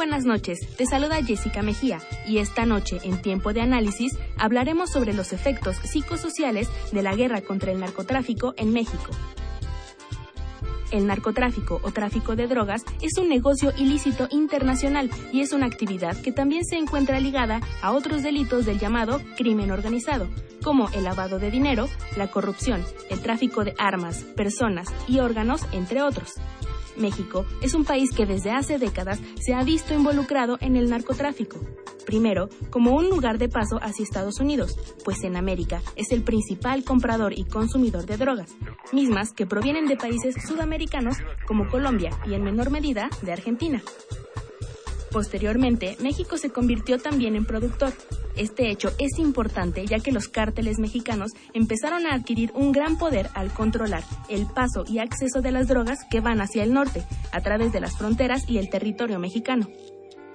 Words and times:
Buenas 0.00 0.24
noches, 0.24 0.60
te 0.78 0.86
saluda 0.86 1.22
Jessica 1.22 1.60
Mejía 1.60 2.00
y 2.26 2.38
esta 2.38 2.64
noche 2.64 3.00
en 3.02 3.20
Tiempo 3.20 3.52
de 3.52 3.60
Análisis 3.60 4.16
hablaremos 4.38 4.88
sobre 4.90 5.12
los 5.12 5.34
efectos 5.34 5.76
psicosociales 5.76 6.70
de 6.90 7.02
la 7.02 7.14
guerra 7.14 7.42
contra 7.42 7.70
el 7.70 7.80
narcotráfico 7.80 8.54
en 8.56 8.72
México. 8.72 9.10
El 10.90 11.06
narcotráfico 11.06 11.82
o 11.82 11.90
tráfico 11.90 12.34
de 12.34 12.46
drogas 12.46 12.82
es 13.02 13.18
un 13.18 13.28
negocio 13.28 13.74
ilícito 13.76 14.26
internacional 14.30 15.10
y 15.34 15.42
es 15.42 15.52
una 15.52 15.66
actividad 15.66 16.16
que 16.22 16.32
también 16.32 16.64
se 16.64 16.78
encuentra 16.78 17.20
ligada 17.20 17.60
a 17.82 17.92
otros 17.92 18.22
delitos 18.22 18.64
del 18.64 18.78
llamado 18.78 19.20
crimen 19.36 19.70
organizado, 19.70 20.28
como 20.62 20.88
el 20.94 21.04
lavado 21.04 21.38
de 21.38 21.50
dinero, 21.50 21.90
la 22.16 22.30
corrupción, 22.30 22.82
el 23.10 23.20
tráfico 23.20 23.64
de 23.64 23.74
armas, 23.76 24.24
personas 24.34 24.88
y 25.06 25.18
órganos, 25.18 25.60
entre 25.72 26.00
otros. 26.00 26.36
México 26.96 27.44
es 27.62 27.74
un 27.74 27.84
país 27.84 28.10
que 28.14 28.26
desde 28.26 28.50
hace 28.50 28.78
décadas 28.78 29.20
se 29.40 29.54
ha 29.54 29.62
visto 29.62 29.94
involucrado 29.94 30.58
en 30.60 30.76
el 30.76 30.90
narcotráfico. 30.90 31.58
Primero, 32.06 32.48
como 32.70 32.96
un 32.96 33.08
lugar 33.08 33.38
de 33.38 33.48
paso 33.48 33.78
hacia 33.82 34.02
Estados 34.02 34.40
Unidos, 34.40 34.76
pues 35.04 35.22
en 35.22 35.36
América 35.36 35.82
es 35.96 36.10
el 36.12 36.22
principal 36.22 36.82
comprador 36.84 37.32
y 37.38 37.44
consumidor 37.44 38.06
de 38.06 38.16
drogas, 38.16 38.50
mismas 38.92 39.32
que 39.32 39.46
provienen 39.46 39.86
de 39.86 39.96
países 39.96 40.34
sudamericanos 40.46 41.18
como 41.46 41.68
Colombia 41.68 42.10
y 42.26 42.34
en 42.34 42.42
menor 42.42 42.70
medida 42.70 43.10
de 43.22 43.32
Argentina. 43.32 43.82
Posteriormente, 45.10 45.96
México 46.00 46.36
se 46.36 46.50
convirtió 46.50 46.98
también 46.98 47.34
en 47.34 47.44
productor. 47.44 47.92
Este 48.36 48.70
hecho 48.70 48.92
es 48.98 49.18
importante 49.18 49.84
ya 49.86 49.98
que 49.98 50.12
los 50.12 50.28
cárteles 50.28 50.78
mexicanos 50.78 51.32
empezaron 51.52 52.06
a 52.06 52.14
adquirir 52.14 52.52
un 52.54 52.72
gran 52.72 52.96
poder 52.96 53.28
al 53.34 53.52
controlar 53.52 54.04
el 54.28 54.46
paso 54.46 54.84
y 54.86 54.98
acceso 54.98 55.40
de 55.40 55.50
las 55.50 55.66
drogas 55.66 55.98
que 56.10 56.20
van 56.20 56.40
hacia 56.40 56.62
el 56.62 56.72
norte, 56.72 57.04
a 57.32 57.40
través 57.40 57.72
de 57.72 57.80
las 57.80 57.98
fronteras 57.98 58.48
y 58.48 58.58
el 58.58 58.70
territorio 58.70 59.18
mexicano 59.18 59.68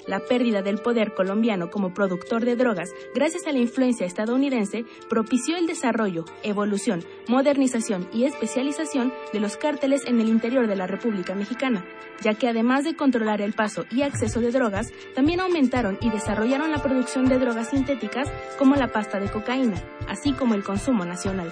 la 0.08 0.20
pérdida 0.20 0.62
del 0.62 0.80
poder 0.80 1.14
colombiano 1.14 1.70
como 1.70 1.94
productor 1.94 2.46
de 2.46 2.56
drogas 2.56 2.92
gracias 3.14 3.48
a 3.48 3.52
la 3.52 3.60
influencia 3.60 4.06
estadounidense 4.06 4.86
propició 5.10 5.58
el 5.58 5.68
desarrollo, 5.68 6.26
evolución, 6.44 7.04
modernización 7.28 8.08
y 8.14 8.26
especialización 8.26 9.14
de 9.34 9.40
los 9.40 9.58
cárteles 9.58 10.06
en 10.06 10.20
el 10.20 10.30
interior 10.30 10.68
de 10.68 10.76
la 10.76 10.88
República 10.88 11.36
Mexicana, 11.36 11.86
ya 12.22 12.34
que 12.34 12.48
además 12.48 12.84
de 12.84 12.96
controlar 12.96 13.42
el 13.42 13.54
paso 13.54 13.86
y 13.92 14.02
acceso 14.02 14.40
de 14.40 14.52
drogas, 14.52 14.92
también 15.14 15.40
aumentaron 15.40 15.98
y 16.02 16.10
desarrollaron 16.10 16.72
la 16.72 16.82
producción 16.82 17.26
de 17.26 17.40
drogas 17.40 17.70
sintéticas 17.70 18.32
como 18.58 18.76
la 18.76 18.88
pasta 18.88 19.20
de 19.20 19.30
cocaína, 19.30 19.82
así 20.08 20.34
como 20.34 20.54
el 20.54 20.64
consumo 20.64 21.06
nacional. 21.06 21.52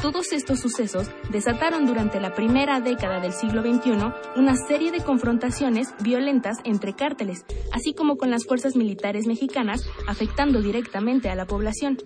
Todos 0.00 0.32
estos 0.32 0.60
sucesos 0.60 1.10
desataron 1.30 1.84
durante 1.84 2.20
la 2.20 2.32
primera 2.32 2.80
década 2.80 3.18
del 3.18 3.32
siglo 3.32 3.62
XXI 3.62 4.12
una 4.36 4.54
serie 4.54 4.92
de 4.92 5.02
confrontaciones 5.02 5.88
violentas 6.00 6.58
entre 6.62 6.94
cárteles, 6.94 7.44
así 7.72 7.94
como 7.94 8.16
con 8.16 8.30
las 8.30 8.46
fuerzas 8.46 8.76
militares 8.76 9.26
mexicanas, 9.26 9.88
afectando 10.06 10.62
directamente 10.62 11.30
a 11.30 11.34
la 11.34 11.46
población. 11.46 11.98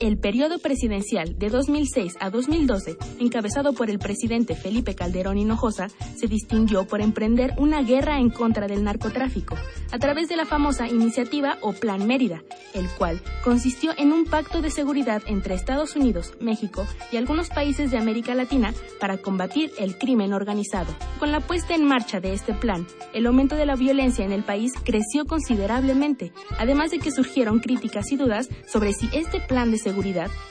El 0.00 0.16
periodo 0.16 0.58
presidencial 0.58 1.38
de 1.38 1.50
2006 1.50 2.14
a 2.20 2.30
2012, 2.30 2.96
encabezado 3.18 3.74
por 3.74 3.90
el 3.90 3.98
presidente 3.98 4.54
Felipe 4.54 4.94
Calderón 4.94 5.36
Hinojosa, 5.36 5.88
se 6.16 6.26
distinguió 6.26 6.86
por 6.86 7.02
emprender 7.02 7.52
una 7.58 7.82
guerra 7.82 8.18
en 8.18 8.30
contra 8.30 8.66
del 8.66 8.82
narcotráfico, 8.82 9.56
a 9.92 9.98
través 9.98 10.30
de 10.30 10.36
la 10.36 10.46
famosa 10.46 10.88
iniciativa 10.88 11.58
o 11.60 11.74
Plan 11.74 12.06
Mérida, 12.06 12.42
el 12.72 12.88
cual 12.96 13.20
consistió 13.44 13.92
en 13.98 14.14
un 14.14 14.24
pacto 14.24 14.62
de 14.62 14.70
seguridad 14.70 15.22
entre 15.26 15.54
Estados 15.54 15.94
Unidos, 15.94 16.32
México 16.40 16.86
y 17.12 17.18
algunos 17.18 17.50
países 17.50 17.90
de 17.90 17.98
América 17.98 18.34
Latina 18.34 18.72
para 19.00 19.18
combatir 19.18 19.70
el 19.78 19.98
crimen 19.98 20.32
organizado. 20.32 20.94
Con 21.18 21.30
la 21.30 21.40
puesta 21.40 21.74
en 21.74 21.84
marcha 21.84 22.20
de 22.20 22.32
este 22.32 22.54
plan, 22.54 22.86
el 23.12 23.26
aumento 23.26 23.54
de 23.54 23.66
la 23.66 23.76
violencia 23.76 24.24
en 24.24 24.32
el 24.32 24.44
país 24.44 24.72
creció 24.82 25.26
considerablemente, 25.26 26.32
además 26.58 26.90
de 26.90 27.00
que 27.00 27.12
surgieron 27.12 27.60
críticas 27.60 28.10
y 28.12 28.16
dudas 28.16 28.48
sobre 28.66 28.94
si 28.94 29.06
este 29.12 29.40
plan 29.40 29.70
de 29.70 29.76
seguridad 29.76 29.89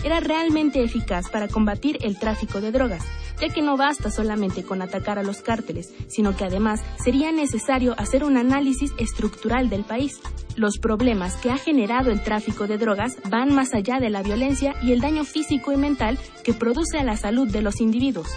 era 0.04 0.20
realmente 0.20 0.84
eficaz 0.84 1.30
para 1.30 1.48
combatir 1.48 1.98
el 2.02 2.18
tráfico 2.18 2.62
de 2.62 2.72
drogas, 2.72 3.04
ya 3.40 3.50
que 3.50 3.62
no 3.62 3.78
basta 3.78 4.12
solamente 4.12 4.64
con 4.64 4.82
atacar 4.82 5.20
a 5.20 5.24
los 5.24 5.42
cárteles, 5.42 5.94
sino 6.08 6.36
que 6.36 6.46
además 6.46 6.82
sería 7.04 7.32
necesario 7.32 7.96
hacer 7.98 8.24
un 8.24 8.38
análisis 8.38 8.92
estructural 8.98 9.70
del 9.70 9.84
país. 9.84 10.20
Los 10.56 10.78
problemas 10.78 11.36
que 11.38 11.52
ha 11.52 11.58
generado 11.58 12.12
el 12.12 12.22
tráfico 12.22 12.68
de 12.68 12.78
drogas 12.78 13.18
van 13.30 13.54
más 13.54 13.74
allá 13.74 14.00
de 14.00 14.10
la 14.10 14.24
violencia 14.24 14.76
y 14.82 14.92
el 14.92 15.02
daño 15.02 15.24
físico 15.24 15.72
y 15.72 15.78
mental 15.78 16.18
que 16.44 16.54
produce 16.54 17.00
a 17.00 17.04
la 17.04 17.18
salud 17.18 17.48
de 17.50 17.62
los 17.62 17.80
individuos. 17.80 18.28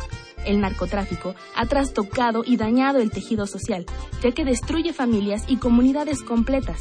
El 0.45 0.61
narcotráfico 0.61 1.35
ha 1.55 1.67
trastocado 1.67 2.43
y 2.45 2.57
dañado 2.57 3.01
el 3.01 3.11
tejido 3.11 3.47
social, 3.47 3.87
ya 4.23 4.33
que 4.33 4.45
destruye 4.45 4.93
familias 4.93 5.45
y 5.49 5.57
comunidades 5.57 6.23
completas 6.23 6.79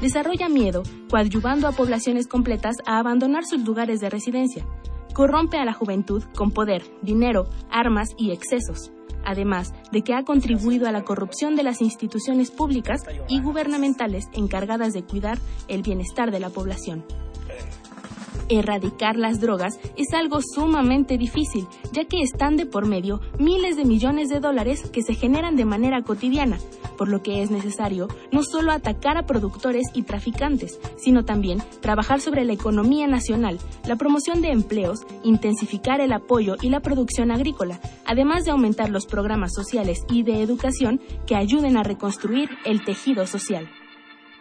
desarrolla 0.00 0.48
miedo, 0.48 0.82
coadyuvando 1.08 1.66
a 1.66 1.72
poblaciones 1.72 2.26
completas 2.26 2.76
a 2.84 2.98
abandonar 2.98 3.44
sus 3.44 3.64
lugares 3.64 4.00
de 4.00 4.10
residencia. 4.10 4.66
Corrompe 5.14 5.56
a 5.58 5.64
la 5.64 5.72
juventud 5.72 6.22
con 6.36 6.50
poder, 6.50 6.82
dinero, 7.02 7.48
armas 7.70 8.10
y 8.18 8.32
excesos, 8.32 8.92
además 9.24 9.72
de 9.92 10.02
que 10.02 10.14
ha 10.14 10.24
contribuido 10.24 10.86
a 10.88 10.92
la 10.92 11.04
corrupción 11.04 11.56
de 11.56 11.62
las 11.62 11.80
instituciones 11.80 12.50
públicas 12.50 13.00
y 13.28 13.40
gubernamentales 13.40 14.26
encargadas 14.32 14.92
de 14.92 15.04
cuidar 15.04 15.38
el 15.68 15.82
bienestar 15.82 16.30
de 16.30 16.40
la 16.40 16.50
población. 16.50 17.04
Erradicar 18.48 19.16
las 19.16 19.40
drogas 19.40 19.78
es 19.96 20.12
algo 20.12 20.40
sumamente 20.42 21.16
difícil, 21.16 21.66
ya 21.92 22.04
que 22.04 22.22
están 22.22 22.56
de 22.56 22.66
por 22.66 22.86
medio 22.86 23.20
miles 23.38 23.76
de 23.76 23.84
millones 23.84 24.28
de 24.28 24.40
dólares 24.40 24.90
que 24.90 25.02
se 25.02 25.14
generan 25.14 25.56
de 25.56 25.64
manera 25.64 26.02
cotidiana, 26.02 26.58
por 26.98 27.08
lo 27.08 27.22
que 27.22 27.42
es 27.42 27.50
necesario 27.50 28.08
no 28.32 28.42
solo 28.42 28.72
atacar 28.72 29.16
a 29.16 29.26
productores 29.26 29.86
y 29.94 30.02
traficantes, 30.02 30.78
sino 30.96 31.24
también 31.24 31.62
trabajar 31.80 32.20
sobre 32.20 32.44
la 32.44 32.52
economía 32.52 33.06
nacional, 33.06 33.58
la 33.86 33.96
promoción 33.96 34.42
de 34.42 34.50
empleos, 34.50 35.00
intensificar 35.22 36.00
el 36.00 36.12
apoyo 36.12 36.56
y 36.60 36.68
la 36.68 36.80
producción 36.80 37.30
agrícola, 37.30 37.80
además 38.04 38.44
de 38.44 38.50
aumentar 38.50 38.90
los 38.90 39.06
programas 39.06 39.52
sociales 39.54 40.04
y 40.10 40.22
de 40.22 40.42
educación 40.42 41.00
que 41.26 41.36
ayuden 41.36 41.76
a 41.76 41.82
reconstruir 41.82 42.50
el 42.64 42.84
tejido 42.84 43.26
social. 43.26 43.68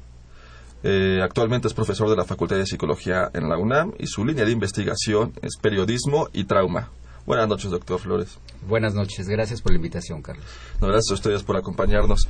eh, 0.84 1.20
actualmente 1.22 1.68
es 1.68 1.74
profesor 1.74 2.10
de 2.10 2.16
la 2.16 2.24
Facultad 2.24 2.56
de 2.56 2.66
Psicología 2.66 3.30
en 3.34 3.48
la 3.48 3.56
UNAM 3.56 3.92
y 3.98 4.06
su 4.08 4.24
línea 4.24 4.44
de 4.44 4.50
investigación 4.50 5.32
es 5.40 5.56
periodismo 5.56 6.28
y 6.32 6.44
trauma. 6.44 6.90
Buenas 7.26 7.48
noches, 7.48 7.70
doctor 7.70 8.00
Flores. 8.00 8.38
Buenas 8.66 8.94
noches, 8.94 9.28
gracias 9.28 9.62
por 9.62 9.72
la 9.72 9.76
invitación, 9.76 10.22
Carlos. 10.22 10.44
No, 10.80 10.88
gracias 10.88 11.10
a 11.10 11.14
ustedes 11.14 11.42
por 11.42 11.56
acompañarnos. 11.56 12.28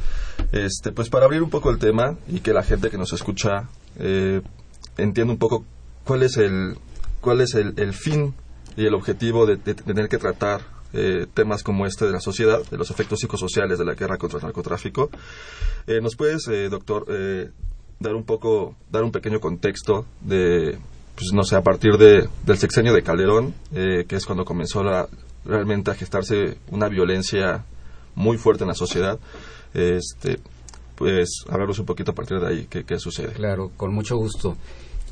Este, 0.53 0.93
pues 0.93 1.09
para 1.09 1.25
abrir 1.25 1.43
un 1.43 1.51
poco 1.51 1.71
el 1.71 1.79
tema 1.79 2.17
y 2.29 2.41
que 2.41 2.53
la 2.53 2.63
gente 2.63 2.91
que 2.91 2.99
nos 2.99 3.13
escucha 3.13 3.69
eh, 3.99 4.43
entienda 4.97 5.33
un 5.33 5.39
poco 5.39 5.65
cuál 6.05 6.23
es 6.23 6.37
el 6.37 6.77
cuál 7.21 7.41
es 7.41 7.55
el, 7.55 7.75
el 7.77 7.93
fin 7.93 8.35
y 8.77 8.87
el 8.87 8.95
objetivo 8.95 9.47
de, 9.47 9.57
de 9.57 9.75
tener 9.75 10.09
que 10.09 10.19
tratar 10.19 10.63
eh, 10.95 11.27
temas 11.33 11.63
como 11.63 11.87
este 11.87 12.05
de 12.05 12.13
la 12.13 12.21
sociedad, 12.21 12.61
de 12.71 12.77
los 12.77 12.91
efectos 12.91 13.21
psicosociales 13.21 13.79
de 13.79 13.85
la 13.85 13.95
guerra 13.95 14.19
contra 14.19 14.39
el 14.39 14.45
narcotráfico. 14.45 15.09
Eh, 15.87 16.01
¿Nos 16.03 16.17
puedes, 16.17 16.47
eh, 16.49 16.69
doctor, 16.69 17.07
dar 17.99 18.15
un 18.15 18.25
poco, 18.25 18.77
dar 18.91 19.03
un 19.03 19.13
pequeño 19.13 19.41
contexto 19.41 20.05
de, 20.21 20.79
pues 21.15 21.33
no 21.33 21.45
sé, 21.45 21.57
a 21.57 21.63
partir 21.63 21.97
de, 21.99 22.29
del 22.45 22.59
sexenio 22.59 22.93
de 22.93 23.03
Calderón, 23.03 23.55
eh, 23.75 24.05
que 24.09 24.17
es 24.17 24.27
cuando 24.27 24.45
comenzó 24.45 24.83
la, 24.83 25.09
realmente 25.45 25.91
a 25.91 25.95
gestarse 25.95 26.59
una 26.71 26.89
violencia 26.89 27.65
muy 28.15 28.37
fuerte 28.39 28.65
en 28.65 28.69
la 28.69 28.75
sociedad? 28.75 29.19
Este, 29.75 30.39
pues 30.97 31.45
hablarnos 31.49 31.79
un 31.79 31.87
poquito 31.87 32.13
a 32.13 32.15
partir 32.15 32.39
de 32.39 32.47
ahí, 32.47 32.67
¿qué, 32.69 32.85
qué 32.85 32.99
sucede? 32.99 33.33
Claro, 33.33 33.71
con 33.77 33.95
mucho 33.95 34.17
gusto. 34.17 34.57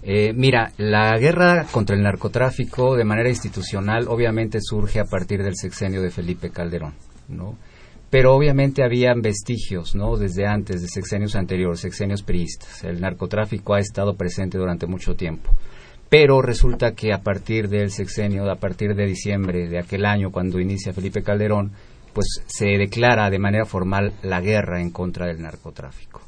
Eh, 0.03 0.33
mira, 0.35 0.73
la 0.79 1.19
guerra 1.19 1.67
contra 1.71 1.95
el 1.95 2.03
narcotráfico 2.03 2.97
de 2.97 3.05
manera 3.05 3.29
institucional 3.29 4.07
obviamente 4.09 4.59
surge 4.63 4.99
a 4.99 5.05
partir 5.05 5.43
del 5.43 5.57
sexenio 5.57 6.01
de 6.01 6.11
Felipe 6.11 6.51
Calderón, 6.51 6.95
¿no? 7.29 7.57
Pero 8.09 8.35
obviamente 8.35 8.83
habían 8.83 9.21
vestigios, 9.21 9.95
¿no? 9.95 10.17
Desde 10.17 10.47
antes, 10.47 10.83
de 10.83 10.89
sexenios 10.89 11.37
anteriores, 11.37 11.81
sexenios 11.81 12.23
priistas. 12.23 12.83
El 12.83 13.01
narcotráfico 13.01 13.75
ha 13.75 13.79
estado 13.79 14.17
presente 14.17 14.59
durante 14.59 14.87
mucho 14.87 15.15
tiempo. 15.15 15.53
Pero 16.11 16.43
resulta 16.43 16.97
que 16.97 17.13
a 17.13 17.23
partir 17.23 17.69
del 17.69 17.93
sexenio, 17.93 18.51
a 18.51 18.57
partir 18.57 18.97
de 18.97 19.07
diciembre 19.07 19.69
de 19.69 19.79
aquel 19.79 20.05
año, 20.05 20.33
cuando 20.33 20.59
inicia 20.59 20.93
Felipe 20.93 21.23
Calderón, 21.23 21.71
pues 22.13 22.43
se 22.47 22.67
declara 22.67 23.31
de 23.31 23.39
manera 23.39 23.65
formal 23.65 24.13
la 24.25 24.41
guerra 24.41 24.81
en 24.83 24.91
contra 24.91 25.27
del 25.27 25.41
narcotráfico. 25.41 26.21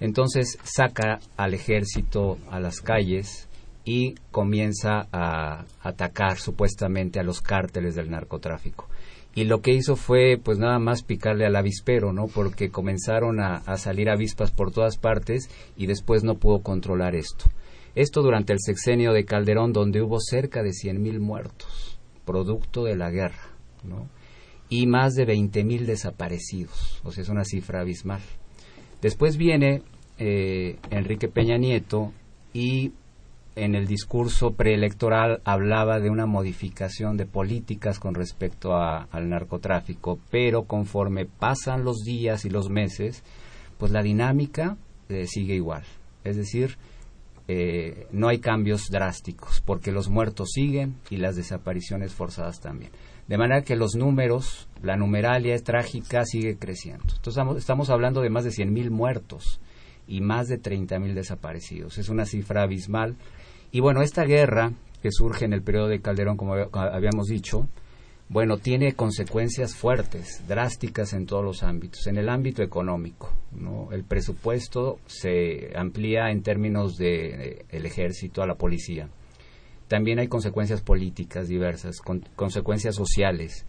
Entonces 0.00 0.58
saca 0.62 1.20
al 1.36 1.52
ejército 1.52 2.38
a 2.50 2.60
las 2.60 2.80
calles 2.80 3.46
y 3.84 4.14
comienza 4.30 5.06
a 5.12 5.66
atacar 5.82 6.38
supuestamente 6.38 7.20
a 7.20 7.22
los 7.22 7.42
cárteles 7.42 7.94
del 7.94 8.10
narcotráfico. 8.10 8.88
Y 9.34 9.44
lo 9.44 9.60
que 9.60 9.74
hizo 9.74 9.96
fue 9.96 10.40
pues 10.42 10.58
nada 10.58 10.78
más 10.78 11.02
picarle 11.02 11.44
al 11.44 11.56
avispero, 11.56 12.10
¿no? 12.10 12.26
Porque 12.26 12.70
comenzaron 12.70 13.40
a, 13.40 13.56
a 13.66 13.76
salir 13.76 14.08
avispas 14.08 14.50
por 14.50 14.72
todas 14.72 14.96
partes 14.96 15.50
y 15.76 15.86
después 15.86 16.24
no 16.24 16.36
pudo 16.36 16.60
controlar 16.60 17.14
esto. 17.14 17.44
Esto 17.96 18.20
durante 18.20 18.52
el 18.52 18.60
sexenio 18.60 19.14
de 19.14 19.24
Calderón, 19.24 19.72
donde 19.72 20.02
hubo 20.02 20.20
cerca 20.20 20.62
de 20.62 20.68
100.000 20.68 21.18
muertos, 21.18 21.98
producto 22.26 22.84
de 22.84 22.94
la 22.94 23.10
guerra. 23.10 23.54
Y 24.68 24.86
más 24.86 25.14
de 25.14 25.26
20.000 25.26 25.86
desaparecidos, 25.86 27.00
o 27.04 27.10
sea, 27.10 27.22
es 27.22 27.30
una 27.30 27.44
cifra 27.44 27.80
abismal. 27.80 28.20
Después 29.00 29.38
viene 29.38 29.82
eh, 30.18 30.76
Enrique 30.90 31.28
Peña 31.28 31.56
Nieto 31.56 32.12
y 32.52 32.92
en 33.54 33.74
el 33.74 33.86
discurso 33.86 34.50
preelectoral 34.50 35.40
hablaba 35.44 35.98
de 35.98 36.10
una 36.10 36.26
modificación 36.26 37.16
de 37.16 37.24
políticas 37.24 37.98
con 37.98 38.14
respecto 38.14 38.76
a, 38.76 39.04
al 39.04 39.30
narcotráfico, 39.30 40.18
pero 40.30 40.64
conforme 40.64 41.24
pasan 41.24 41.82
los 41.82 42.02
días 42.04 42.44
y 42.44 42.50
los 42.50 42.68
meses, 42.68 43.24
pues 43.78 43.90
la 43.90 44.02
dinámica 44.02 44.76
eh, 45.08 45.26
sigue 45.26 45.54
igual. 45.54 45.84
Es 46.24 46.36
decir, 46.36 46.76
eh, 47.48 48.08
no 48.10 48.28
hay 48.28 48.38
cambios 48.38 48.88
drásticos, 48.90 49.62
porque 49.64 49.92
los 49.92 50.08
muertos 50.08 50.50
siguen 50.52 50.96
y 51.10 51.18
las 51.18 51.36
desapariciones 51.36 52.12
forzadas 52.12 52.60
también. 52.60 52.90
De 53.28 53.38
manera 53.38 53.62
que 53.62 53.76
los 53.76 53.94
números, 53.94 54.68
la 54.82 54.96
numeralia 54.96 55.56
trágica 55.58 56.24
sigue 56.24 56.58
creciendo. 56.58 57.04
Entonces 57.04 57.28
estamos, 57.28 57.56
estamos 57.56 57.90
hablando 57.90 58.20
de 58.20 58.30
más 58.30 58.44
de 58.44 58.50
100.000 58.50 58.90
muertos 58.90 59.60
y 60.08 60.20
más 60.20 60.48
de 60.48 60.60
30.000 60.60 61.14
desaparecidos. 61.14 61.98
Es 61.98 62.08
una 62.08 62.24
cifra 62.24 62.62
abismal. 62.62 63.16
Y 63.72 63.80
bueno, 63.80 64.02
esta 64.02 64.24
guerra 64.24 64.72
que 65.02 65.10
surge 65.10 65.44
en 65.44 65.52
el 65.52 65.62
periodo 65.62 65.88
de 65.88 66.00
Calderón, 66.00 66.36
como 66.36 66.54
habíamos 66.54 67.26
dicho, 67.26 67.68
bueno, 68.28 68.58
tiene 68.58 68.94
consecuencias 68.94 69.76
fuertes, 69.76 70.42
drásticas 70.48 71.12
en 71.12 71.26
todos 71.26 71.44
los 71.44 71.62
ámbitos. 71.62 72.08
En 72.08 72.18
el 72.18 72.28
ámbito 72.28 72.62
económico, 72.62 73.32
¿no? 73.52 73.92
el 73.92 74.02
presupuesto 74.02 74.98
se 75.06 75.70
amplía 75.76 76.30
en 76.30 76.42
términos 76.42 76.96
de 76.96 77.26
eh, 77.28 77.64
el 77.70 77.86
ejército 77.86 78.42
a 78.42 78.46
la 78.46 78.56
policía. 78.56 79.08
También 79.86 80.18
hay 80.18 80.26
consecuencias 80.26 80.80
políticas 80.80 81.46
diversas, 81.46 82.00
con, 82.00 82.24
consecuencias 82.34 82.96
sociales. 82.96 83.64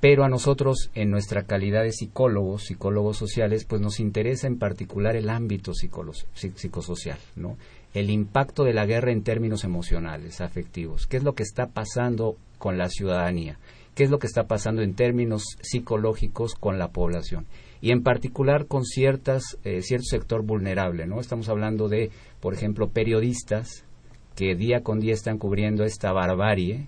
Pero 0.00 0.22
a 0.22 0.28
nosotros, 0.28 0.90
en 0.94 1.10
nuestra 1.10 1.42
calidad 1.42 1.82
de 1.82 1.90
psicólogos, 1.90 2.66
psicólogos 2.66 3.16
sociales, 3.16 3.64
pues 3.64 3.80
nos 3.80 3.98
interesa 3.98 4.46
en 4.46 4.60
particular 4.60 5.16
el 5.16 5.28
ámbito 5.28 5.72
psicosocial, 5.74 7.18
¿no? 7.34 7.56
El 7.94 8.10
impacto 8.10 8.62
de 8.62 8.74
la 8.74 8.86
guerra 8.86 9.10
en 9.10 9.24
términos 9.24 9.64
emocionales, 9.64 10.40
afectivos. 10.40 11.08
¿Qué 11.08 11.16
es 11.16 11.24
lo 11.24 11.34
que 11.34 11.42
está 11.42 11.70
pasando 11.70 12.36
con 12.58 12.78
la 12.78 12.88
ciudadanía? 12.90 13.58
¿Qué 13.98 14.04
es 14.04 14.10
lo 14.10 14.20
que 14.20 14.28
está 14.28 14.46
pasando 14.46 14.82
en 14.82 14.94
términos 14.94 15.42
psicológicos 15.60 16.54
con 16.54 16.78
la 16.78 16.92
población? 16.92 17.48
Y 17.80 17.90
en 17.90 18.04
particular 18.04 18.66
con 18.66 18.84
ciertas, 18.84 19.58
eh, 19.64 19.82
cierto 19.82 20.04
sector 20.04 20.44
vulnerable, 20.44 21.08
¿no? 21.08 21.18
Estamos 21.18 21.48
hablando 21.48 21.88
de, 21.88 22.12
por 22.38 22.54
ejemplo, 22.54 22.90
periodistas 22.90 23.84
que 24.36 24.54
día 24.54 24.84
con 24.84 25.00
día 25.00 25.14
están 25.14 25.38
cubriendo 25.38 25.82
esta 25.82 26.12
barbarie, 26.12 26.86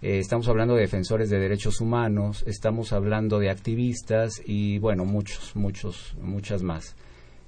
eh, 0.00 0.18
estamos 0.18 0.48
hablando 0.48 0.76
de 0.76 0.80
defensores 0.80 1.28
de 1.28 1.38
derechos 1.38 1.82
humanos, 1.82 2.42
estamos 2.46 2.94
hablando 2.94 3.38
de 3.38 3.50
activistas 3.50 4.40
y 4.42 4.78
bueno, 4.78 5.04
muchos, 5.04 5.54
muchos, 5.56 6.16
muchas 6.22 6.62
más. 6.62 6.96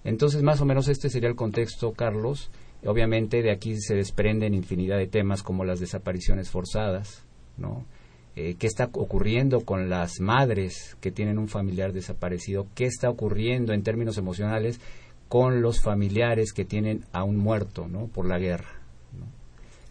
Entonces, 0.05 0.43
más 0.43 0.61
o 0.61 0.67
menos 0.67 0.89
este 0.89 1.09
sería 1.09 1.31
el 1.31 1.35
contexto, 1.35 1.95
Carlos. 1.95 2.51
Obviamente 2.85 3.41
de 3.41 3.53
aquí 3.53 3.75
se 3.81 3.95
desprenden 3.95 4.53
infinidad 4.53 4.99
de 4.99 5.07
temas 5.07 5.43
como 5.43 5.65
las 5.65 5.81
desapariciones 5.81 6.51
forzadas, 6.51 7.25
¿no? 7.57 7.87
Eh, 8.35 8.57
¿Qué 8.59 8.67
está 8.67 8.89
ocurriendo 8.93 9.61
con 9.61 9.91
las 9.91 10.21
madres 10.21 10.97
que 11.01 11.11
tienen 11.11 11.39
un 11.39 11.49
familiar 11.49 11.93
desaparecido? 11.93 12.67
¿Qué 12.75 12.87
está 12.87 13.11
ocurriendo 13.11 13.73
en 13.73 13.83
términos 13.83 14.17
emocionales 14.17 14.81
con 15.29 15.61
los 15.62 15.81
familiares 15.81 16.53
que 16.53 16.65
tienen 16.65 17.05
a 17.12 17.25
un 17.25 17.37
muerto, 17.37 17.89
¿no? 17.89 18.07
Por 18.07 18.27
la 18.27 18.39
guerra. 18.39 18.81
¿no? 19.19 19.27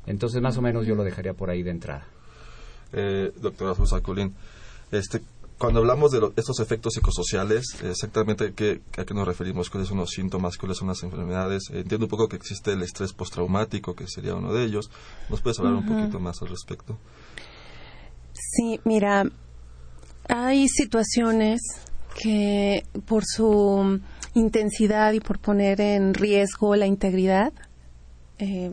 Entonces, 0.06 0.42
más 0.42 0.58
o 0.58 0.62
menos 0.62 0.86
yo 0.86 0.96
lo 0.96 1.04
dejaría 1.04 1.34
por 1.34 1.50
ahí 1.50 1.64
de 1.64 1.72
entrada 1.72 2.08
eh, 2.94 3.32
doctora 3.40 3.76
Susa 3.76 4.02
Colín. 4.02 4.34
Este, 4.92 5.22
cuando 5.58 5.80
hablamos 5.80 6.12
de 6.12 6.20
lo, 6.20 6.34
estos 6.36 6.60
efectos 6.60 6.94
psicosociales, 6.94 7.78
exactamente 7.84 8.54
qué, 8.54 8.82
a 8.98 9.06
qué 9.06 9.14
nos 9.14 9.28
referimos, 9.28 9.70
cuáles 9.70 9.90
son 9.90 10.00
los 10.00 10.10
síntomas, 10.10 10.58
cuáles 10.58 10.78
son 10.78 10.88
las 10.88 11.04
enfermedades. 11.04 11.70
Entiendo 11.72 12.08
un 12.08 12.10
poco 12.10 12.28
que 12.28 12.36
existe 12.36 12.74
el 12.74 12.82
estrés 12.82 13.14
postraumático, 13.14 13.96
que 13.96 14.08
sería 14.08 14.36
uno 14.36 14.54
de 14.54 14.64
ellos. 14.64 14.90
¿Nos 15.30 15.42
puedes 15.42 15.60
hablar 15.60 15.76
uh 15.76 15.78
-huh. 15.78 15.90
un 15.90 15.98
poquito 16.00 16.20
más 16.20 16.42
al 16.42 16.50
respecto? 16.50 16.98
Sí, 18.44 18.80
mira, 18.86 19.24
hay 20.28 20.68
situaciones 20.68 21.62
que 22.22 22.84
por 23.06 23.24
su 23.24 24.02
intensidad 24.34 25.14
y 25.14 25.20
por 25.20 25.40
poner 25.40 25.80
en 25.80 26.16
riesgo 26.16 26.76
la 26.76 26.88
integridad, 26.88 27.54
eh, 28.40 28.72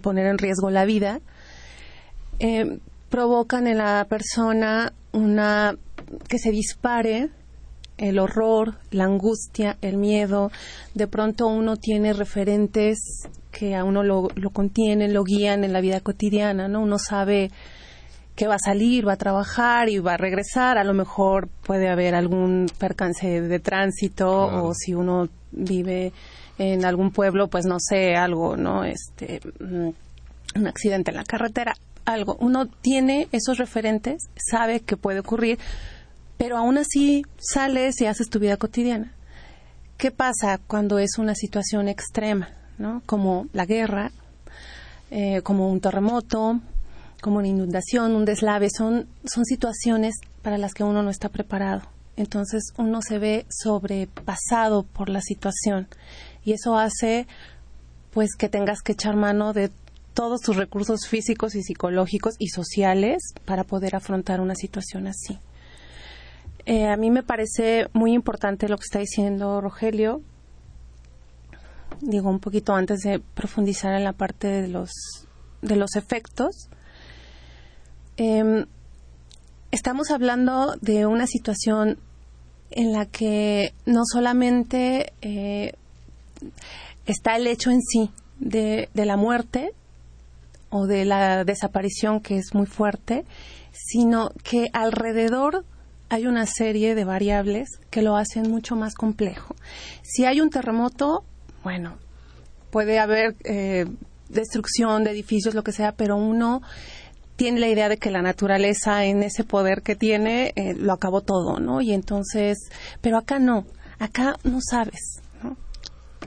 poner 0.00 0.26
en 0.26 0.38
riesgo 0.38 0.70
la 0.70 0.86
vida, 0.86 1.20
eh, 2.38 2.78
provocan 3.10 3.66
en 3.66 3.78
la 3.78 4.06
persona 4.08 4.94
una 5.12 5.76
que 6.28 6.38
se 6.38 6.50
dispare 6.50 7.28
el 7.98 8.18
horror, 8.18 8.78
la 8.90 9.04
angustia, 9.04 9.76
el 9.82 9.98
miedo. 9.98 10.50
De 10.94 11.06
pronto 11.06 11.46
uno 11.46 11.76
tiene 11.76 12.14
referentes 12.14 13.28
que 13.50 13.76
a 13.76 13.84
uno 13.84 14.02
lo, 14.02 14.28
lo 14.34 14.50
contienen, 14.50 15.12
lo 15.12 15.24
guían 15.24 15.62
en 15.62 15.74
la 15.74 15.82
vida 15.82 16.00
cotidiana, 16.00 16.68
¿no? 16.68 16.80
Uno 16.80 16.98
sabe 16.98 17.50
que 18.34 18.46
va 18.46 18.54
a 18.54 18.58
salir, 18.58 19.06
va 19.06 19.14
a 19.14 19.16
trabajar 19.16 19.88
y 19.88 19.98
va 19.98 20.14
a 20.14 20.16
regresar. 20.16 20.78
A 20.78 20.84
lo 20.84 20.94
mejor 20.94 21.48
puede 21.48 21.88
haber 21.88 22.14
algún 22.14 22.66
percance 22.78 23.40
de 23.40 23.58
tránsito 23.60 24.30
o 24.30 24.72
si 24.74 24.94
uno 24.94 25.28
vive 25.50 26.12
en 26.58 26.84
algún 26.84 27.10
pueblo, 27.10 27.48
pues 27.48 27.66
no 27.66 27.76
sé, 27.78 28.14
algo, 28.14 28.56
¿no? 28.56 28.84
Este, 28.84 29.40
mm, 29.60 29.90
un 30.56 30.66
accidente 30.66 31.10
en 31.10 31.16
la 31.16 31.24
carretera, 31.24 31.74
algo. 32.04 32.36
Uno 32.40 32.66
tiene 32.66 33.28
esos 33.32 33.58
referentes, 33.58 34.28
sabe 34.36 34.80
que 34.80 34.96
puede 34.96 35.20
ocurrir, 35.20 35.58
pero 36.38 36.56
aún 36.56 36.78
así 36.78 37.24
sales 37.38 38.00
y 38.00 38.06
haces 38.06 38.28
tu 38.28 38.38
vida 38.38 38.56
cotidiana. 38.56 39.12
¿Qué 39.98 40.10
pasa 40.10 40.58
cuando 40.66 40.98
es 40.98 41.18
una 41.18 41.34
situación 41.34 41.88
extrema, 41.88 42.48
¿no? 42.78 43.02
Como 43.06 43.46
la 43.52 43.66
guerra, 43.66 44.10
eh, 45.10 45.42
como 45.42 45.70
un 45.70 45.80
terremoto, 45.80 46.60
como 47.22 47.38
una 47.38 47.48
inundación, 47.48 48.16
un 48.16 48.26
deslave, 48.26 48.68
son, 48.68 49.06
son 49.24 49.44
situaciones 49.44 50.16
para 50.42 50.58
las 50.58 50.74
que 50.74 50.84
uno 50.84 51.02
no 51.02 51.08
está 51.08 51.30
preparado. 51.30 51.82
Entonces 52.16 52.74
uno 52.76 53.00
se 53.00 53.18
ve 53.18 53.46
sobrepasado 53.48 54.82
por 54.82 55.08
la 55.08 55.22
situación 55.22 55.86
y 56.44 56.52
eso 56.52 56.76
hace 56.76 57.26
pues 58.10 58.34
que 58.36 58.50
tengas 58.50 58.82
que 58.82 58.92
echar 58.92 59.16
mano 59.16 59.54
de 59.54 59.70
todos 60.12 60.40
tus 60.42 60.56
recursos 60.56 61.06
físicos 61.06 61.54
y 61.54 61.62
psicológicos 61.62 62.34
y 62.38 62.48
sociales 62.48 63.22
para 63.46 63.64
poder 63.64 63.96
afrontar 63.96 64.40
una 64.40 64.56
situación 64.56 65.06
así. 65.06 65.38
Eh, 66.66 66.88
a 66.88 66.96
mí 66.96 67.10
me 67.10 67.22
parece 67.22 67.88
muy 67.92 68.12
importante 68.12 68.68
lo 68.68 68.76
que 68.76 68.84
está 68.84 68.98
diciendo 68.98 69.60
Rogelio. 69.60 70.20
Digo, 72.00 72.28
un 72.28 72.40
poquito 72.40 72.74
antes 72.74 73.00
de 73.00 73.20
profundizar 73.20 73.94
en 73.94 74.04
la 74.04 74.12
parte 74.12 74.48
de 74.48 74.68
los, 74.68 74.90
de 75.62 75.76
los 75.76 75.94
efectos. 75.94 76.68
Em, 78.16 78.66
estamos 79.70 80.10
hablando 80.10 80.76
de 80.80 81.06
una 81.06 81.26
situación 81.26 81.98
en 82.70 82.92
la 82.92 83.06
que 83.06 83.74
no 83.86 84.02
solamente 84.04 85.12
eh, 85.22 85.74
está 87.06 87.36
el 87.36 87.46
hecho 87.46 87.70
en 87.70 87.80
sí 87.80 88.10
de, 88.38 88.88
de, 88.94 89.06
la 89.06 89.16
muerte 89.16 89.72
o 90.70 90.86
de 90.86 91.04
la 91.04 91.44
desaparición 91.44 92.20
que 92.20 92.38
es 92.38 92.54
muy 92.54 92.66
fuerte, 92.66 93.24
sino 93.72 94.30
que 94.42 94.68
alrededor 94.72 95.64
hay 96.08 96.26
una 96.26 96.44
serie 96.44 96.94
de 96.94 97.04
variables 97.04 97.68
que 97.90 98.02
lo 98.02 98.16
hacen 98.16 98.50
mucho 98.50 98.76
más 98.76 98.94
complejo. 98.94 99.56
Si 100.02 100.26
hay 100.26 100.40
un 100.42 100.50
terremoto, 100.50 101.24
bueno, 101.64 101.96
puede 102.70 102.98
haber 102.98 103.34
eh, 103.44 103.86
destrucción 104.28 105.04
de 105.04 105.10
edificios, 105.10 105.54
lo 105.54 105.62
que 105.62 105.72
sea, 105.72 105.92
pero 105.92 106.16
uno 106.16 106.62
tiene 107.42 107.58
la 107.58 107.66
idea 107.66 107.88
de 107.88 107.96
que 107.96 108.12
la 108.12 108.22
naturaleza 108.22 109.04
en 109.04 109.24
ese 109.24 109.42
poder 109.42 109.82
que 109.82 109.96
tiene 109.96 110.52
eh, 110.54 110.74
lo 110.74 110.92
acabó 110.92 111.22
todo, 111.22 111.58
¿no? 111.58 111.80
Y 111.80 111.92
entonces, 111.92 112.70
pero 113.00 113.18
acá 113.18 113.40
no, 113.40 113.66
acá 113.98 114.36
no 114.44 114.60
sabes, 114.60 115.20
¿no? 115.42 115.56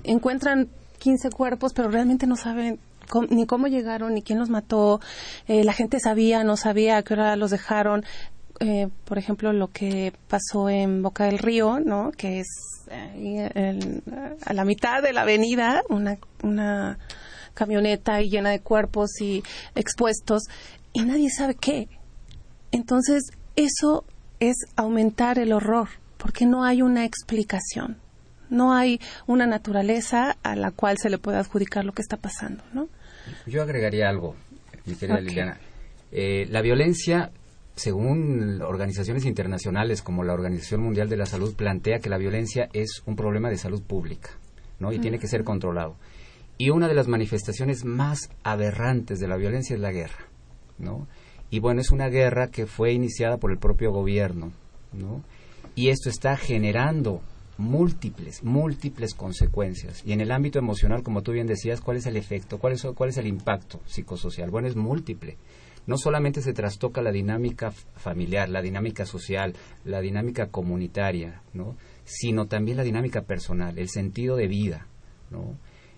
Encuentran 0.04 0.68
15 1.00 1.30
cuerpos, 1.30 1.72
pero 1.74 1.90
realmente 1.90 2.28
no 2.28 2.36
saben 2.36 2.82
ni 3.30 3.46
cómo 3.46 3.68
llegaron, 3.68 4.14
ni 4.14 4.24
quién 4.24 4.40
los 4.40 4.50
mató, 4.50 5.00
eh, 5.48 5.64
la 5.64 5.72
gente 5.72 6.02
sabía, 6.02 6.44
no 6.44 6.58
sabía 6.58 6.98
a 6.98 7.04
qué 7.04 7.14
hora 7.14 7.38
los 7.38 7.50
dejaron. 7.50 8.04
Eh, 8.60 8.90
por 9.06 9.18
ejemplo, 9.18 9.54
lo 9.54 9.70
que 9.70 10.12
pasó 10.28 10.68
en 10.68 11.02
Boca 11.02 11.28
del 11.28 11.38
Río, 11.38 11.80
¿no? 11.80 12.12
Que 12.12 12.42
es 12.42 12.48
el, 12.92 14.04
a 14.46 14.54
la 14.54 14.66
mitad 14.66 15.02
de 15.02 15.14
la 15.14 15.22
avenida, 15.22 15.82
una, 15.88 16.18
una 16.44 17.00
camioneta 17.54 18.20
llena 18.20 18.50
de 18.50 18.60
cuerpos 18.60 19.22
y 19.22 19.44
expuestos 19.76 20.44
y 20.96 21.04
nadie 21.04 21.30
sabe 21.30 21.56
qué. 21.56 21.90
Entonces, 22.72 23.24
eso 23.56 24.06
es 24.40 24.56
aumentar 24.78 25.38
el 25.38 25.52
horror, 25.52 25.90
porque 26.18 26.46
no 26.46 26.64
hay 26.64 26.82
una 26.82 27.06
explicación. 27.06 27.98
No 28.50 28.74
hay 28.74 29.02
una 29.28 29.46
naturaleza 29.46 30.38
a 30.42 30.56
la 30.56 30.72
cual 30.72 30.98
se 30.98 31.10
le 31.10 31.18
pueda 31.18 31.40
adjudicar 31.40 31.84
lo 31.84 31.92
que 31.92 32.02
está 32.02 32.16
pasando, 32.16 32.64
¿no? 32.74 32.88
Yo 33.46 33.62
agregaría 33.62 34.08
algo, 34.08 34.36
mi 34.86 34.96
querida 34.96 35.20
Liliana. 35.20 35.58
Eh, 36.12 36.46
la 36.50 36.62
violencia, 36.62 37.32
según 37.76 38.62
organizaciones 38.62 39.26
internacionales 39.26 40.02
como 40.02 40.24
la 40.24 40.34
Organización 40.34 40.82
Mundial 40.82 41.10
de 41.10 41.18
la 41.18 41.26
Salud, 41.26 41.56
plantea 41.56 42.00
que 42.00 42.10
la 42.10 42.18
violencia 42.18 42.70
es 42.72 43.04
un 43.06 43.18
problema 43.18 43.50
de 43.50 43.58
salud 43.58 43.82
pública, 43.82 44.30
¿no? 44.80 44.94
Y 44.94 45.00
tiene 45.00 45.20
que 45.20 45.28
ser 45.28 45.44
controlado. 45.44 45.98
Y 46.58 46.70
una 46.70 46.88
de 46.88 46.94
las 46.94 47.10
manifestaciones 47.10 47.84
más 47.84 48.30
aberrantes 48.44 49.20
de 49.20 49.28
la 49.28 49.36
violencia 49.36 49.76
es 49.76 49.82
la 49.82 49.92
guerra. 49.92 50.35
¿No? 50.78 51.08
Y 51.50 51.60
bueno, 51.60 51.82
es 51.82 51.92
una 51.92 52.10
guerra 52.10 52.48
que 52.48 52.66
fue 52.66 52.94
iniciada 52.94 53.38
por 53.38 53.52
el 53.52 53.58
propio 53.58 53.92
gobierno, 53.92 54.52
¿no? 54.94 55.24
Y 55.76 55.90
esto 55.90 56.10
está 56.10 56.38
generando 56.38 57.22
múltiples, 57.58 58.44
múltiples 58.44 59.14
consecuencias. 59.14 60.04
Y 60.06 60.14
en 60.14 60.22
el 60.22 60.32
ámbito 60.32 60.60
emocional, 60.60 61.04
como 61.04 61.22
tú 61.22 61.32
bien 61.32 61.48
decías, 61.48 61.82
¿cuál 61.82 61.98
es 61.98 62.06
el 62.06 62.18
efecto? 62.18 62.58
¿Cuál 62.58 62.74
es, 62.74 62.84
cuál 62.96 63.10
es 63.10 63.18
el 63.18 63.28
impacto 63.28 63.80
psicosocial? 63.86 64.50
Bueno, 64.50 64.68
es 64.68 64.76
múltiple. 64.76 65.38
No 65.88 65.98
solamente 65.98 66.42
se 66.42 66.54
trastoca 66.54 67.02
la 67.02 67.12
dinámica 67.12 67.72
familiar, 67.72 68.50
la 68.50 68.62
dinámica 68.62 69.06
social, 69.06 69.54
la 69.84 70.02
dinámica 70.02 70.48
comunitaria, 70.48 71.42
¿no? 71.54 71.76
Sino 72.06 72.48
también 72.48 72.78
la 72.78 72.84
dinámica 72.84 73.22
personal, 73.22 73.78
el 73.78 73.90
sentido 73.90 74.36
de 74.36 74.48
vida, 74.48 74.88
¿no? 75.30 75.56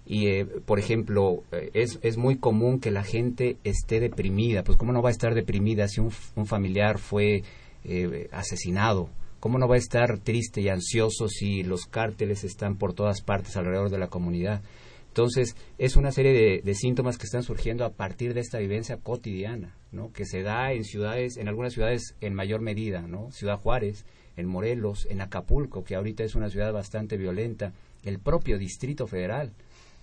Y 0.07 0.27
eh, 0.27 0.45
por 0.45 0.79
ejemplo 0.79 1.43
eh, 1.51 1.69
es, 1.73 1.99
es 2.01 2.17
muy 2.17 2.37
común 2.37 2.79
que 2.79 2.91
la 2.91 3.03
gente 3.03 3.57
esté 3.65 3.99
deprimida. 3.99 4.63
Pues 4.63 4.77
cómo 4.77 4.93
no 4.93 5.01
va 5.01 5.09
a 5.09 5.11
estar 5.11 5.35
deprimida 5.35 5.87
si 5.89 5.99
un, 5.99 6.11
familiar 6.45 6.97
fue 6.97 7.43
eh, 7.83 8.29
asesinado 8.31 9.09
cómo 9.39 9.59
no 9.59 9.67
va 9.67 9.75
a 9.75 9.79
estar 9.79 10.17
triste 10.19 10.61
y 10.61 10.69
ansioso 10.69 11.27
si 11.27 11.61
los 11.61 11.85
cárteles 11.85 12.43
están 12.43 12.77
por 12.77 12.93
todas 12.93 13.21
partes 13.21 13.55
alrededor 13.55 13.91
de 13.91 13.99
la 13.99 14.07
comunidad 14.07 14.63
entonces 15.09 15.55
es 15.77 15.95
una 15.95 16.11
serie 16.11 16.33
de, 16.33 16.61
de, 16.63 16.73
síntomas 16.73 17.17
que 17.17 17.25
están 17.25 17.43
surgiendo 17.43 17.85
a 17.85 17.91
partir 17.91 18.33
de 18.33 18.39
esta 18.39 18.57
vivencia 18.57 18.97
cotidiana 18.97 19.75
no 19.91 20.11
que 20.11 20.25
se 20.25 20.41
da 20.41 20.73
en 20.73 20.85
ciudades 20.85 21.37
en 21.37 21.47
algunas 21.47 21.73
ciudades 21.73 22.15
en 22.19 22.33
mayor 22.33 22.61
medida 22.61 23.01
no 23.01 23.31
Ciudad 23.31 23.59
Juárez 23.59 24.05
en 24.37 24.47
Morelos 24.47 25.07
en 25.09 25.21
Acapulco 25.21 25.83
que 25.83 25.95
ahorita 25.95 26.23
es 26.23 26.33
una 26.33 26.49
ciudad 26.49 26.73
bastante 26.73 27.15
violenta 27.15 27.73
el 28.03 28.19
propio 28.19 28.57
Distrito 28.57 29.05
Federal 29.05 29.53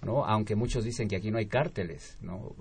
¿no? 0.05 0.25
Aunque 0.25 0.55
muchos 0.55 0.85
dicen 0.85 1.09
que 1.09 1.17
aquí 1.17 1.31
no 1.31 1.39
hay 1.39 1.47
cárteles, 1.47 2.19
¿no? 2.21 2.55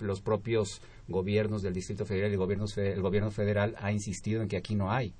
los 0.00 0.20
propios 0.20 0.80
gobiernos 1.08 1.62
del 1.62 1.74
Distrito 1.74 2.04
Federal 2.04 2.30
y 2.30 2.34
el 2.34 2.38
gobierno, 2.38 3.26
el 3.26 3.32
federal 3.32 3.76
ha 3.78 3.92
insistido 3.92 4.42
en 4.42 4.48
que 4.48 4.56
aquí 4.56 4.74
no 4.74 4.90
hay, 4.90 5.14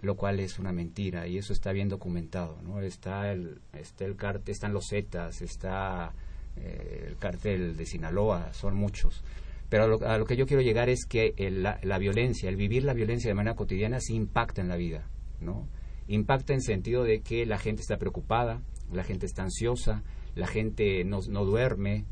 lo 0.00 0.16
cual 0.16 0.40
es 0.40 0.58
una 0.58 0.72
mentira 0.72 1.26
y 1.26 1.38
eso 1.38 1.52
está 1.52 1.72
bien 1.72 1.88
documentado, 1.88 2.60
¿no? 2.62 2.80
Está 2.80 3.32
el, 3.32 3.60
está 3.72 4.04
el 4.04 4.16
están 4.46 4.72
los 4.72 4.88
Zetas, 4.88 5.42
está 5.42 6.12
eh, 6.56 7.06
el 7.08 7.16
cártel 7.16 7.76
de 7.76 7.86
Sinaloa, 7.86 8.52
son 8.52 8.74
muchos. 8.74 9.22
Pero 9.68 9.98
a 10.06 10.18
lo, 10.18 10.24
que 10.26 10.36
yo 10.36 10.46
quiero 10.46 10.62
llegar 10.62 10.88
es 10.88 11.06
que 11.06 11.34
la, 11.50 11.80
la, 11.82 11.98
violencia, 11.98 12.48
el 12.48 12.56
vivir 12.56 12.84
la 12.84 12.94
violencia 12.94 13.28
de 13.28 13.34
manera 13.34 13.56
cotidiana 13.56 13.98
sí 14.00 14.14
impacta 14.14 14.60
en 14.60 14.68
la 14.68 14.76
vida, 14.76 15.08
¿no? 15.40 15.66
Impacta 16.06 16.54
en 16.54 16.60
sentido 16.60 17.02
de 17.02 17.20
que 17.20 17.46
la 17.46 17.58
gente 17.58 17.82
está 17.82 17.96
preocupada, 17.96 18.62
la 18.92 19.04
gente 19.04 19.26
está 19.26 19.42
ansiosa, 19.42 20.02
la 20.34 20.46
gente 20.46 21.04
no, 21.04 21.20
no 21.28 21.44
duerme. 21.44 22.04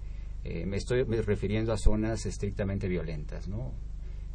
Eh, 0.45 0.67
me 0.67 0.77
estoy 0.77 1.03
refiriendo 1.03 1.73
a 1.73 1.79
zonas 1.79 2.27
estrictamente 2.27 2.89
violentas, 2.89 3.49
¿no? 3.49 3.73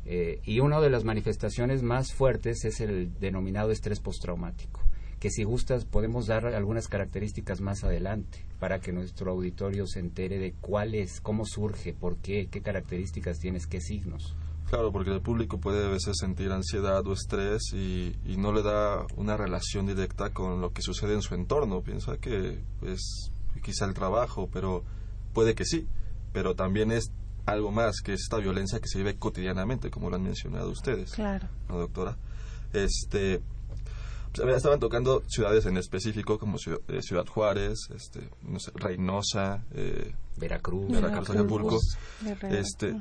Eh, 0.06 0.40
y 0.44 0.60
una 0.60 0.80
de 0.80 0.90
las 0.90 1.04
manifestaciones 1.04 1.84
más 1.84 2.14
fuertes 2.14 2.66
es 2.66 2.80
el 2.82 3.20
denominado 3.20 3.72
estrés 3.72 4.00
postraumático, 4.00 4.82
que 5.20 5.30
si 5.30 5.44
gustas 5.44 5.86
podemos 5.86 6.26
dar 6.26 6.48
algunas 6.48 6.88
características 6.88 7.62
más 7.62 7.84
adelante 7.84 8.46
para 8.60 8.80
que 8.80 8.92
nuestro 8.92 9.32
auditorio 9.32 9.86
se 9.86 10.00
entere 10.00 10.40
de 10.40 10.54
cuál 10.54 10.96
es, 10.96 11.22
cómo 11.22 11.46
surge, 11.46 11.94
por 11.94 12.18
qué, 12.18 12.48
qué 12.50 12.62
características 12.62 13.40
tienes, 13.40 13.68
qué 13.68 13.82
signos. 13.82 14.36
Claro, 14.70 14.92
porque 14.92 15.12
el 15.12 15.22
público 15.22 15.60
puede 15.60 15.86
a 15.86 15.90
veces 15.90 16.18
sentir 16.20 16.52
ansiedad 16.52 17.06
o 17.08 17.14
estrés 17.14 17.74
y, 17.74 18.16
y, 18.24 18.38
no 18.38 18.54
le 18.54 18.62
da 18.62 19.06
una 19.16 19.36
relación 19.36 19.88
directa 19.88 20.30
con 20.30 20.62
lo 20.62 20.74
que 20.74 20.84
sucede 20.84 21.16
en 21.16 21.24
su 21.24 21.34
entorno. 21.34 21.82
Piensa 21.82 22.18
que 22.18 22.60
es 22.84 23.32
quizá 23.64 23.86
el 23.86 23.96
trabajo, 23.96 24.48
pero 24.52 24.84
puede 25.34 25.56
que 25.56 25.66
sí. 25.66 25.88
Pero 26.34 26.54
también 26.56 26.92
es 26.92 27.12
algo 27.48 27.72
más 27.72 28.02
que 28.02 28.14
esta 28.14 28.38
violencia 28.38 28.80
que 28.80 28.88
se 28.88 29.00
vive 29.00 29.18
cotidianamente, 29.18 29.90
como 29.90 30.12
lo 30.12 30.18
han 30.18 30.24
mencionado 30.24 30.70
ustedes. 30.70 31.14
Claro. 31.14 31.48
¿No, 31.68 31.80
doctora? 31.80 32.16
Este, 32.72 33.42
pues, 34.32 34.42
a 34.42 34.46
ver, 34.46 34.56
estaban 34.56 34.80
tocando 34.80 35.24
ciudades 35.28 35.66
en 35.66 35.78
específico 35.78 36.38
como 36.38 36.58
Ciudad, 36.58 36.80
eh, 36.88 37.02
Ciudad 37.02 37.26
Juárez, 37.26 37.90
este, 37.96 38.30
no 38.44 38.60
sé, 38.60 38.72
Reynosa, 38.76 39.66
eh, 39.74 40.14
Veracruz, 40.38 40.92
Veracruz, 40.92 41.30
Acapulco. 41.32 41.80
Guerrero. 42.22 42.56
Este. 42.56 42.96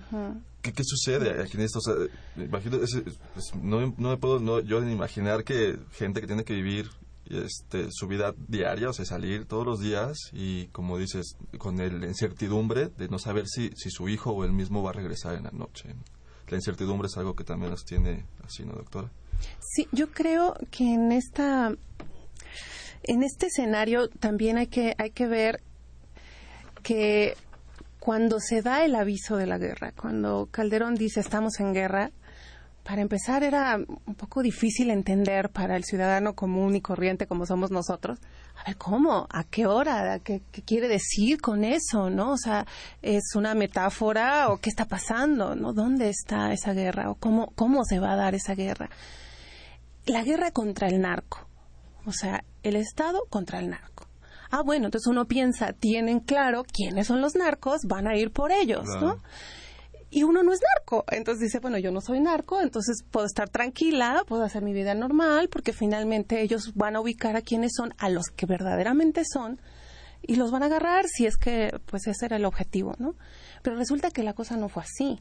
¿Qué, 0.62 0.73
qué 0.73 0.83
sucede 0.85 1.43
aquí 1.43 1.57
en 1.57 1.62
esto? 1.65 1.79
O 1.79 1.83
sea, 1.83 1.95
imagino, 2.37 2.77
es- 2.83 2.95
es- 2.95 3.55
no, 3.55 3.95
no 3.99 4.11
me 4.11 4.17
puedo 4.17 4.38
no, 4.41 4.61
yo 4.61 4.81
ni 4.81 4.93
imaginar 4.93 5.45
que 5.45 5.79
gente 5.93 6.21
que 6.21 6.27
tiene 6.27 6.45
que 6.45 6.55
vivir 6.55 6.91
este, 7.31 7.88
su 7.91 8.07
vida 8.07 8.35
diaria, 8.49 8.88
o 8.88 8.93
sea, 8.95 9.05
salir 9.05 9.45
todos 9.45 9.67
los 9.67 9.81
días 9.81 10.17
y, 10.33 10.67
como 10.69 10.97
dices, 10.97 11.37
con 11.59 11.79
el- 11.81 12.00
la 12.00 12.07
incertidumbre 12.07 12.88
de 12.88 13.09
no 13.09 13.19
saber 13.19 13.47
si, 13.47 13.71
si 13.77 13.91
su 13.91 14.09
hijo 14.09 14.31
o 14.33 14.45
él 14.45 14.53
mismo 14.53 14.83
va 14.83 14.91
a 14.91 14.95
regresar 14.95 15.35
en 15.35 15.45
la 15.45 15.50
noche. 15.50 15.95
La 16.49 16.57
incertidumbre 16.57 17.07
es 17.09 17.17
algo 17.19 17.37
que 17.37 17.45
también 17.45 17.71
los 17.71 17.85
tiene 17.85 18.25
así, 18.47 18.65
¿no, 18.65 18.73
doctora? 18.73 19.11
Sí, 19.61 19.87
yo 19.93 20.11
creo 20.11 20.55
que 20.71 20.85
en 20.95 21.12
esta 21.12 21.71
en 23.05 23.23
este 23.23 23.47
escenario 23.47 24.09
también 24.09 24.57
hay 24.57 24.67
que 24.67 24.95
hay 24.99 25.11
que 25.11 25.27
ver 25.27 25.61
que 26.83 27.37
cuando 27.99 28.40
se 28.40 28.62
da 28.62 28.85
el 28.85 28.95
aviso 28.95 29.37
de 29.37 29.47
la 29.47 29.59
guerra, 29.59 29.93
cuando 29.93 30.49
Calderón 30.50 30.95
dice 30.95 31.21
estamos 31.21 31.61
en 31.61 31.75
guerra, 31.75 32.11
para 32.88 33.02
empezar 33.02 33.43
era 33.43 33.76
un 33.76 34.14
poco 34.14 34.40
difícil 34.40 34.90
entender 34.90 35.50
para 35.50 35.76
el 35.76 35.85
ciudadano 35.85 36.35
común 36.35 36.75
y 36.75 36.81
corriente 36.81 37.26
como 37.26 37.45
somos 37.45 37.71
nosotros. 37.71 38.19
A 38.57 38.64
ver, 38.64 38.78
¿cómo? 38.78 39.26
¿A 39.31 39.45
qué 39.45 39.67
hora? 39.67 40.14
¿A 40.14 40.19
¿Qué, 40.21 40.40
qué 40.50 40.62
quiere 40.62 40.88
decir 40.88 41.38
con 41.38 41.64
eso? 41.64 42.09
¿No? 42.09 42.33
O 42.33 42.38
sea, 42.38 42.67
¿es 43.02 43.35
una 43.35 43.55
metáfora 43.55 44.49
o 44.49 44.57
qué 44.57 44.71
está 44.71 44.87
pasando? 44.87 45.55
¿No? 45.55 45.75
¿Dónde 45.75 46.09
está 46.09 46.50
esa 46.55 46.73
guerra? 46.73 47.11
¿O 47.11 47.17
cómo, 47.17 47.52
cómo 47.57 47.85
se 47.85 47.99
va 47.99 48.12
a 48.12 48.17
dar 48.17 48.35
esa 48.35 48.55
guerra? 48.55 48.88
La 50.07 50.23
guerra 50.23 50.50
contra 50.50 50.88
el 50.88 51.02
narco. 51.02 51.47
O 52.07 52.12
sea, 52.12 52.43
el 52.62 52.76
Estado 52.76 53.21
contra 53.28 53.59
el 53.59 53.69
narco. 53.69 53.98
Ah, 54.50 54.62
bueno, 54.62 54.87
entonces 54.87 55.07
uno 55.07 55.26
piensa, 55.26 55.73
tienen 55.73 56.21
claro 56.21 56.64
quiénes 56.64 57.07
son 57.07 57.21
los 57.21 57.35
narcos, 57.35 57.83
van 57.87 58.07
a 58.07 58.17
ir 58.17 58.31
por 58.31 58.52
ellos, 58.52 58.87
¿no? 59.00 59.19
Y 60.11 60.23
uno 60.23 60.43
no 60.43 60.52
es 60.52 60.61
narco. 60.76 61.05
Entonces 61.11 61.43
dice, 61.43 61.59
bueno, 61.61 61.76
yo 61.78 61.90
no 61.90 62.00
soy 62.00 62.21
narco, 62.21 62.61
entonces 62.61 63.05
puedo 63.11 63.26
estar 63.26 63.50
tranquila, 63.50 64.23
puedo 64.26 64.43
hacer 64.43 64.62
mi 64.62 64.73
vida 64.73 64.95
normal, 64.95 65.49
porque 65.50 65.73
finalmente 65.73 66.40
ellos 66.40 66.73
van 66.75 66.97
a 66.97 67.00
ubicar 67.00 67.37
a 67.37 67.43
quienes 67.43 67.73
son, 67.76 67.93
a 67.99 68.09
los 68.09 68.28
que 68.28 68.47
verdaderamente 68.47 69.23
son, 69.31 69.61
y 70.23 70.37
los 70.37 70.50
van 70.50 70.62
a 70.62 70.67
agarrar 70.67 71.07
si 71.07 71.26
es 71.26 71.37
que, 71.37 71.78
pues 71.87 72.07
ese 72.07 72.26
era 72.26 72.37
el 72.37 72.47
objetivo, 72.47 72.95
¿no? 72.99 73.14
Pero 73.62 73.76
resulta 73.76 74.11
que 74.11 74.23
la 74.23 74.33
cosa 74.33 74.57
no 74.57 74.69
fue 74.69 74.83
así. 74.83 75.21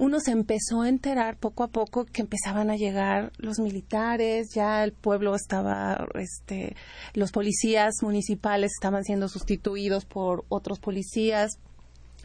Uno 0.00 0.20
se 0.20 0.30
empezó 0.30 0.82
a 0.82 0.88
enterar 0.88 1.38
poco 1.38 1.64
a 1.64 1.68
poco 1.68 2.04
que 2.04 2.22
empezaban 2.22 2.70
a 2.70 2.76
llegar 2.76 3.32
los 3.36 3.58
militares, 3.58 4.50
ya 4.54 4.84
el 4.84 4.92
pueblo 4.92 5.34
estaba, 5.34 6.06
este, 6.14 6.76
los 7.14 7.32
policías 7.32 7.94
municipales 8.02 8.70
estaban 8.76 9.02
siendo 9.02 9.28
sustituidos 9.28 10.04
por 10.04 10.44
otros 10.48 10.78
policías, 10.78 11.58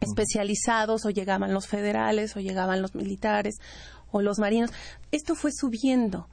especializados 0.02 1.04
o 1.06 1.10
llegaban 1.10 1.52
los 1.52 1.68
federales 1.68 2.36
o 2.38 2.40
llegaban 2.40 2.80
los 2.80 2.94
militares 2.94 3.56
o 4.12 4.22
los 4.22 4.38
marinos. 4.38 4.72
Esto 5.12 5.34
fue 5.34 5.52
subiendo, 5.52 6.28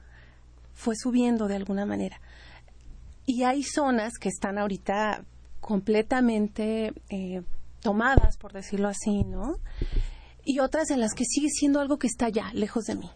fue 0.73 0.95
subiendo 0.95 1.47
de 1.47 1.55
alguna 1.55 1.87
manera. 1.87 2.21
Y 3.25 3.43
hay 3.43 3.63
zonas 3.63 4.19
que 4.19 4.29
están 4.29 4.59
ahorita 4.59 5.25
completamente 5.59 6.93
eh, 7.09 7.41
tomadas, 7.81 8.37
por 8.37 8.53
decirlo 8.53 8.89
así, 8.89 9.23
¿no? 9.23 9.55
Y 10.43 10.59
otras 10.59 10.89
en 10.89 10.99
las 10.99 11.13
que 11.13 11.25
sigue 11.25 11.49
siendo 11.49 11.79
algo 11.79 11.97
que 11.97 12.07
está 12.07 12.29
ya, 12.29 12.51
lejos 12.53 12.85
de 12.85 12.95
mí. 12.95 13.09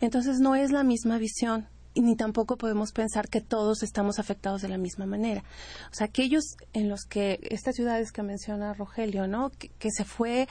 Entonces 0.00 0.40
no 0.40 0.54
es 0.54 0.72
la 0.72 0.82
misma 0.82 1.18
visión 1.18 1.68
y 1.92 2.02
ni 2.02 2.16
tampoco 2.16 2.56
podemos 2.56 2.92
pensar 2.92 3.28
que 3.28 3.40
todos 3.40 3.82
estamos 3.82 4.18
afectados 4.18 4.62
de 4.62 4.68
la 4.68 4.78
misma 4.78 5.06
manera. 5.06 5.42
O 5.90 5.94
sea, 5.94 6.06
aquellos 6.06 6.56
en 6.72 6.88
los 6.88 7.04
que 7.04 7.40
estas 7.42 7.74
ciudades 7.74 8.12
que 8.12 8.22
menciona 8.22 8.74
Rogelio, 8.74 9.26
¿no? 9.26 9.50
Que, 9.50 9.68
que 9.70 9.90
se 9.90 10.04
fue, 10.04 10.48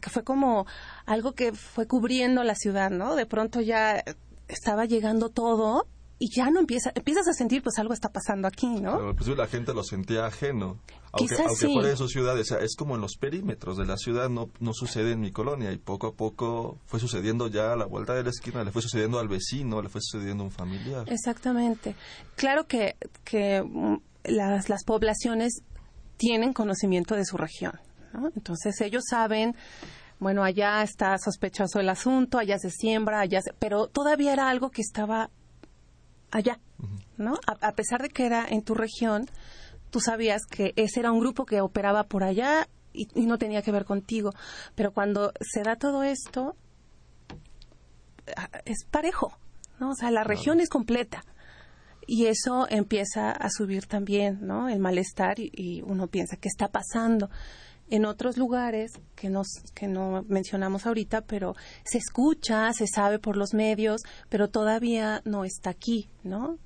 que 0.00 0.10
fue 0.10 0.24
como 0.24 0.66
algo 1.06 1.32
que 1.32 1.52
fue 1.52 1.86
cubriendo 1.86 2.42
la 2.42 2.54
ciudad, 2.54 2.90
¿no? 2.90 3.14
De 3.14 3.26
pronto 3.26 3.60
ya 3.60 4.02
estaba 4.48 4.84
llegando 4.84 5.28
todo 5.28 5.86
y 6.24 6.28
ya 6.32 6.50
no 6.50 6.60
empieza, 6.60 6.92
empiezas 6.94 7.26
a 7.26 7.32
sentir 7.32 7.64
pues 7.64 7.80
algo 7.80 7.92
está 7.92 8.08
pasando 8.08 8.46
aquí, 8.46 8.68
¿no? 8.68 8.96
Pero 8.96 9.16
pues, 9.16 9.28
la 9.36 9.48
gente 9.48 9.74
lo 9.74 9.82
sentía 9.82 10.24
ajeno. 10.26 10.78
Aunque, 11.10 11.34
Quizás 11.34 11.40
aunque 11.48 11.66
sí. 11.66 11.72
fuera 11.72 11.90
en 11.90 11.96
su 11.96 12.06
ciudad, 12.06 12.38
o 12.38 12.44
sea, 12.44 12.58
es 12.58 12.76
como 12.76 12.94
en 12.94 13.00
los 13.00 13.16
perímetros 13.16 13.76
de 13.76 13.86
la 13.86 13.96
ciudad, 13.96 14.28
no, 14.30 14.48
no 14.60 14.72
sucede 14.72 15.10
en 15.12 15.20
mi 15.20 15.32
colonia 15.32 15.72
y 15.72 15.78
poco 15.78 16.06
a 16.06 16.14
poco 16.14 16.78
fue 16.86 17.00
sucediendo 17.00 17.48
ya 17.48 17.72
a 17.72 17.76
la 17.76 17.86
vuelta 17.86 18.14
de 18.14 18.22
la 18.22 18.30
esquina, 18.30 18.62
le 18.62 18.70
fue 18.70 18.82
sucediendo 18.82 19.18
al 19.18 19.26
vecino, 19.26 19.82
le 19.82 19.88
fue 19.88 20.00
sucediendo 20.00 20.44
a 20.44 20.46
un 20.46 20.52
familiar. 20.52 21.04
Exactamente. 21.12 21.96
Claro 22.36 22.68
que, 22.68 22.94
que 23.24 23.60
mm, 23.62 23.96
las, 24.24 24.68
las 24.68 24.84
poblaciones 24.84 25.62
tienen 26.18 26.52
conocimiento 26.52 27.16
de 27.16 27.24
su 27.24 27.36
región. 27.36 27.72
¿no? 28.12 28.30
Entonces 28.36 28.80
ellos 28.80 29.02
saben, 29.10 29.56
bueno, 30.20 30.44
allá 30.44 30.84
está 30.84 31.18
sospechoso 31.18 31.80
el 31.80 31.88
asunto, 31.88 32.38
allá 32.38 32.58
se 32.60 32.70
siembra, 32.70 33.18
allá 33.20 33.42
se- 33.42 33.52
pero 33.58 33.88
todavía 33.88 34.32
era 34.32 34.48
algo 34.48 34.70
que 34.70 34.82
estaba 34.82 35.30
allá, 36.32 36.58
¿no? 37.16 37.34
A, 37.46 37.68
a 37.68 37.72
pesar 37.72 38.02
de 38.02 38.08
que 38.08 38.26
era 38.26 38.46
en 38.48 38.62
tu 38.62 38.74
región, 38.74 39.26
tú 39.90 40.00
sabías 40.00 40.46
que 40.46 40.72
ese 40.76 41.00
era 41.00 41.12
un 41.12 41.20
grupo 41.20 41.44
que 41.44 41.60
operaba 41.60 42.04
por 42.04 42.24
allá 42.24 42.66
y, 42.92 43.06
y 43.14 43.26
no 43.26 43.38
tenía 43.38 43.62
que 43.62 43.70
ver 43.70 43.84
contigo. 43.84 44.32
Pero 44.74 44.92
cuando 44.92 45.32
se 45.40 45.62
da 45.62 45.76
todo 45.76 46.02
esto, 46.02 46.56
ah, 48.36 48.48
es 48.64 48.84
parejo, 48.90 49.38
¿no? 49.78 49.90
O 49.90 49.94
sea, 49.94 50.10
la 50.10 50.24
región 50.24 50.60
es 50.60 50.68
completa. 50.68 51.24
Y 52.04 52.26
eso 52.26 52.66
empieza 52.68 53.30
a 53.30 53.48
subir 53.48 53.86
también, 53.86 54.40
¿no? 54.42 54.68
El 54.68 54.80
malestar 54.80 55.38
y, 55.38 55.52
y 55.54 55.82
uno 55.82 56.08
piensa, 56.08 56.36
¿qué 56.36 56.48
está 56.48 56.68
pasando? 56.68 57.30
En 57.94 58.06
otros 58.06 58.38
lugares 58.38 58.92
que, 59.14 59.28
nos, 59.28 59.48
que 59.74 59.86
no 59.86 60.24
mencionamos 60.26 60.86
ahorita, 60.86 61.20
pero 61.20 61.54
se 61.84 61.98
escucha, 61.98 62.72
se 62.72 62.86
sabe 62.86 63.18
por 63.18 63.36
los 63.36 63.52
medios, 63.52 64.00
pero 64.30 64.48
todavía 64.48 65.20
no 65.26 65.44
está 65.44 65.68
aquí, 65.68 66.08
¿no? 66.24 66.56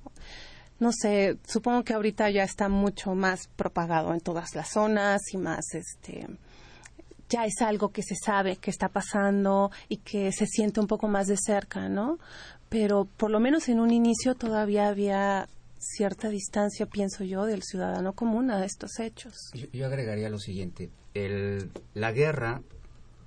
No 0.79 0.91
sé, 0.93 1.37
supongo 1.45 1.83
que 1.83 1.93
ahorita 1.93 2.29
ya 2.29 2.43
está 2.43 2.69
mucho 2.69 3.13
más 3.13 3.49
propagado 3.57 4.13
en 4.13 4.21
todas 4.21 4.55
las 4.55 4.69
zonas 4.69 5.21
y 5.33 5.37
más, 5.37 5.65
este, 5.73 6.27
ya 7.27 7.43
es 7.43 7.61
algo 7.61 7.89
que 7.89 8.03
se 8.03 8.15
sabe 8.15 8.55
que 8.55 8.71
está 8.71 8.87
pasando 8.87 9.69
y 9.89 9.97
que 9.97 10.31
se 10.31 10.45
siente 10.45 10.79
un 10.79 10.87
poco 10.87 11.09
más 11.09 11.27
de 11.27 11.35
cerca, 11.35 11.89
¿no? 11.89 12.19
Pero 12.69 13.03
por 13.03 13.31
lo 13.31 13.41
menos 13.41 13.67
en 13.67 13.81
un 13.81 13.91
inicio 13.91 14.33
todavía 14.35 14.87
había 14.87 15.49
cierta 15.77 16.29
distancia, 16.29 16.85
pienso 16.85 17.23
yo, 17.23 17.45
del 17.45 17.63
ciudadano 17.63 18.13
común 18.13 18.49
a 18.49 18.63
estos 18.65 18.99
hechos. 18.99 19.33
Yo, 19.53 19.67
yo 19.73 19.85
agregaría 19.87 20.29
lo 20.29 20.39
siguiente: 20.39 20.89
el, 21.25 21.71
la 21.93 22.11
guerra 22.11 22.61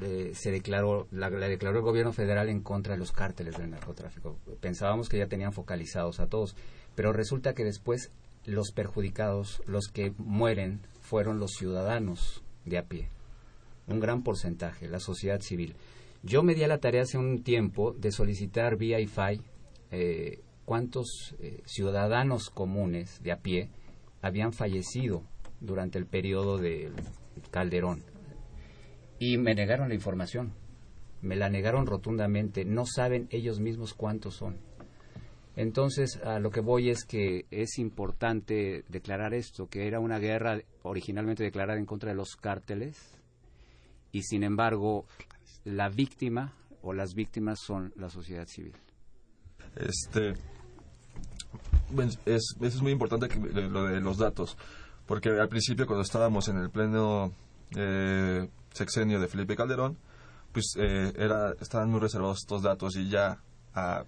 eh, 0.01 0.33
se 0.35 0.51
declaró, 0.51 1.07
la, 1.11 1.29
la 1.31 1.49
declaró 1.49 1.79
el 1.79 1.85
gobierno 1.85 2.13
federal 2.13 2.49
en 2.49 2.61
contra 2.61 2.95
de 2.95 2.99
los 2.99 3.13
cárteles 3.13 3.57
del 3.57 3.71
narcotráfico. 3.71 4.37
Pensábamos 4.61 5.09
que 5.09 5.19
ya 5.19 5.27
tenían 5.27 5.53
focalizados 5.53 6.21
a 6.21 6.27
todos, 6.27 6.57
pero 6.95 7.13
resulta 7.13 7.55
que 7.55 7.65
después 7.65 8.11
los 8.47 8.73
perjudicados, 8.73 9.63
los 9.67 9.89
que 9.89 10.13
mueren, 10.17 10.81
fueron 11.01 11.39
los 11.39 11.53
ciudadanos 11.53 12.43
de 12.65 12.79
a 12.79 12.85
pie, 12.85 13.09
un 13.87 14.01
gran 14.01 14.23
porcentaje, 14.23 14.89
la 14.89 15.01
sociedad 15.01 15.41
civil. 15.41 15.75
Yo 16.23 16.43
me 16.43 16.55
di 16.55 16.63
a 16.63 16.69
la 16.69 16.79
tarea 16.79 17.03
hace 17.03 17.19
un 17.19 17.43
tiempo 17.43 17.93
de 17.93 18.13
solicitar 18.13 18.77
vía 18.77 19.01
IFAI 19.01 19.41
eh, 19.91 20.41
cuántos 20.65 21.35
eh, 21.41 21.63
ciudadanos 21.65 22.51
comunes 22.51 23.23
de 23.23 23.33
a 23.33 23.39
pie 23.39 23.71
habían 24.23 24.53
fallecido 24.53 25.23
durante 25.61 25.99
el 25.99 26.07
periodo 26.07 26.59
de 26.59 26.93
Calderón. 27.51 28.05
Y 29.19 29.37
me 29.39 29.55
negaron 29.55 29.89
la 29.89 29.95
información, 29.95 30.53
me 31.23 31.37
la 31.37 31.51
negaron 31.51 31.87
rotundamente, 31.87 32.65
no 32.65 32.87
saben 32.87 33.29
ellos 33.31 33.61
mismos 33.61 33.95
cuántos 33.95 34.35
son. 34.35 34.59
Entonces, 35.57 36.17
a 36.25 36.39
lo 36.39 36.51
que 36.51 36.61
voy 36.61 36.91
es 36.91 37.05
que 37.05 37.45
es 37.51 37.79
importante 37.79 38.85
declarar 38.89 39.35
esto, 39.35 39.69
que 39.69 39.87
era 39.87 40.01
una 40.01 40.19
guerra 40.19 40.61
originalmente 40.83 41.43
declarada 41.43 41.79
en 41.79 41.87
contra 41.87 42.11
de 42.11 42.17
los 42.17 42.37
cárteles, 42.37 42.97
y 44.13 44.23
sin 44.23 44.43
embargo, 44.43 45.07
la 45.65 45.89
víctima 45.89 46.55
o 46.83 46.95
las 46.95 47.15
víctimas 47.15 47.59
son 47.61 47.93
la 47.97 48.09
sociedad 48.09 48.47
civil. 48.47 48.73
Este, 49.77 50.35
bueno, 51.91 52.13
es, 52.25 52.55
es 52.61 52.81
muy 52.81 52.93
importante 52.93 53.29
que- 53.29 53.39
lo 53.39 53.85
de 53.85 54.01
los 54.01 54.19
datos, 54.19 54.57
porque 55.11 55.31
al 55.41 55.49
principio 55.49 55.87
cuando 55.87 56.05
estábamos 56.05 56.47
en 56.47 56.57
el 56.59 56.71
pleno 56.71 57.33
eh, 57.77 58.49
sexenio 58.73 59.19
de 59.19 59.27
Felipe 59.27 59.57
Calderón, 59.57 59.97
pues 60.53 60.75
eh, 60.79 61.13
era, 61.17 61.53
estaban 61.61 61.91
muy 61.91 61.99
reservados 61.99 62.39
estos 62.39 62.63
datos 62.63 62.95
y 62.95 63.09
ya 63.09 63.41
a 63.75 64.05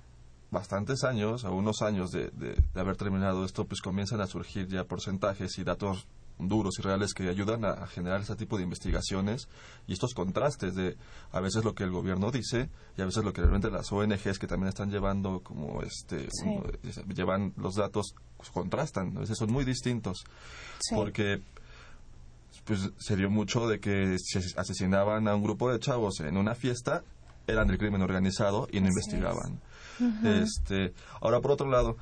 bastantes 0.53 1.03
años, 1.03 1.45
a 1.45 1.51
unos 1.51 1.83
años 1.83 2.12
de, 2.12 2.31
de- 2.31 2.55
de 2.73 2.81
haber 2.81 2.97
terminado 2.97 3.45
esto, 3.45 3.65
pues 3.65 3.81
comienzan 3.81 4.21
a 4.21 4.29
surgir 4.29 4.69
ya 4.69 4.85
porcentajes 4.85 5.59
y 5.59 5.65
datos 5.65 6.07
duros 6.48 6.78
y 6.78 6.83
reales 6.83 7.14
que 7.14 7.28
ayudan 7.28 7.64
a, 7.64 7.70
a 7.70 7.87
generar 7.87 8.20
ese 8.20 8.37
tipo 8.37 8.57
de 8.57 8.62
investigaciones 8.64 9.48
y 9.87 9.92
estos 9.92 10.14
contrastes 10.14 10.74
de 10.74 10.96
a 11.33 11.40
veces 11.40 11.64
lo 11.64 11.74
que 11.74 11.85
el 11.85 11.90
gobierno 11.90 12.31
dice 12.31 12.68
y 12.96 13.02
a 13.02 13.07
veces 13.07 13.24
lo 13.24 13.33
que 13.33 13.40
realmente 13.40 13.70
las 13.70 13.90
ONGs 13.92 14.38
que 14.38 14.46
también 14.46 14.68
están 14.68 14.90
llevando 14.90 15.40
como 15.40 15.83
este 15.83 16.28
Sí. 16.31 16.46
uno- 16.46 16.64
es- 16.83 17.05
llevan 17.14 17.52
los 17.57 17.74
datos 17.76 18.14
pues, 18.37 18.50
contrastan 18.50 19.16
a 19.16 19.20
veces 19.20 19.38
son 19.38 19.52
muy 19.52 19.64
distintos 19.64 20.24
Sí. 20.81 20.94
porque 20.94 21.40
pues 22.64 22.90
se 22.98 23.16
dio 23.16 23.28
mucho 23.31 23.66
de 23.66 23.81
que 23.81 24.16
si 24.18 24.38
ases- 24.38 24.57
asesinaban 24.57 25.26
a 25.26 25.35
un 25.35 25.42
grupo 25.42 25.70
de 25.72 25.81
chavos 25.81 26.20
en 26.20 26.37
una 26.37 26.55
fiesta 26.55 27.02
eran 27.46 27.66
del 27.66 27.78
crimen 27.78 28.02
organizado 28.02 28.68
y 28.70 28.81
no 28.81 28.87
Así 28.87 28.94
investigaban 28.94 29.61
este 30.24 30.92
ahora 31.20 31.40
por 31.40 31.52
otro 31.52 31.68
lado 31.70 31.96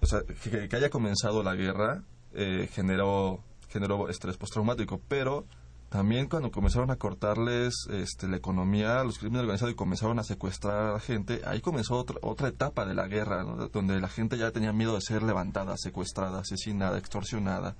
o 0.00 0.06
sea 0.06 0.20
que, 0.42 0.68
que 0.68 0.76
haya 0.76 0.90
comenzado 0.90 1.42
la 1.42 1.54
guerra 1.54 2.02
eh, 2.34 2.68
generó 2.72 3.40
generó 3.72 4.08
estrés 4.08 4.36
postraumático 4.36 5.00
pero 5.08 5.46
también 5.88 6.26
cuando 6.28 6.50
comenzaron 6.50 6.90
a 6.90 6.96
cortarles 6.96 7.74
este, 7.90 8.26
la 8.26 8.36
economía 8.38 9.00
a 9.00 9.04
los 9.04 9.18
crímenes 9.18 9.42
organizados 9.42 9.72
y 9.72 9.76
comenzaron 9.76 10.18
a 10.18 10.24
secuestrar 10.24 10.78
a 10.88 10.92
la 10.94 11.00
gente, 11.00 11.42
ahí 11.44 11.60
comenzó 11.60 11.96
otra, 11.96 12.16
otra 12.22 12.48
etapa 12.48 12.86
de 12.86 12.94
la 12.94 13.06
guerra, 13.08 13.44
¿no? 13.44 13.68
donde 13.68 14.00
la 14.00 14.08
gente 14.08 14.38
ya 14.38 14.50
tenía 14.52 14.72
miedo 14.72 14.94
de 14.94 15.02
ser 15.02 15.22
levantada, 15.22 15.76
secuestrada, 15.76 16.40
asesinada, 16.40 16.96
extorsionada. 16.98 17.76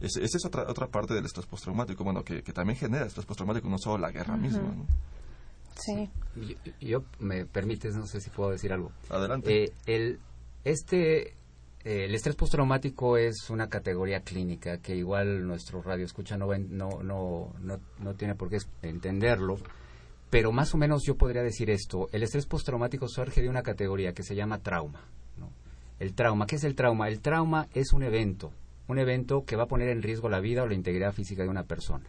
Es- 0.00 0.16
Esa 0.16 0.36
es 0.38 0.44
otra, 0.44 0.62
otra 0.68 0.86
parte 0.86 1.12
del 1.12 1.26
estrés 1.26 1.46
postraumático, 1.46 2.04
bueno, 2.04 2.22
que, 2.22 2.42
que 2.44 2.52
también 2.52 2.78
genera 2.78 3.04
estrés 3.06 3.26
postraumático, 3.26 3.68
no 3.68 3.78
solo 3.78 3.98
la 3.98 4.12
guerra 4.12 4.34
Ujú. 4.34 4.42
misma. 4.42 4.62
¿no? 4.62 4.86
Sí. 5.76 6.08
Yo, 6.36 6.72
yo- 6.80 7.04
me 7.18 7.46
permites, 7.46 7.96
no 7.96 8.06
sé 8.06 8.20
si 8.20 8.30
puedo 8.30 8.50
decir 8.50 8.72
algo. 8.72 8.92
Adelante. 9.08 9.64
Eh, 9.64 9.72
el, 9.86 10.20
este, 10.64 11.34
el 11.84 12.14
estrés 12.14 12.36
postraumático 12.36 13.16
es 13.16 13.48
una 13.48 13.68
categoría 13.68 14.20
clínica 14.20 14.78
que 14.78 14.94
igual 14.94 15.46
nuestro 15.46 15.80
radio 15.80 16.04
escucha 16.04 16.36
no, 16.36 16.46
no, 16.46 17.02
no, 17.02 17.52
no, 17.60 17.80
no 17.98 18.14
tiene 18.14 18.34
por 18.34 18.50
qué 18.50 18.58
entenderlo. 18.82 19.58
Pero 20.28 20.52
más 20.52 20.74
o 20.74 20.78
menos 20.78 21.02
yo 21.04 21.16
podría 21.16 21.42
decir 21.42 21.70
esto. 21.70 22.08
El 22.12 22.22
estrés 22.22 22.46
postraumático 22.46 23.08
surge 23.08 23.42
de 23.42 23.48
una 23.48 23.62
categoría 23.62 24.12
que 24.12 24.22
se 24.22 24.34
llama 24.34 24.58
trauma. 24.58 25.00
El 25.98 26.14
trauma, 26.14 26.46
¿qué 26.46 26.56
es 26.56 26.64
el 26.64 26.74
trauma? 26.74 27.08
El 27.08 27.20
trauma 27.20 27.68
es 27.74 27.92
un 27.92 28.02
evento, 28.02 28.52
un 28.88 28.98
evento 28.98 29.44
que 29.44 29.56
va 29.56 29.64
a 29.64 29.68
poner 29.68 29.90
en 29.90 30.02
riesgo 30.02 30.30
la 30.30 30.40
vida 30.40 30.62
o 30.62 30.66
la 30.66 30.74
integridad 30.74 31.12
física 31.12 31.42
de 31.42 31.50
una 31.50 31.64
persona. 31.64 32.06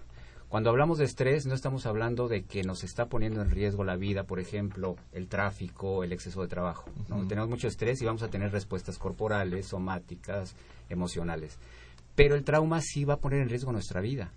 Cuando 0.51 0.69
hablamos 0.69 0.97
de 0.97 1.05
estrés, 1.05 1.45
no 1.45 1.53
estamos 1.55 1.85
hablando 1.85 2.27
de 2.27 2.43
que 2.43 2.63
nos 2.63 2.83
está 2.83 3.05
poniendo 3.05 3.41
en 3.41 3.49
riesgo 3.51 3.85
la 3.85 3.95
vida, 3.95 4.25
por 4.25 4.37
ejemplo, 4.41 4.97
el 5.13 5.29
tráfico, 5.29 6.03
el 6.03 6.11
exceso 6.11 6.41
de 6.41 6.49
trabajo. 6.49 6.89
¿no? 7.07 7.25
Tenemos 7.29 7.49
mucho 7.49 7.69
estrés 7.69 8.01
y 8.01 8.05
vamos 8.05 8.21
a 8.21 8.27
tener 8.27 8.51
respuestas 8.51 8.97
corporales, 8.97 9.67
somáticas, 9.67 10.57
emocionales. 10.89 11.57
Pero 12.15 12.35
el 12.35 12.43
trauma 12.43 12.81
sí 12.81 13.05
va 13.05 13.13
a 13.13 13.19
poner 13.21 13.39
en 13.41 13.47
riesgo 13.47 13.71
nuestra 13.71 14.01
vida, 14.01 14.33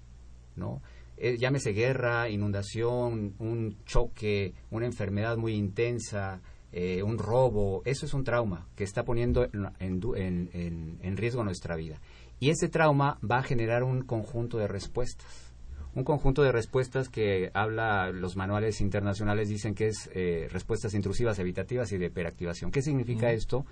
¿no? 0.55 0.81
Eh, 1.17 1.37
llámese 1.37 1.73
guerra, 1.73 2.29
inundación, 2.29 3.35
un 3.41 3.77
choque, 3.85 4.55
una 4.71 4.87
enfermedad 4.87 5.37
muy 5.37 5.55
intensa, 5.55 6.41
eh, 6.71 7.03
un 7.03 7.19
robo, 7.19 7.83
eso 7.85 8.07
es 8.07 8.15
un 8.15 8.23
trauma 8.23 8.69
que 8.77 8.85
está 8.85 9.03
poniendo 9.05 9.43
en, 9.45 9.69
en 9.81 9.99
du- 9.99 10.15
en- 10.15 10.49
en- 10.53 10.99
en 11.03 11.17
riesgo 11.17 11.43
nuestra 11.43 11.75
vida. 11.75 12.01
Y 12.39 12.51
ese 12.51 12.69
trauma 12.69 13.19
va 13.29 13.39
a 13.39 13.43
generar 13.43 13.83
un 13.83 14.03
conjunto 14.03 14.59
de 14.59 14.69
respuestas. 14.69 15.54
Un 15.95 16.03
conjunto 16.05 16.43
de 16.43 16.51
respuestas 16.51 17.09
que 17.09 17.51
habla, 17.55 18.11
los 18.11 18.37
manuales 18.37 18.81
internacionales 18.81 19.49
dicen 19.49 19.75
que 19.75 19.87
es 19.89 20.11
eh, 20.13 20.49
respuestas 20.51 20.93
intrusivas, 20.95 21.39
evitativas 21.39 21.93
y 21.93 21.99
de 21.99 22.07
hiperactivación. 22.07 22.73
¿Qué 22.73 22.83
significa 22.83 23.31
esto? 23.31 23.65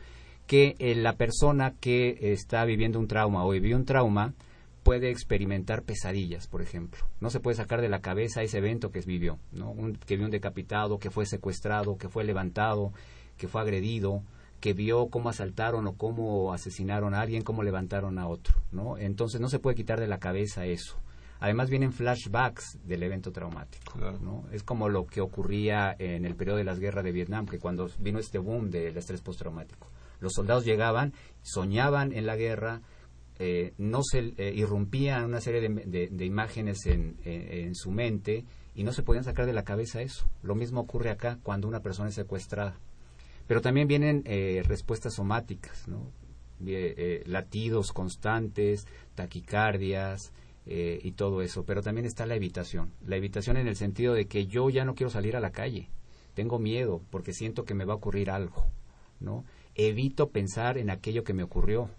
Que 0.46 0.76
eh, 0.78 0.94
la 0.94 1.14
persona 1.16 1.74
que 1.80 2.16
está 2.32 2.64
viviendo 2.64 3.00
un 3.00 3.08
trauma 3.08 3.44
o 3.44 3.50
vivió 3.50 3.76
un 3.76 3.84
trauma 3.84 4.34
puede 4.84 5.10
experimentar 5.10 5.82
pesadillas, 5.82 6.46
por 6.46 6.62
ejemplo. 6.62 7.06
No 7.20 7.28
se 7.30 7.40
puede 7.40 7.56
sacar 7.56 7.80
de 7.80 7.88
la 7.88 8.00
cabeza 8.00 8.42
ese 8.42 8.58
evento 8.58 8.90
que 8.92 9.00
vivió, 9.00 9.38
¿no? 9.52 9.70
Un- 9.72 9.94
que 9.96 10.16
vio 10.16 10.24
un 10.26 10.30
decapitado, 10.32 10.98
que 10.98 11.10
fue 11.10 11.26
secuestrado, 11.26 11.96
que 11.98 12.08
fue 12.08 12.22
levantado, 12.24 12.92
que 13.36 13.48
fue 13.48 13.60
agredido, 13.62 14.22
que 14.60 14.74
vio 14.74 15.08
cómo 15.08 15.28
asaltaron 15.28 15.88
o 15.88 15.94
cómo 15.96 16.52
asesinaron 16.52 17.14
a 17.14 17.20
alguien, 17.20 17.42
cómo 17.42 17.64
levantaron 17.64 18.18
a 18.20 18.28
otro, 18.28 18.54
¿no? 18.70 18.96
Entonces 18.96 19.40
no 19.40 19.48
se 19.48 19.58
puede 19.58 19.74
quitar 19.76 19.98
de 19.98 20.06
la 20.06 20.18
cabeza 20.18 20.66
eso. 20.66 20.96
Además 21.44 21.70
vienen 21.70 21.92
flashbacks 21.92 22.78
del 22.84 23.02
evento 23.02 23.32
traumático, 23.32 23.98
¿no? 24.20 24.44
Es 24.52 24.62
como 24.62 24.88
lo 24.88 25.06
que 25.06 25.20
ocurría 25.20 25.92
en 25.98 26.24
el 26.24 26.36
periodo 26.36 26.58
de 26.58 26.62
las 26.64 26.78
guerras 26.78 27.02
de 27.02 27.10
Vietnam, 27.10 27.46
que 27.46 27.58
cuando 27.58 27.90
vino 27.98 28.20
este 28.20 28.38
boom 28.38 28.70
del 28.70 28.96
estrés 28.96 29.22
postraumático. 29.22 29.88
Los 30.20 30.34
soldados 30.34 30.64
llegaban, 30.64 31.12
soñaban 31.42 32.12
en 32.12 32.26
la 32.26 32.36
guerra, 32.36 32.80
eh, 33.40 33.72
no 33.76 34.02
se 34.04 34.34
eh, 34.36 34.52
irrumpían 34.54 35.24
una 35.24 35.40
serie 35.40 35.60
de, 35.60 35.68
de- 35.84 36.08
de 36.12 36.24
imágenes 36.24 36.86
en, 36.86 37.16
en- 37.24 37.52
en 37.66 37.74
su 37.74 37.90
mente 37.90 38.44
y 38.76 38.84
no 38.84 38.92
se 38.92 39.02
podían 39.02 39.24
sacar 39.24 39.44
de 39.46 39.52
la 39.52 39.64
cabeza 39.64 40.00
eso. 40.00 40.28
Lo 40.44 40.54
mismo 40.54 40.80
ocurre 40.82 41.10
acá 41.10 41.40
cuando 41.42 41.66
una 41.66 41.80
persona 41.80 42.10
es 42.10 42.14
secuestrada. 42.14 42.78
Pero 43.48 43.60
también 43.60 43.88
vienen 43.88 44.22
eh, 44.26 44.62
respuestas 44.64 45.14
somáticas, 45.14 45.88
¿no? 45.88 46.08
Eh, 46.64 47.24
latidos 47.26 47.90
constantes, 47.92 48.86
taquicardias 49.16 50.32
eh, 50.66 51.00
y 51.02 51.12
todo 51.12 51.42
eso. 51.42 51.64
Pero 51.64 51.82
también 51.82 52.06
está 52.06 52.26
la 52.26 52.36
evitación. 52.36 52.92
La 53.04 53.16
evitación 53.16 53.56
en 53.56 53.66
el 53.66 53.76
sentido 53.76 54.14
de 54.14 54.26
que 54.26 54.46
yo 54.46 54.70
ya 54.70 54.84
no 54.84 54.94
quiero 54.94 55.10
salir 55.10 55.36
a 55.36 55.40
la 55.40 55.52
calle. 55.52 55.90
Tengo 56.34 56.58
miedo 56.58 57.02
porque 57.10 57.32
siento 57.32 57.64
que 57.64 57.74
me 57.74 57.84
va 57.84 57.94
a 57.94 57.96
ocurrir 57.96 58.30
algo, 58.30 58.66
¿no? 59.20 59.44
Evito 59.74 60.30
pensar 60.30 60.78
en 60.78 60.90
aquello 60.90 61.24
que 61.24 61.34
me 61.34 61.42
ocurrió. 61.42 61.90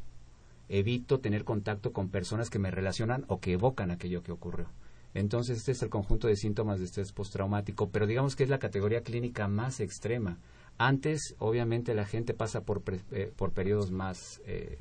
Evito 0.70 1.20
tener 1.20 1.44
contacto 1.44 1.92
con 1.92 2.10
personas 2.10 2.50
que 2.50 2.60
me 2.60 2.72
relacionan 2.72 3.26
o 3.28 3.40
que 3.40 3.54
evocan 3.54 3.92
aquello 3.92 4.24
que 4.24 4.32
ocurrió. 4.32 4.70
Entonces, 5.14 5.60
este 5.60 5.74
es 5.74 5.84
el 5.84 5.90
conjunto 5.90 6.28
de 6.28 6.36
síntomas 6.36 6.80
de 6.80 6.86
estrés 6.86 7.12
postraumático, 7.12 7.90
pero 7.90 8.08
digamos 8.08 8.36
que 8.36 8.44
es 8.44 8.50
la 8.50 8.58
categoría 8.58 9.04
clínica 9.04 9.48
más 9.48 9.80
extrema. 9.80 10.40
Antes, 10.80 11.36
obviamente, 11.38 11.94
la 11.94 12.06
gente 12.06 12.34
pasa 12.34 12.62
por, 12.62 12.82
eh, 13.12 13.32
por 13.36 13.52
periodos 13.52 13.92
más, 13.92 14.42
eh, 14.46 14.80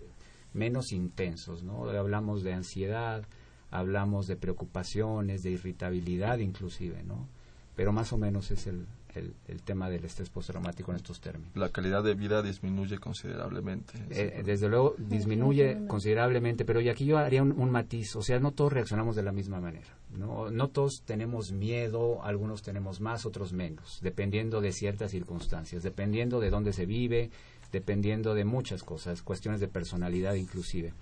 menos 0.55 0.93
intensos, 0.93 1.63
¿no? 1.63 1.89
Hablamos 1.91 2.43
de 2.43 2.55
ansiedad, 2.55 3.27
hablamos 3.73 4.27
de 4.27 4.37
preocupaciones, 4.37 5.43
de 5.43 5.51
irritabilidad 5.51 6.39
inclusive, 6.39 7.03
¿no? 7.03 7.27
Pero 7.75 7.93
más 7.93 8.13
o 8.13 8.19
menos 8.19 8.51
es 8.51 8.67
el, 8.67 8.87
el, 9.15 9.35
el 9.49 9.63
tema 9.63 9.89
del 9.89 10.05
estrés 10.05 10.29
postraumático 10.29 10.91
en 10.91 10.97
estos 10.97 11.21
términos. 11.21 11.57
La 11.57 11.71
calidad 11.71 12.03
de 12.03 12.15
vida 12.15 12.43
disminuye 12.43 12.99
considerablemente. 12.99 13.95
Eh, 14.11 14.43
desde 14.45 14.69
luego 14.69 14.95
disminuye 14.99 15.87
considerablemente, 15.89 16.67
pero 16.67 16.83
y 16.83 16.91
aquí 16.91 17.07
yo 17.07 17.17
haría 17.17 17.43
un, 17.43 17.53
un 17.53 17.71
matiz, 17.71 18.15
o 18.15 18.23
sea, 18.23 18.39
no 18.39 18.53
todos 18.53 18.75
reaccionamos 18.75 19.17
de 19.17 19.23
la 19.23 19.33
misma 19.33 19.59
manera, 19.61 19.97
¿no? 20.17 20.51
no 20.51 20.69
todos 20.69 21.03
tenemos 21.07 21.53
miedo, 21.53 22.23
algunos 22.25 22.63
tenemos 22.63 23.01
más, 23.01 23.25
otros 23.25 23.55
menos, 23.55 24.01
dependiendo 24.03 24.61
de 24.61 24.73
ciertas 24.73 25.11
circunstancias, 25.11 25.83
dependiendo 25.83 26.41
de 26.41 26.51
dónde 26.51 26.75
se 26.75 26.85
vive, 26.85 27.31
dependiendo 27.73 28.35
de 28.35 28.45
muchas 28.45 28.83
cosas, 28.83 29.23
cuestiones 29.23 29.61
de 29.61 29.69
personalidad 29.69 30.35
inclusive. 30.35 30.93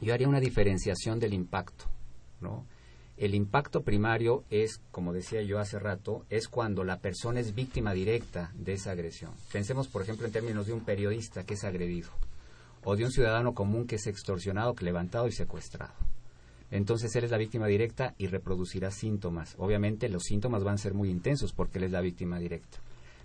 Yo 0.00 0.14
haría 0.14 0.28
una 0.28 0.40
diferenciación 0.40 1.18
del 1.18 1.34
impacto, 1.34 1.84
¿no? 2.40 2.66
El 3.16 3.34
impacto 3.34 3.82
primario 3.82 4.44
es, 4.48 4.80
como 4.90 5.12
decía 5.12 5.42
yo 5.42 5.58
hace 5.58 5.78
rato, 5.78 6.24
es 6.30 6.48
cuando 6.48 6.84
la 6.84 7.00
persona 7.00 7.40
es 7.40 7.54
víctima 7.54 7.92
directa 7.92 8.50
de 8.54 8.72
esa 8.72 8.92
agresión. 8.92 9.32
Pensemos, 9.52 9.88
por 9.88 10.00
ejemplo, 10.00 10.26
en 10.26 10.32
términos 10.32 10.66
de 10.66 10.72
un 10.72 10.80
periodista 10.80 11.44
que 11.44 11.52
es 11.52 11.64
agredido 11.64 12.08
o 12.82 12.96
de 12.96 13.04
un 13.04 13.10
ciudadano 13.10 13.52
común 13.54 13.86
que 13.86 13.96
es 13.96 14.06
extorsionado, 14.06 14.74
levantado 14.80 15.28
y 15.28 15.32
secuestrado. 15.32 15.92
Entonces 16.70 17.14
él 17.14 17.24
es 17.24 17.30
la 17.30 17.36
víctima 17.36 17.66
directa 17.66 18.14
y 18.16 18.28
reproducirá 18.28 18.90
síntomas. 18.90 19.54
Obviamente 19.58 20.08
los 20.08 20.22
síntomas 20.22 20.64
van 20.64 20.76
a 20.76 20.78
ser 20.78 20.94
muy 20.94 21.10
intensos 21.10 21.52
porque 21.52 21.78
él 21.78 21.84
es 21.84 21.90
la 21.90 22.00
víctima 22.00 22.38
directa. 22.38 22.78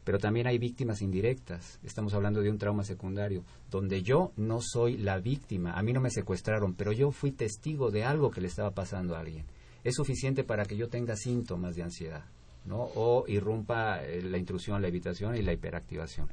Pero 0.06 0.20
también 0.20 0.46
hay 0.46 0.60
víctimas 0.60 1.02
indirectas. 1.02 1.80
Estamos 1.84 2.14
hablando 2.14 2.42
de 2.42 2.52
un 2.52 2.60
trauma 2.60 2.84
secundario, 2.84 3.44
donde 3.72 4.04
yo 4.04 4.32
no 4.38 4.60
soy 4.62 4.98
la 4.98 5.18
víctima. 5.18 5.74
A 5.74 5.82
mí 5.82 5.94
no 5.94 6.00
me 6.00 6.12
secuestraron, 6.12 6.76
pero 6.76 6.92
yo 6.92 7.12
fui 7.12 7.32
testigo 7.32 7.90
de 7.90 8.06
algo 8.06 8.30
que 8.30 8.40
le 8.40 8.48
estaba 8.48 8.72
pasando 8.72 9.16
a 9.16 9.20
alguien. 9.20 9.46
Es 9.84 9.96
suficiente 9.96 10.44
para 10.44 10.66
que 10.66 10.78
yo 10.78 10.90
tenga 10.90 11.16
síntomas 11.16 11.76
de 11.76 11.84
ansiedad, 11.84 12.24
¿no? 12.66 12.84
O 12.96 13.26
irrumpa 13.28 14.04
eh, 14.04 14.22
la 14.22 14.38
intrusión, 14.38 14.82
la 14.82 14.90
evitación 14.90 15.36
y 15.36 15.42
la 15.42 15.54
hiperactivación. 15.54 16.30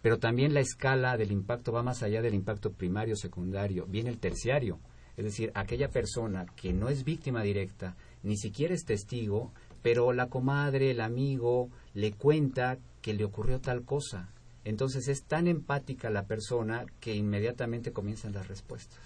Pero 0.00 0.18
también 0.18 0.54
la 0.54 0.60
escala 0.60 1.18
del 1.18 1.32
impacto 1.32 1.70
va 1.70 1.82
más 1.82 2.02
allá 2.02 2.22
del 2.22 2.34
impacto 2.34 2.72
primario, 2.72 3.14
secundario. 3.14 3.86
Viene 3.86 4.08
el 4.08 4.18
terciario. 4.18 4.80
Es 5.18 5.26
decir, 5.26 5.52
aquella 5.54 5.90
persona 5.90 6.46
que 6.56 6.72
no 6.72 6.88
es 6.88 7.04
víctima 7.04 7.42
directa, 7.42 7.94
ni 8.22 8.38
siquiera 8.38 8.72
es 8.72 8.86
testigo, 8.86 9.52
pero 9.82 10.12
la 10.14 10.28
comadre, 10.28 10.92
el 10.92 11.02
amigo, 11.02 11.68
le 11.92 12.12
cuenta 12.12 12.78
que 13.02 13.12
le 13.12 13.24
ocurrió 13.24 13.60
tal 13.60 13.84
cosa. 13.84 14.28
Entonces 14.64 15.08
es 15.08 15.24
tan 15.24 15.48
empática 15.48 16.08
la 16.08 16.24
persona 16.24 16.86
que 17.00 17.14
inmediatamente 17.14 17.92
comienzan 17.92 18.32
las 18.32 18.48
respuestas. 18.48 19.00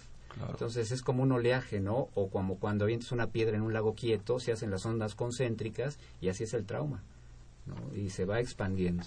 Entonces 0.50 0.92
es 0.92 1.00
como 1.00 1.22
un 1.22 1.32
oleaje, 1.32 1.80
¿no? 1.80 2.08
O 2.14 2.28
como 2.28 2.58
cuando 2.58 2.84
avientas 2.84 3.10
una 3.10 3.28
piedra 3.28 3.56
en 3.56 3.62
un 3.62 3.72
lago 3.72 3.94
quieto, 3.94 4.38
se 4.38 4.52
hacen 4.52 4.70
las 4.70 4.84
ondas 4.84 5.14
concéntricas 5.14 5.98
y 6.20 6.28
así 6.28 6.44
es 6.44 6.52
el 6.52 6.66
trauma, 6.66 7.02
¿no? 7.64 7.74
Y 7.96 8.10
se 8.10 8.26
va 8.26 8.38
expandiendo. 8.38 9.04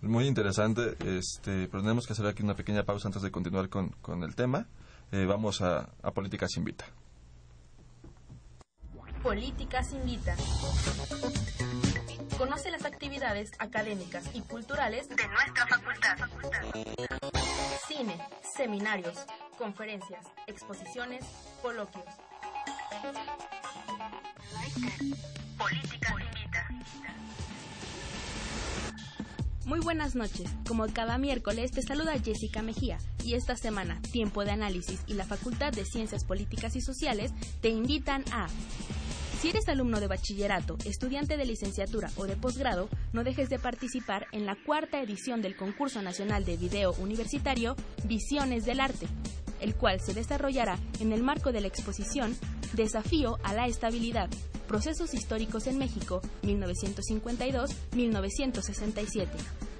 Muy 0.00 0.26
interesante, 0.26 0.96
este, 1.04 1.68
pero 1.68 1.82
tenemos 1.82 2.06
que 2.06 2.14
hacer 2.14 2.26
aquí 2.26 2.42
una 2.42 2.56
pequeña 2.56 2.82
pausa 2.82 3.08
antes 3.08 3.22
de 3.22 3.30
continuar 3.30 3.68
con, 3.68 3.90
con 4.00 4.22
el 4.24 4.34
tema. 4.34 4.66
Eh, 5.12 5.26
vamos 5.26 5.60
a, 5.60 5.90
a 6.02 6.10
Políticas 6.12 6.56
Invita. 6.56 6.86
Políticas 9.22 9.92
Invita. 9.92 10.34
Conoce 12.38 12.70
las 12.70 12.84
actividades 12.84 13.52
académicas 13.58 14.24
y 14.34 14.40
culturales 14.40 15.08
de 15.08 15.16
nuestra 15.28 15.66
facultad. 15.66 16.16
Cine, 17.86 18.18
seminarios, 18.56 19.18
conferencias, 19.58 20.26
exposiciones, 20.46 21.24
coloquios. 21.60 22.04
Políticas 25.58 26.12
Invita. 26.12 26.68
Muy 29.64 29.80
buenas 29.80 30.14
noches. 30.14 30.50
Como 30.66 30.86
cada 30.92 31.18
miércoles 31.18 31.70
te 31.70 31.82
saluda 31.82 32.18
Jessica 32.18 32.62
Mejía 32.62 32.98
y 33.24 33.34
esta 33.34 33.56
semana 33.56 34.00
Tiempo 34.10 34.44
de 34.44 34.50
Análisis 34.50 35.00
y 35.06 35.14
la 35.14 35.24
Facultad 35.24 35.72
de 35.72 35.84
Ciencias 35.84 36.24
Políticas 36.24 36.74
y 36.74 36.80
Sociales 36.80 37.32
te 37.60 37.68
invitan 37.68 38.24
a 38.32 38.48
si 39.42 39.48
eres 39.48 39.68
alumno 39.68 39.98
de 39.98 40.06
bachillerato, 40.06 40.76
estudiante 40.84 41.36
de 41.36 41.44
licenciatura 41.44 42.12
o 42.14 42.26
de 42.26 42.36
posgrado, 42.36 42.88
no 43.12 43.24
dejes 43.24 43.50
de 43.50 43.58
participar 43.58 44.28
en 44.30 44.46
la 44.46 44.54
cuarta 44.54 45.02
edición 45.02 45.42
del 45.42 45.56
Concurso 45.56 46.00
Nacional 46.00 46.44
de 46.44 46.56
Video 46.56 46.92
Universitario 46.92 47.74
Visiones 48.04 48.64
del 48.64 48.78
Arte, 48.78 49.08
el 49.60 49.74
cual 49.74 50.00
se 50.00 50.14
desarrollará 50.14 50.78
en 51.00 51.10
el 51.10 51.24
marco 51.24 51.50
de 51.50 51.60
la 51.60 51.66
exposición 51.66 52.36
Desafío 52.74 53.40
a 53.42 53.52
la 53.52 53.66
Estabilidad, 53.66 54.30
Procesos 54.68 55.12
Históricos 55.12 55.66
en 55.66 55.76
México 55.76 56.22
1952-1967 56.44 59.26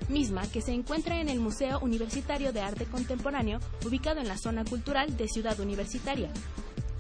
misma 0.09 0.43
que 0.51 0.61
se 0.61 0.73
encuentra 0.73 1.21
en 1.21 1.29
el 1.29 1.39
Museo 1.39 1.79
Universitario 1.79 2.53
de 2.53 2.61
Arte 2.61 2.87
Contemporáneo, 2.87 3.61
ubicado 3.87 4.21
en 4.21 4.27
la 4.27 4.37
zona 4.37 4.65
cultural 4.65 5.17
de 5.17 5.29
Ciudad 5.29 5.61
Universitaria. 5.61 6.29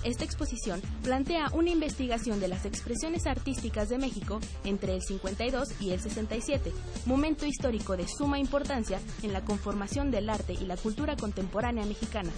Esta 0.04 0.24
exposición 0.24 0.82
plantea 1.04 1.48
una 1.52 1.70
investigación 1.70 2.40
de 2.40 2.48
las 2.48 2.64
expresiones 2.64 3.26
artísticas 3.26 3.88
de 3.88 3.98
México 3.98 4.40
entre 4.64 4.94
el 4.94 5.02
52 5.02 5.80
y 5.80 5.90
el 5.90 6.00
67, 6.00 6.72
momento 7.06 7.46
histórico 7.46 7.96
de 7.96 8.08
suma 8.08 8.40
importancia 8.40 9.00
en 9.22 9.32
la 9.32 9.44
conformación 9.44 10.10
del 10.10 10.28
arte 10.28 10.54
y 10.54 10.66
la 10.66 10.76
cultura 10.76 11.16
contemporánea 11.16 11.86
mexicana. 11.86 12.30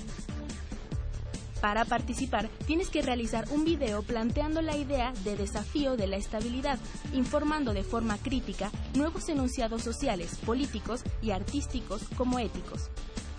Para 1.62 1.86
participar, 1.86 2.50
tienes 2.66 2.90
que 2.90 3.00
realizar 3.00 3.46
un 3.50 3.64
video 3.64 4.02
planteando 4.02 4.60
la 4.60 4.76
idea 4.76 5.14
de 5.24 5.34
desafío 5.34 5.96
de 5.96 6.06
la 6.06 6.16
estabilidad, 6.16 6.78
informando 7.14 7.72
de 7.72 7.82
forma 7.82 8.18
crítica 8.18 8.70
nuevos 8.94 9.30
enunciados 9.30 9.80
sociales, 9.80 10.36
políticos 10.44 11.02
y 11.22 11.30
artísticos 11.30 12.02
como 12.18 12.38
éticos. 12.38 12.90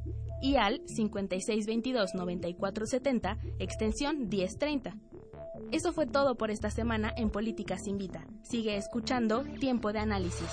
y 0.41 0.55
al 0.55 0.81
5622-9470, 0.85 3.37
extensión 3.59 4.29
1030. 4.29 4.95
Eso 5.71 5.91
fue 5.91 6.07
todo 6.07 6.35
por 6.35 6.49
esta 6.51 6.69
semana 6.69 7.13
en 7.17 7.29
Políticas 7.29 7.85
Invita. 7.87 8.25
Sigue 8.43 8.77
escuchando 8.77 9.43
Tiempo 9.59 9.91
de 9.91 9.99
Análisis. 9.99 10.47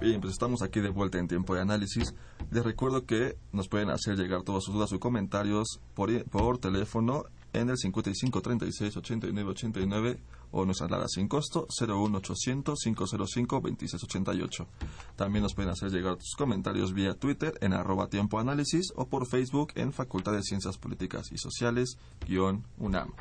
Bien, 0.00 0.18
pues 0.20 0.32
estamos 0.34 0.62
aquí 0.62 0.80
de 0.80 0.90
vuelta 0.90 1.18
en 1.18 1.26
tiempo 1.26 1.54
de 1.54 1.62
análisis. 1.62 2.14
Les 2.56 2.64
recuerdo 2.64 3.04
que 3.04 3.36
nos 3.52 3.68
pueden 3.68 3.90
hacer 3.90 4.16
llegar 4.16 4.42
todas 4.42 4.64
sus 4.64 4.72
dudas 4.72 4.90
o 4.90 4.98
comentarios 4.98 5.78
por, 5.92 6.24
por 6.24 6.56
teléfono 6.56 7.24
en 7.52 7.68
el 7.68 7.76
55 7.76 8.40
36 8.40 8.96
89 8.96 9.50
89 9.50 10.22
o 10.52 10.64
nuestra 10.64 10.86
alada 10.86 11.06
sin 11.06 11.28
costo 11.28 11.66
01800 11.78 12.78
505 12.82 13.60
26 13.60 14.04
88. 14.04 14.68
También 15.16 15.42
nos 15.42 15.52
pueden 15.52 15.70
hacer 15.70 15.90
llegar 15.90 16.16
sus 16.18 16.34
comentarios 16.34 16.94
vía 16.94 17.12
Twitter 17.12 17.58
en 17.60 17.74
arroba 17.74 18.08
tiempo 18.08 18.40
o 18.94 19.06
por 19.06 19.26
Facebook 19.26 19.72
en 19.74 19.92
Facultad 19.92 20.32
de 20.32 20.42
Ciencias 20.42 20.78
Políticas 20.78 21.30
y 21.32 21.36
Sociales 21.36 21.98
guion 22.26 22.64
UNAM. 22.78 23.12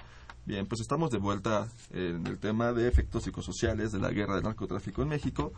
Bien, 0.46 0.66
pues 0.66 0.80
estamos 0.80 1.10
de 1.10 1.18
vuelta 1.18 1.68
en 1.90 2.26
el 2.26 2.40
tema 2.40 2.72
de 2.72 2.88
efectos 2.88 3.24
psicosociales 3.24 3.92
de 3.92 4.00
la 4.00 4.12
guerra 4.12 4.36
del 4.36 4.46
narcotráfico 4.46 5.02
en 5.02 5.10
México, 5.10 5.52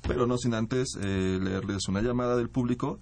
pero 0.00 0.26
no 0.26 0.38
sin 0.38 0.54
antes 0.54 0.96
eh, 1.00 1.38
leerles 1.40 1.86
una 1.86 2.02
llamada 2.02 2.34
del 2.34 2.50
público. 2.50 2.98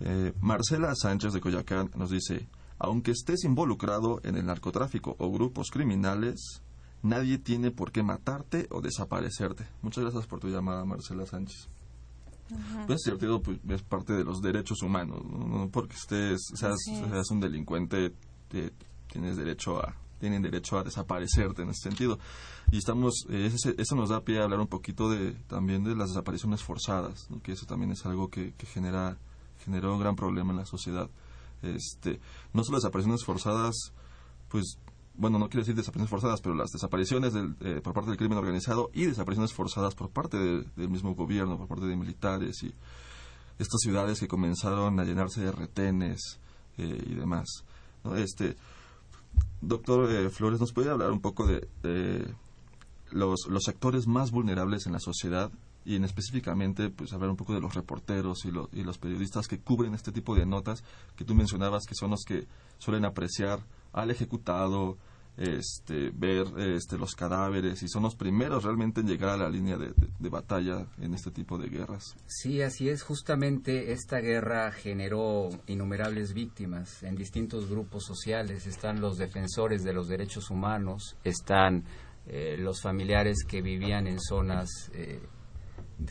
Eh, 0.00 0.32
Marcela 0.40 0.94
Sánchez 0.94 1.32
de 1.32 1.40
Coyacán 1.40 1.90
nos 1.94 2.10
dice, 2.10 2.48
aunque 2.78 3.10
estés 3.10 3.44
involucrado 3.44 4.20
en 4.24 4.36
el 4.36 4.46
narcotráfico 4.46 5.14
o 5.18 5.30
grupos 5.30 5.70
criminales, 5.70 6.62
nadie 7.02 7.38
tiene 7.38 7.70
por 7.70 7.92
qué 7.92 8.02
matarte 8.02 8.66
o 8.70 8.80
desaparecerte. 8.80 9.66
Muchas 9.82 10.04
gracias 10.04 10.26
por 10.26 10.40
tu 10.40 10.48
llamada, 10.48 10.84
Marcela 10.84 11.26
Sánchez. 11.26 11.68
Pues 12.86 13.02
cierto, 13.04 13.40
pues, 13.42 13.58
es 13.68 13.82
parte 13.82 14.12
de 14.12 14.24
los 14.24 14.40
derechos 14.40 14.82
humanos, 14.82 15.22
no, 15.24 15.68
porque 15.70 15.94
estés, 15.94 16.40
seas, 16.54 16.78
seas 16.84 17.30
un 17.30 17.38
delincuente, 17.38 18.12
te, 18.48 18.72
tienes 19.06 19.36
derecho 19.36 19.78
a 19.78 19.94
tienen 20.18 20.42
derecho 20.42 20.78
a 20.78 20.84
desaparecerte 20.84 21.62
en 21.62 21.70
ese 21.70 21.88
sentido. 21.88 22.18
Y 22.70 22.76
estamos, 22.76 23.26
eh, 23.30 23.50
eso 23.78 23.96
nos 23.96 24.10
da 24.10 24.20
pie 24.20 24.38
a 24.38 24.44
hablar 24.44 24.60
un 24.60 24.66
poquito 24.66 25.08
de 25.08 25.32
también 25.48 25.82
de 25.82 25.96
las 25.96 26.10
desapariciones 26.10 26.62
forzadas, 26.62 27.26
que 27.42 27.52
eso 27.52 27.64
también 27.64 27.90
es 27.92 28.04
algo 28.04 28.28
que, 28.28 28.52
que 28.52 28.66
genera 28.66 29.16
generó 29.64 29.94
un 29.94 30.00
gran 30.00 30.16
problema 30.16 30.50
en 30.50 30.58
la 30.58 30.66
sociedad. 30.66 31.08
Este, 31.62 32.20
no 32.52 32.64
solo 32.64 32.78
desapariciones 32.78 33.24
forzadas, 33.24 33.92
pues 34.48 34.78
bueno, 35.14 35.38
no 35.38 35.48
quiero 35.48 35.62
decir 35.62 35.74
desapariciones 35.74 36.10
forzadas, 36.10 36.40
pero 36.40 36.54
las 36.54 36.70
desapariciones 36.70 37.34
del, 37.34 37.54
eh, 37.60 37.80
por 37.82 37.92
parte 37.92 38.10
del 38.10 38.18
crimen 38.18 38.38
organizado 38.38 38.90
y 38.94 39.04
desapariciones 39.04 39.52
forzadas 39.52 39.94
por 39.94 40.10
parte 40.10 40.38
del 40.38 40.88
mismo 40.88 41.14
gobierno, 41.14 41.58
por 41.58 41.68
parte 41.68 41.86
de 41.86 41.96
militares 41.96 42.62
y 42.62 42.72
estas 43.58 43.80
ciudades 43.82 44.18
que 44.18 44.28
comenzaron 44.28 44.98
a 44.98 45.04
llenarse 45.04 45.42
de 45.42 45.52
retenes 45.52 46.40
eh, 46.78 47.04
y 47.06 47.14
demás. 47.14 47.64
Este, 48.16 48.56
Doctor 49.60 50.10
eh, 50.10 50.30
Flores, 50.30 50.58
¿nos 50.58 50.72
puede 50.72 50.88
hablar 50.88 51.10
un 51.10 51.20
poco 51.20 51.46
de, 51.46 51.68
los, 53.10 53.46
los, 53.48 53.62
sectores 53.62 54.06
más 54.06 54.30
vulnerables 54.30 54.86
en 54.86 54.92
la 54.92 55.00
sociedad 55.00 55.50
y 55.84 55.96
en 55.96 56.04
específicamente 56.04 56.90
pues 56.90 57.12
hablar 57.12 57.30
un 57.30 57.36
poco 57.36 57.54
de 57.54 57.60
los 57.60 57.74
reporteros 57.74 58.44
y, 58.44 58.48
y, 58.78 58.82
los 58.82 58.98
periodistas 58.98 59.48
que 59.48 59.60
cubren 59.60 59.94
este 59.94 60.12
tipo 60.12 60.34
de 60.34 60.46
notas 60.46 60.84
que 61.16 61.24
tú 61.24 61.34
mencionabas 61.34 61.84
que 61.86 61.94
son 61.94 62.10
los 62.10 62.24
que 62.26 62.46
suelen 62.78 63.04
apreciar 63.04 63.60
al 63.92 64.10
ejecutado, 64.10 64.98
este, 65.36 66.10
ver 66.10 66.46
este, 66.58 66.98
los 66.98 67.14
cadáveres 67.14 67.82
y 67.82 67.88
son 67.88 68.02
los 68.02 68.14
primeros 68.14 68.64
realmente 68.64 69.00
en 69.00 69.06
llegar 69.06 69.30
a 69.30 69.36
la 69.36 69.48
línea 69.48 69.78
de, 69.78 69.92
batalla 70.28 70.86
en 71.00 71.14
este 71.14 71.30
tipo 71.30 71.58
de 71.58 71.68
guerras. 71.68 72.14
Sí, 72.26 72.62
así 72.62 72.88
es. 72.88 73.02
Justamente 73.02 73.92
esta 73.92 74.18
guerra 74.18 74.70
generó 74.70 75.48
innumerables 75.66 76.34
víctimas 76.34 77.02
en 77.02 77.16
distintos 77.16 77.68
grupos 77.68 78.04
sociales. 78.04 78.66
Están 78.66 79.00
los 79.00 79.16
defensores 79.16 79.82
de 79.82 79.92
los 79.92 80.08
derechos 80.08 80.50
humanos, 80.50 81.16
están 81.24 81.84
eh, 82.26 82.56
los 82.58 82.82
familiares 82.82 83.38
que 83.48 83.62
vivían 83.62 84.06
en 84.06 84.20
zonas 84.20 84.68
eh, 84.94 85.20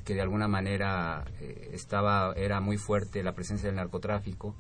que 0.04 0.14
de 0.14 0.22
alguna 0.22 0.48
manera 0.48 1.26
eh, 1.40 1.72
estaba 1.74 2.34
era 2.36 2.62
muy 2.62 2.78
fuerte 2.78 3.24
la 3.24 3.34
presencia 3.34 3.68
del 3.68 3.78
narcotráfico 3.78 4.56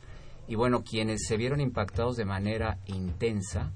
y 0.47 0.55
bueno 0.55 0.83
quienes 0.83 1.27
se 1.27 1.37
vieron 1.37 1.61
impactados 1.61 2.17
de 2.17 2.25
manera 2.25 2.79
intensa 2.85 3.71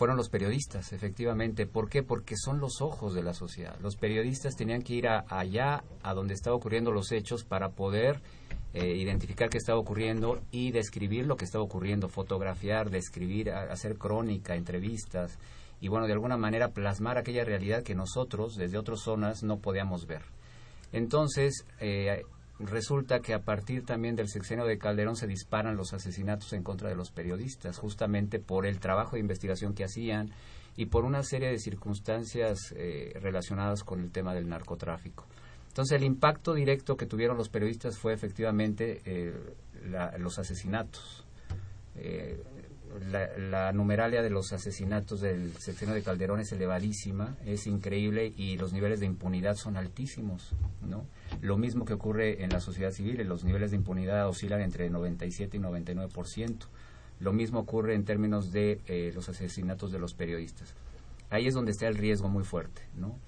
fueron 0.00 0.16
los 0.16 0.30
periodistas, 0.30 0.94
efectivamente. 0.94 1.66
¿Por 1.66 1.90
qué? 1.90 2.02
Porque 2.02 2.34
son 2.34 2.58
los 2.58 2.80
ojos 2.80 3.12
de 3.12 3.22
la 3.22 3.34
sociedad. 3.34 3.78
Los 3.82 3.96
periodistas 3.96 4.56
tenían 4.56 4.80
que 4.80 4.94
ir 4.94 5.06
allá, 5.06 5.84
a 6.02 6.14
donde 6.14 6.32
estaban 6.32 6.56
ocurriendo 6.56 6.90
los 6.90 7.12
hechos, 7.12 7.44
para 7.44 7.72
poder 7.72 8.22
eh, 8.72 8.96
identificar 8.96 9.50
qué 9.50 9.58
estaba 9.58 9.78
ocurriendo 9.78 10.40
y 10.50 10.70
describir 10.70 11.26
lo 11.26 11.36
que 11.36 11.44
estaba 11.44 11.62
ocurriendo, 11.62 12.08
fotografiar, 12.08 12.88
describir, 12.88 13.50
hacer 13.50 13.98
crónica, 13.98 14.56
entrevistas 14.56 15.38
y, 15.82 15.88
bueno, 15.88 16.06
de 16.06 16.14
alguna 16.14 16.38
manera 16.38 16.68
plasmar 16.68 17.18
aquella 17.18 17.44
realidad 17.44 17.82
que 17.82 17.94
nosotros, 17.94 18.56
desde 18.56 18.78
otras 18.78 19.00
zonas, 19.00 19.42
no 19.42 19.58
podíamos 19.58 20.06
ver. 20.06 20.22
Entonces, 20.92 21.64
eh, 21.80 22.22
resulta 22.58 23.20
que 23.20 23.34
a 23.34 23.42
partir 23.42 23.84
también 23.84 24.16
del 24.16 24.28
sexenio 24.28 24.64
de 24.64 24.78
Calderón 24.78 25.16
se 25.16 25.26
disparan 25.26 25.76
los 25.76 25.92
asesinatos 25.92 26.52
en 26.52 26.62
contra 26.62 26.88
de 26.88 26.96
los 26.96 27.10
periodistas, 27.10 27.78
justamente 27.78 28.38
por 28.38 28.66
el 28.66 28.80
trabajo 28.80 29.16
de 29.16 29.20
investigación 29.20 29.74
que 29.74 29.84
hacían 29.84 30.30
y 30.76 30.86
por 30.86 31.04
una 31.04 31.22
serie 31.22 31.48
de 31.48 31.58
circunstancias 31.58 32.74
eh, 32.76 33.12
relacionadas 33.20 33.84
con 33.84 34.00
el 34.00 34.10
tema 34.10 34.34
del 34.34 34.48
narcotráfico. 34.48 35.26
Entonces 35.68 35.96
el 35.96 36.04
impacto 36.04 36.52
directo 36.52 36.96
que 36.96 37.06
tuvieron 37.06 37.36
los 37.36 37.48
periodistas 37.48 37.96
fue 37.96 38.12
efectivamente 38.12 39.00
eh, 39.04 39.32
los 40.18 40.38
asesinatos. 40.38 41.24
La, 43.10 43.72
numeralia 43.72 44.22
de 44.22 44.30
los 44.30 44.52
asesinatos 44.52 45.20
del 45.20 45.52
sexenio 45.58 45.94
de 45.94 46.02
Calderón 46.02 46.40
es 46.40 46.52
elevadísima, 46.52 47.36
es 47.44 47.66
increíble 47.66 48.32
y 48.36 48.56
los 48.56 48.72
niveles 48.72 49.00
de 49.00 49.06
impunidad 49.06 49.54
son 49.54 49.76
altísimos, 49.76 50.54
¿no? 50.82 51.06
Lo 51.40 51.56
mismo 51.56 51.84
que 51.84 51.94
ocurre 51.94 52.42
en 52.42 52.50
la 52.50 52.60
sociedad 52.60 52.90
civil, 52.90 53.22
los 53.26 53.44
niveles 53.44 53.70
de 53.70 53.76
impunidad 53.76 54.28
oscilan 54.28 54.60
entre 54.60 54.90
97 54.90 55.56
y 55.56 55.60
99%. 55.60 56.66
Lo 57.20 57.32
mismo 57.32 57.60
ocurre 57.60 57.94
en 57.94 58.04
términos 58.04 58.50
de 58.50 58.80
eh, 58.86 59.12
los 59.14 59.28
asesinatos 59.28 59.92
de 59.92 59.98
los 59.98 60.14
periodistas. 60.14 60.74
Ahí 61.28 61.46
es 61.46 61.54
donde 61.54 61.70
está 61.70 61.86
el 61.86 61.96
riesgo 61.96 62.28
muy 62.28 62.44
fuerte, 62.44 62.82
¿no? 62.96 63.18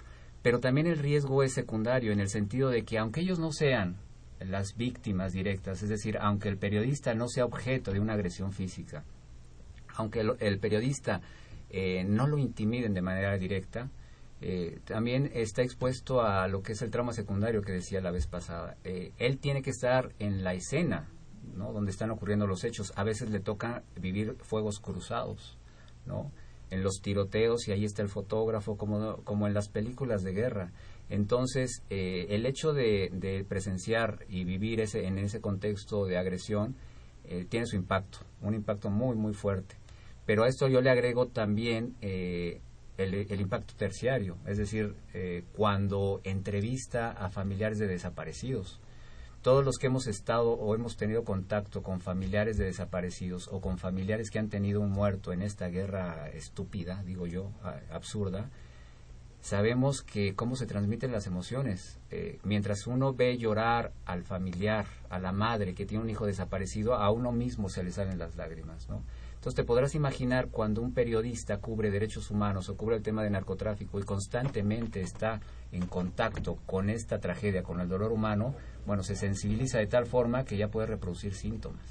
Pero 0.41 0.59
también 0.59 0.87
el 0.87 0.97
riesgo 0.97 1.43
es 1.43 1.53
secundario 1.53 2.11
en 2.11 2.19
el 2.19 2.29
sentido 2.29 2.69
de 2.69 2.83
que 2.83 2.97
aunque 2.97 3.21
ellos 3.21 3.39
no 3.39 3.51
sean 3.51 3.97
las 4.39 4.75
víctimas 4.75 5.31
directas, 5.31 5.83
es 5.83 5.89
decir, 5.89 6.17
aunque 6.19 6.49
el 6.49 6.57
periodista 6.57 7.13
no 7.13 7.29
sea 7.29 7.45
objeto 7.45 7.93
de 7.93 8.01
una 8.01 8.13
agresión 8.13 8.51
física, 8.51 9.05
aunque 9.95 10.21
el, 10.39 10.59
periodista 10.59 11.21
eh, 11.69 12.03
no 12.03 12.27
lo 12.27 12.37
intimiden 12.37 12.93
de 12.93 13.01
manera 13.01 13.37
directa, 13.37 13.89
eh, 14.45 14.79
también 14.83 15.31
está 15.33 15.61
expuesto 15.61 16.21
a 16.21 16.47
lo 16.49 16.61
que 16.61 16.73
es 16.73 16.81
el 16.81 16.91
trauma 16.91 17.13
secundario 17.13 17.61
que 17.61 17.71
decía 17.71 18.01
la 18.01 18.11
vez 18.11 18.27
pasada. 18.27 18.75
Eh, 18.83 19.13
él 19.17 19.39
tiene 19.39 19.61
que 19.61 19.69
estar 19.69 20.11
en 20.19 20.43
la 20.43 20.53
escena, 20.53 21.07
¿no? 21.55 21.71
Donde 21.71 21.91
están 21.91 22.11
ocurriendo 22.11 22.45
los 22.45 22.65
hechos. 22.65 22.91
A 22.97 23.05
veces 23.05 23.29
le 23.29 23.39
toca 23.39 23.83
vivir 23.95 24.35
fuegos 24.41 24.79
cruzados, 24.79 25.57
¿no? 26.05 26.31
En 26.71 26.83
los 26.83 27.01
tiroteos 27.01 27.67
y 27.69 27.71
ahí 27.71 27.85
está 27.85 28.01
el 28.01 28.09
fotógrafo, 28.09 28.75
como, 28.75 29.23
como 29.23 29.47
en 29.47 29.53
las 29.53 29.69
películas 29.69 30.23
de 30.23 30.33
guerra. 30.33 30.71
Entonces, 31.09 31.83
eh, 31.89 32.25
el 32.29 32.45
hecho 32.45 32.73
de, 32.73 33.11
de, 33.13 33.45
presenciar 33.45 34.25
y 34.27 34.43
vivir 34.43 34.81
ese, 34.81 35.05
en 35.05 35.19
ese 35.19 35.39
contexto 35.39 36.05
de 36.05 36.17
agresión 36.17 36.75
eh, 37.23 37.45
tiene 37.47 37.65
su 37.65 37.77
impacto, 37.77 38.19
un 38.41 38.55
impacto 38.55 38.89
muy, 38.89 39.15
muy 39.15 39.33
fuerte. 39.33 39.75
Pero 40.25 40.43
a 40.43 40.47
esto 40.47 40.67
yo 40.67 40.81
le 40.81 40.89
agrego 40.89 41.27
también 41.27 41.95
eh, 42.01 42.61
el, 42.97 43.41
impacto 43.41 43.73
terciario, 43.75 44.37
es 44.45 44.57
decir, 44.57 44.95
eh, 45.13 45.43
cuando 45.53 46.21
entrevista 46.23 47.11
a 47.11 47.29
familiares 47.29 47.79
de 47.79 47.87
desaparecidos. 47.87 48.79
Todos 49.41 49.65
los 49.65 49.77
que 49.77 49.87
hemos 49.87 50.07
estado 50.07 50.53
o 50.53 50.73
hemos 50.73 50.95
tenido 50.95 51.25
contacto 51.25 51.83
con 51.83 51.99
familiares 51.99 52.57
de 52.57 52.63
desaparecidos 52.63 53.49
o 53.51 53.59
con 53.59 53.77
familiares 53.77 54.29
que 54.29 54.39
han 54.39 54.47
tenido 54.47 54.79
un 54.79 54.91
muerto 54.91 55.33
en 55.33 55.41
esta 55.41 55.67
guerra 55.67 56.29
estúpida, 56.29 57.03
digo 57.03 57.27
yo, 57.27 57.51
absurda, 57.91 58.49
sabemos 59.43 60.01
que 60.01 60.33
cómo 60.33 60.55
se 60.55 60.65
transmiten 60.65 61.11
las 61.11 61.27
emociones. 61.27 61.99
Eh, 62.09 62.39
mientras 62.43 62.87
uno 62.87 63.13
ve 63.13 63.37
llorar 63.37 63.91
al 64.05 64.23
familiar, 64.23 64.85
a 65.09 65.19
la 65.19 65.33
madre 65.33 65.75
que 65.75 65.85
tiene 65.85 66.05
un 66.05 66.09
hijo 66.09 66.25
desaparecido, 66.25 66.95
a 66.95 67.11
uno 67.11 67.33
mismo 67.33 67.67
se 67.67 67.83
le 67.83 67.91
salen 67.91 68.17
las 68.17 68.37
lágrimas, 68.37 68.87
¿no? 68.87 69.03
Entonces 69.43 69.57
te 69.57 69.65
podrás 69.65 69.93
imaginar 69.93 70.47
cuando 70.47 70.81
un 70.81 70.93
periodista 70.93 71.57
cubre 71.57 71.91
derechos 71.91 72.31
humanos 72.31 72.69
o 72.69 72.77
cubre 72.77 72.95
el 72.95 73.03
tema 73.03 73.23
de 73.23 73.29
narcotráfico 73.29 73.99
y 73.99 74.03
constantemente 74.03 75.01
está 75.01 75.41
en 75.73 75.85
contacto 75.85 76.59
con 76.65 76.89
esta 76.89 77.19
tragedia, 77.19 77.61
con 77.61 77.81
el 77.81 77.89
dolor 77.89 78.13
humano, 78.13 78.55
bueno, 78.85 79.03
se 79.03 79.17
sensibiliza 79.17 79.79
de 79.79 79.87
tal 79.87 80.05
forma 80.05 80.45
que 80.45 80.55
ya 80.55 80.69
puede 80.69 80.87
reproducir 80.87 81.33
síntomas. 81.33 81.83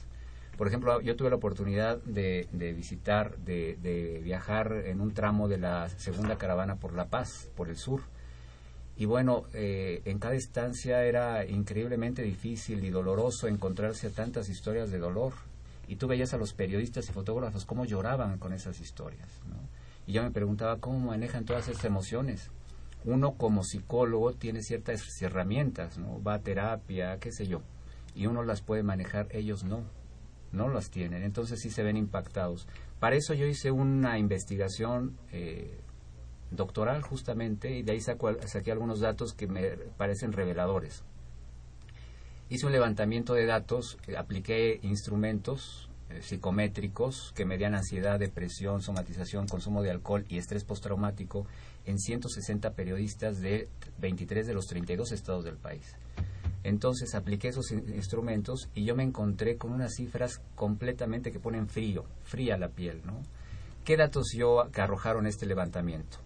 Por 0.57 0.67
ejemplo, 0.67 0.99
yo 1.03 1.15
tuve 1.15 1.29
la 1.29 1.37
oportunidad 1.37 1.99
de, 2.05 2.49
visitar, 2.75 3.37
de, 3.37 3.77
de, 3.83 4.21
viajar 4.25 4.73
en 4.87 5.03
un 5.03 5.13
tramo 5.13 5.47
de 5.47 5.59
la 5.59 5.91
segunda 5.91 6.39
caravana 6.39 6.77
por 6.77 6.95
La 6.95 7.09
Paz, 7.09 7.51
por 7.55 7.69
el 7.69 7.77
sur. 7.77 8.01
Y 8.97 9.05
bueno, 9.05 9.45
eh, 9.53 10.01
en 10.07 10.19
cada 10.19 10.37
estancia 10.37 11.05
era 11.05 11.45
increíblemente 11.45 12.23
difícil 12.23 12.83
y 12.83 12.89
doloroso 12.89 13.47
encontrarse 13.47 14.07
a 14.07 14.11
tantas 14.11 14.49
historias 14.49 14.91
de 14.91 14.99
dolor. 14.99 15.35
Y 15.89 15.97
tú 15.97 16.07
veías 16.07 16.33
a 16.35 16.39
los 16.39 16.55
periodistas 16.55 17.09
y 17.09 17.13
fotógrafos 17.13 17.65
cómo 17.65 17.85
lloraban 17.85 18.39
con 18.39 18.53
esas 18.53 18.81
historias. 18.81 19.29
Y 20.07 20.13
yo 20.13 20.23
me 20.23 20.31
preguntaba 20.31 20.79
cómo 20.79 20.99
manejan 20.99 21.45
todas 21.45 21.69
esas 21.69 21.85
emociones. 21.85 22.51
Uno 23.05 23.35
como 23.35 23.65
psicólogo 23.65 24.33
tiene 24.33 24.63
ciertas 24.63 25.21
herramientas, 25.21 25.99
¿no? 25.99 26.23
va 26.23 26.35
a 26.35 26.43
terapia, 26.43 27.19
qué 27.19 27.33
sé 27.33 27.47
yo, 27.47 27.63
y 28.15 28.27
uno 28.27 28.45
las 28.45 28.63
puede 28.63 28.83
manejar, 28.85 29.27
ellos 29.33 29.65
no 29.65 29.85
no 30.53 30.69
las 30.69 30.91
tienen, 30.91 31.23
entonces 31.23 31.61
sí 31.61 31.71
se 31.71 31.83
ven 31.83 31.97
impactados. 31.97 32.69
Para 33.01 33.17
eso 33.17 33.35
yo 33.35 33.47
hice 33.47 33.71
una 33.71 34.19
investigación 34.19 35.19
eh, 35.33 35.81
doctoral 36.51 37.03
justamente 37.03 37.71
y 37.71 37.83
de 37.83 37.93
ahí 37.93 38.01
saco, 38.01 38.31
saqué 38.47 38.71
algunos 38.71 39.01
datos 39.01 39.33
que 39.33 39.47
me 39.47 39.71
parecen 39.97 40.33
reveladores. 40.33 41.05
Hice 42.53 42.67
un 42.67 42.73
levantamiento 42.73 43.33
de 43.33 43.47
datos, 43.47 43.97
eh, 44.07 44.15
apliqué 44.19 44.79
instrumentos 44.83 45.89
eh, 46.11 46.21
psicométricos 46.21 47.33
que 47.35 47.47
medían 47.47 47.75
ansiedad, 47.75 48.19
depresión, 48.19 48.83
somatización, 48.83 49.49
consumo 49.49 49.83
de 49.83 49.91
alcohol 49.91 50.27
y 50.29 50.37
estrés 50.37 50.63
postraumático 50.63 51.47
en 51.87 51.99
160 51.99 52.75
periodistas 52.75 53.41
de 53.41 53.71
23 54.01 54.47
de 54.47 54.53
los 54.53 54.67
32 54.67 55.13
estados 55.13 55.47
del 55.47 55.57
país. 55.57 55.97
Entonces 56.63 57.15
apliqué 57.15 57.49
esos 57.49 57.71
instrumentos 57.73 58.69
y 58.75 58.85
yo 58.85 58.95
me 58.95 59.03
encontré 59.03 59.57
con 59.57 59.73
unas 59.73 59.95
cifras 59.95 60.43
completamente 60.55 61.33
que 61.33 61.41
ponen 61.41 61.69
frío, 61.71 62.05
fría 62.23 62.59
la 62.59 62.69
piel, 62.69 63.01
¿no? 63.07 63.23
¿Qué 63.87 63.97
datos 63.97 64.27
yo 64.37 64.69
que 64.71 64.83
arrojaron 64.83 65.27
este 65.27 65.47
levantamiento? 65.47 66.19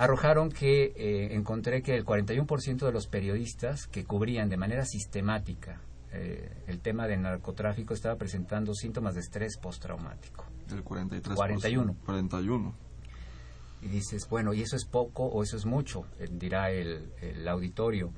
Arrojaron 0.00 0.48
que 0.48 0.94
eh, 0.96 1.34
encontré 1.34 1.82
que 1.82 1.94
el 1.94 2.06
41% 2.06 2.86
de 2.86 2.90
los 2.90 3.06
periodistas 3.06 3.86
que 3.86 4.06
cubrían 4.06 4.48
de 4.48 4.56
manera 4.56 4.86
sistemática 4.86 5.78
eh, 6.12 6.50
el 6.68 6.80
tema 6.80 7.06
del 7.06 7.20
narcotráfico 7.20 7.92
estaba 7.92 8.16
presentando 8.16 8.72
síntomas 8.72 9.12
de 9.12 9.20
estrés 9.20 9.58
postraumático. 9.58 10.46
El 10.70 10.82
43%. 10.82 11.34
41. 11.34 11.96
41. 12.06 12.74
Y 13.82 13.88
dices, 13.88 14.26
bueno, 14.30 14.54
¿y 14.54 14.62
eso 14.62 14.74
es 14.74 14.86
poco 14.86 15.26
o 15.26 15.42
eso 15.42 15.58
es 15.58 15.66
mucho? 15.66 16.06
Eh, 16.18 16.28
dirá 16.30 16.70
el, 16.70 17.12
el 17.20 17.46
auditorio 17.46 18.14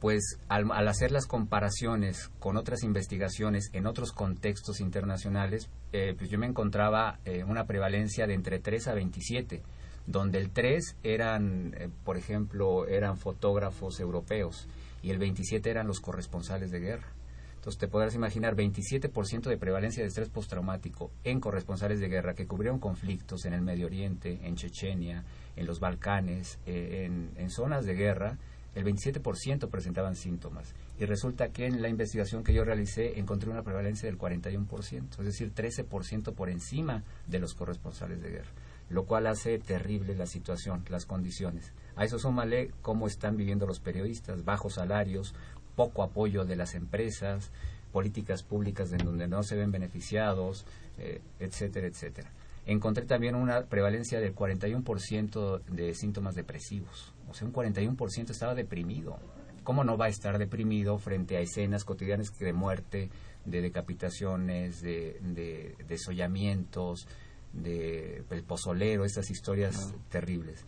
pues 0.00 0.38
al, 0.48 0.72
al, 0.72 0.88
hacer 0.88 1.12
las 1.12 1.26
comparaciones 1.26 2.30
con 2.40 2.56
otras 2.56 2.84
investigaciones 2.84 3.68
en 3.74 3.86
otros 3.86 4.12
contextos 4.12 4.80
internacionales, 4.80 5.68
eh, 5.92 6.14
pues 6.16 6.30
yo 6.30 6.38
me 6.38 6.46
encontraba 6.46 7.20
una 7.46 7.66
prevalencia 7.66 8.26
de 8.26 8.34
entre 8.34 8.58
3 8.58 8.88
a 8.88 8.94
27, 8.94 9.62
donde 10.06 10.38
el 10.38 10.50
3 10.50 10.96
eran, 11.02 11.74
eh, 11.78 11.88
por 12.04 12.16
ejemplo, 12.16 12.86
eran 12.86 13.16
fotógrafos 13.16 14.00
europeos 14.00 14.68
y 15.02 15.10
el 15.10 15.18
27 15.18 15.70
eran 15.70 15.86
los 15.86 16.00
corresponsales 16.00 16.70
de 16.70 16.80
guerra. 16.80 17.08
Entonces 17.54 17.78
te 17.78 17.86
podrás 17.86 18.14
imaginar 18.14 18.56
27% 18.56 19.42
de 19.42 19.56
prevalencia 19.56 20.02
de 20.02 20.08
estrés 20.08 20.28
postraumático 20.28 21.12
en 21.22 21.38
corresponsales 21.38 22.00
de 22.00 22.08
guerra 22.08 22.34
que 22.34 22.46
cubrieron 22.46 22.80
conflictos 22.80 23.44
en 23.44 23.52
el 23.52 23.62
Medio 23.62 23.86
Oriente, 23.86 24.40
en 24.42 24.56
Chechenia, 24.56 25.24
en 25.54 25.66
los 25.66 25.78
Balcanes, 25.78 26.58
en, 26.66 27.30
en 27.36 27.50
zonas 27.50 27.84
de 27.84 27.94
guerra 27.94 28.38
el 28.74 28.84
27% 28.84 29.68
presentaban 29.68 30.16
síntomas. 30.16 30.74
Y 30.98 31.04
resulta 31.04 31.48
que 31.48 31.66
en 31.66 31.82
la 31.82 31.88
investigación 31.88 32.42
que 32.42 32.54
yo 32.54 32.64
realicé 32.64 33.18
encontré 33.18 33.50
una 33.50 33.62
prevalencia 33.62 34.08
del 34.08 34.18
41%, 34.18 35.18
es 35.18 35.24
decir, 35.24 35.52
13% 35.54 36.34
por 36.34 36.48
encima 36.48 37.02
de 37.26 37.38
los 37.38 37.54
corresponsales 37.54 38.22
de 38.22 38.30
guerra, 38.30 38.50
lo 38.92 39.06
cual 39.06 39.26
hace 39.26 39.58
terrible 39.58 40.14
la 40.14 40.26
situación, 40.26 40.84
las 40.90 41.06
condiciones. 41.06 41.72
A 41.96 42.04
eso 42.04 42.18
súmale 42.18 42.70
cómo 42.82 43.06
están 43.06 43.36
viviendo 43.36 43.66
los 43.66 43.80
periodistas, 43.80 44.44
bajos 44.44 44.74
salarios, 44.74 45.34
poco 45.74 46.02
apoyo 46.02 46.44
de 46.44 46.56
las 46.56 46.74
empresas, 46.74 47.50
políticas 47.90 48.42
públicas 48.42 48.92
en 48.92 49.04
donde 49.04 49.28
no 49.28 49.42
se 49.42 49.56
ven 49.56 49.72
beneficiados, 49.72 50.66
eh, 50.98 51.20
etcétera, 51.40 51.86
etcétera. 51.86 52.30
Encontré 52.66 53.06
también 53.06 53.34
una 53.34 53.64
prevalencia 53.64 54.20
del 54.20 54.34
41% 54.34 55.62
de 55.64 55.94
síntomas 55.94 56.34
depresivos. 56.34 57.14
O 57.30 57.34
sea, 57.34 57.46
un 57.48 57.54
41% 57.54 58.30
estaba 58.30 58.54
deprimido. 58.54 59.18
¿Cómo 59.64 59.84
no 59.84 59.96
va 59.96 60.06
a 60.06 60.08
estar 60.08 60.38
deprimido 60.38 60.98
frente 60.98 61.36
a 61.36 61.40
escenas 61.40 61.84
cotidianas 61.84 62.36
de 62.38 62.52
muerte, 62.52 63.10
de 63.44 63.62
decapitaciones, 63.62 64.82
de, 64.82 65.18
de 65.22 65.76
desollamientos, 65.88 67.06
de 67.52 68.24
el 68.30 68.42
pozolero, 68.44 69.04
estas 69.04 69.30
historias 69.30 69.94
terribles? 70.08 70.64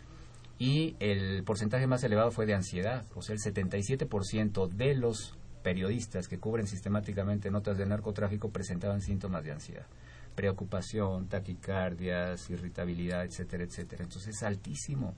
Y 0.57 0.95
el 0.99 1.43
porcentaje 1.43 1.87
más 1.87 2.03
elevado 2.03 2.31
fue 2.31 2.45
de 2.45 2.53
ansiedad. 2.53 3.05
O 3.15 3.21
sea, 3.21 3.35
el 3.35 3.41
77% 3.41 4.69
de 4.69 4.95
los 4.95 5.37
periodistas 5.63 6.27
que 6.27 6.39
cubren 6.39 6.67
sistemáticamente 6.67 7.51
notas 7.51 7.77
de 7.77 7.85
narcotráfico 7.85 8.49
presentaban 8.49 9.01
síntomas 9.01 9.43
de 9.43 9.51
ansiedad 9.51 9.87
preocupación, 10.35 11.27
taquicardias, 11.27 12.49
irritabilidad, 12.49 13.23
etcétera, 13.23 13.63
etcétera. 13.63 14.03
Entonces 14.03 14.35
es 14.35 14.43
altísimo. 14.43 15.15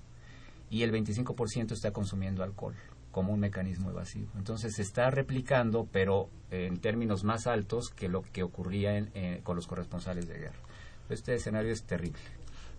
Y 0.70 0.84
el 0.84 0.92
25% 0.92 1.72
está 1.74 1.92
consumiendo 1.92 2.44
alcohol 2.44 2.76
como 3.12 3.34
un 3.34 3.40
mecanismo 3.40 3.90
evasivo. 3.90 4.30
Entonces 4.38 4.76
se 4.76 4.84
está 4.84 5.10
replicando, 5.10 5.88
pero 5.92 6.30
en 6.52 6.78
términos 6.78 7.24
más 7.24 7.48
altos 7.48 7.90
que 7.90 8.10
lo 8.10 8.22
que 8.22 8.44
ocurría 8.44 8.98
en, 8.98 9.10
eh, 9.16 9.42
con 9.44 9.56
los 9.56 9.66
corresponsales 9.66 10.28
de 10.28 10.38
guerra. 10.38 10.60
Este 11.10 11.36
escenario 11.36 11.72
es 11.72 11.84
terrible. 11.84 12.20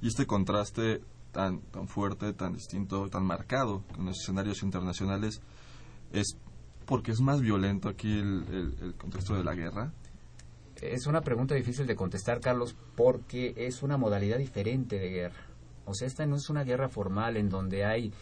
Y 0.00 0.08
este 0.08 0.26
contraste 0.26 1.00
tan, 1.32 1.60
tan 1.60 1.88
fuerte, 1.88 2.32
tan 2.32 2.52
distinto, 2.52 3.08
tan 3.08 3.24
marcado 3.24 3.82
con 3.94 4.06
los 4.06 4.20
escenarios 4.20 4.62
internacionales, 4.62 5.40
es 6.12 6.36
porque 6.86 7.12
es 7.12 7.20
más 7.20 7.40
violento 7.40 7.88
aquí 7.88 8.18
el, 8.18 8.44
el, 8.48 8.76
el 8.80 8.94
contexto 8.94 9.34
de 9.34 9.44
la 9.44 9.54
guerra. 9.54 9.92
Es 10.80 11.06
una 11.06 11.20
pregunta 11.22 11.54
difícil 11.54 11.86
de 11.86 11.96
contestar, 11.96 12.40
Carlos, 12.40 12.76
porque 12.96 13.52
es 13.56 13.82
una 13.82 13.96
modalidad 13.96 14.38
diferente 14.38 14.98
de 14.98 15.10
guerra. 15.10 15.46
O 15.84 15.94
sea, 15.94 16.06
esta 16.06 16.24
no 16.24 16.36
es 16.36 16.48
una 16.48 16.64
guerra 16.64 16.88
formal 16.88 17.36
en 17.36 17.48
donde 17.48 17.84
hay 17.84 18.12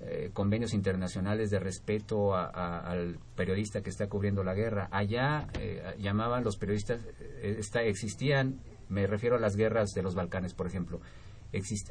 eh, 0.00 0.30
convenios 0.32 0.74
internacionales 0.74 1.50
de 1.50 1.58
respeto 1.58 2.34
a, 2.34 2.44
a, 2.46 2.90
al 2.90 3.18
periodista 3.34 3.80
que 3.82 3.90
está 3.90 4.06
cubriendo 4.08 4.44
la 4.44 4.54
guerra. 4.54 4.88
Allá 4.92 5.48
eh, 5.58 5.82
llamaban 5.98 6.44
los 6.44 6.56
periodistas, 6.56 7.00
eh, 7.20 7.56
está, 7.58 7.82
existían, 7.82 8.60
me 8.94 9.06
refiero 9.06 9.36
a 9.36 9.40
las 9.40 9.56
guerras 9.56 9.90
de 9.90 10.02
los 10.02 10.14
Balcanes, 10.14 10.54
por 10.54 10.66
ejemplo, 10.66 11.00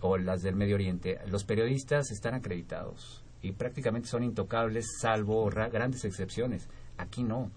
o 0.01 0.17
las 0.17 0.41
del 0.41 0.55
Medio 0.55 0.75
Oriente, 0.75 1.19
los 1.27 1.43
periodistas 1.45 2.11
están 2.11 2.33
acreditados 2.33 3.23
y 3.41 3.51
prácticamente 3.51 4.07
son 4.09 4.23
intocables 4.23 4.85
salvo 4.99 5.49
ra- 5.49 5.69
grandes 5.69 6.03
excepciones. 6.05 6.67
Aquí 6.97 7.23
no. 7.23 7.49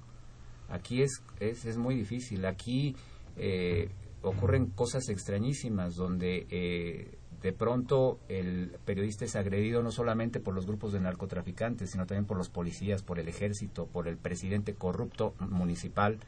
Aquí 0.69 1.03
es, 1.03 1.23
es, 1.41 1.65
es 1.65 1.77
muy 1.77 1.95
difícil. 1.95 2.45
Aquí 2.47 2.95
eh, 3.37 3.89
ocurren 4.23 4.67
cosas 4.67 5.09
extrañísimas 5.09 5.97
donde 5.97 6.47
eh, 6.51 7.19
de 7.43 7.53
pronto 7.53 8.19
el 8.29 8.77
periodista 8.85 9.25
es 9.25 9.37
agredido 9.37 9.83
no 9.83 9.91
solamente 9.91 10.41
por 10.41 10.55
los 10.55 10.67
grupos 10.67 10.93
de 10.93 11.01
narcotraficantes, 11.01 11.91
sino 11.91 12.07
también 12.07 12.27
por 12.27 12.37
los 12.37 12.49
policías, 12.51 13.03
por 13.03 13.19
el 13.19 13.29
ejército, 13.29 13.87
por 13.87 14.09
el 14.09 14.17
presidente 14.17 14.75
corrupto 14.75 15.35
municipal, 15.41 16.19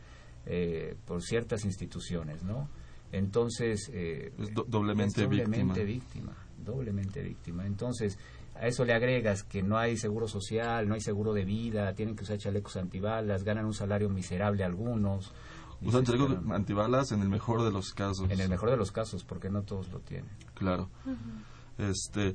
eh, 0.47 0.97
por 1.07 1.23
ciertas 1.23 1.65
instituciones, 1.65 2.43
¿no? 2.43 2.69
Entonces... 3.13 3.91
eh, 3.93 4.33
Es 4.39 4.55
do- 4.55 4.65
doblemente 4.69 5.23
es 5.23 5.29
doblemente 5.29 5.85
víctima. 5.85 6.33
víctima. 6.33 6.47
Doblemente 6.65 7.23
víctima. 7.23 7.67
Entonces, 7.67 8.19
a 8.55 8.67
eso 8.67 8.85
le 8.85 8.93
agregas 8.93 9.45
que 9.45 9.63
no 9.63 9.79
hay 9.79 9.97
seguro 9.97 10.27
social, 10.29 10.89
no 10.89 10.95
hay 10.95 11.01
seguro 11.01 11.33
de 11.33 11.45
vida, 11.45 11.95
tienen 11.95 12.17
que 12.17 12.25
usar 12.25 12.39
chalecos 12.39 12.77
antibalas, 12.77 13.45
ganan 13.45 13.65
un 13.67 13.75
salario 13.75 14.09
miserable 14.11 14.65
algunos. 14.65 15.33
Usan 15.81 16.05
chalecos 16.05 16.37
antibalas 16.51 17.13
en 17.13 17.23
el 17.23 17.29
mejor 17.29 17.63
de 17.63 17.71
los 17.71 17.95
casos. 17.95 18.29
en 18.31 18.41
el 18.41 18.49
mejor 18.49 18.71
de 18.71 18.77
los 18.77 18.91
casos, 18.91 19.23
porque 19.25 19.49
no 19.49 19.63
todos 19.63 19.89
lo 19.93 20.01
tienen. 20.01 20.29
Claro. 20.55 20.91
Este, 21.79 22.35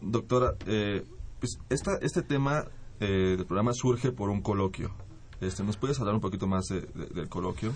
doctora, 0.00 0.54
eh, 0.66 1.04
pues 1.40 1.58
esta, 1.68 1.96
este 2.00 2.22
tema 2.22 2.64
eh, 3.00 3.34
del 3.36 3.46
programa 3.46 3.72
surge 3.74 4.12
por 4.12 4.30
un 4.30 4.40
coloquio. 4.40 4.92
Este, 5.40 5.62
¿Nos 5.64 5.76
puedes 5.76 5.98
hablar 6.00 6.14
un 6.14 6.20
poquito 6.20 6.46
más 6.46 6.66
de- 6.66 6.82
de- 6.82 7.06
del 7.14 7.28
coloquio? 7.28 7.72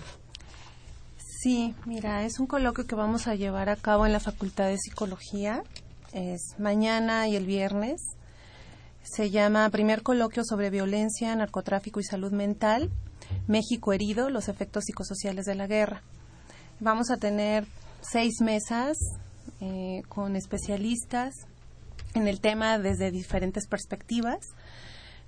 Sí, 1.43 1.75
mira, 1.85 2.23
es 2.23 2.39
un 2.39 2.47
coloquio 2.47 2.87
que 2.87 2.95
vamos 2.95 3.27
a 3.27 3.35
llevar 3.35 3.67
a 3.67 3.75
cabo 3.75 4.05
en 4.05 4.13
la 4.13 4.21
Facultad 4.21 4.69
de 4.69 4.77
Psicología. 4.77 5.61
Es 6.13 6.57
mañana 6.57 7.27
y 7.27 7.35
el 7.35 7.45
viernes. 7.45 7.99
Se 9.01 9.29
llama 9.29 9.69
Primer 9.69 10.03
Coloquio 10.03 10.45
sobre 10.45 10.69
Violencia, 10.69 11.35
Narcotráfico 11.35 11.99
y 11.99 12.05
Salud 12.05 12.31
Mental. 12.31 12.89
México 13.45 13.91
herido, 13.91 14.29
los 14.29 14.47
efectos 14.47 14.85
psicosociales 14.85 15.43
de 15.43 15.55
la 15.55 15.67
guerra. 15.67 16.01
Vamos 16.79 17.11
a 17.11 17.17
tener 17.17 17.65
seis 17.99 18.39
mesas 18.39 18.95
eh, 19.59 20.01
con 20.07 20.37
especialistas 20.37 21.33
en 22.13 22.29
el 22.29 22.39
tema 22.39 22.79
desde 22.79 23.11
diferentes 23.11 23.67
perspectivas. 23.67 24.37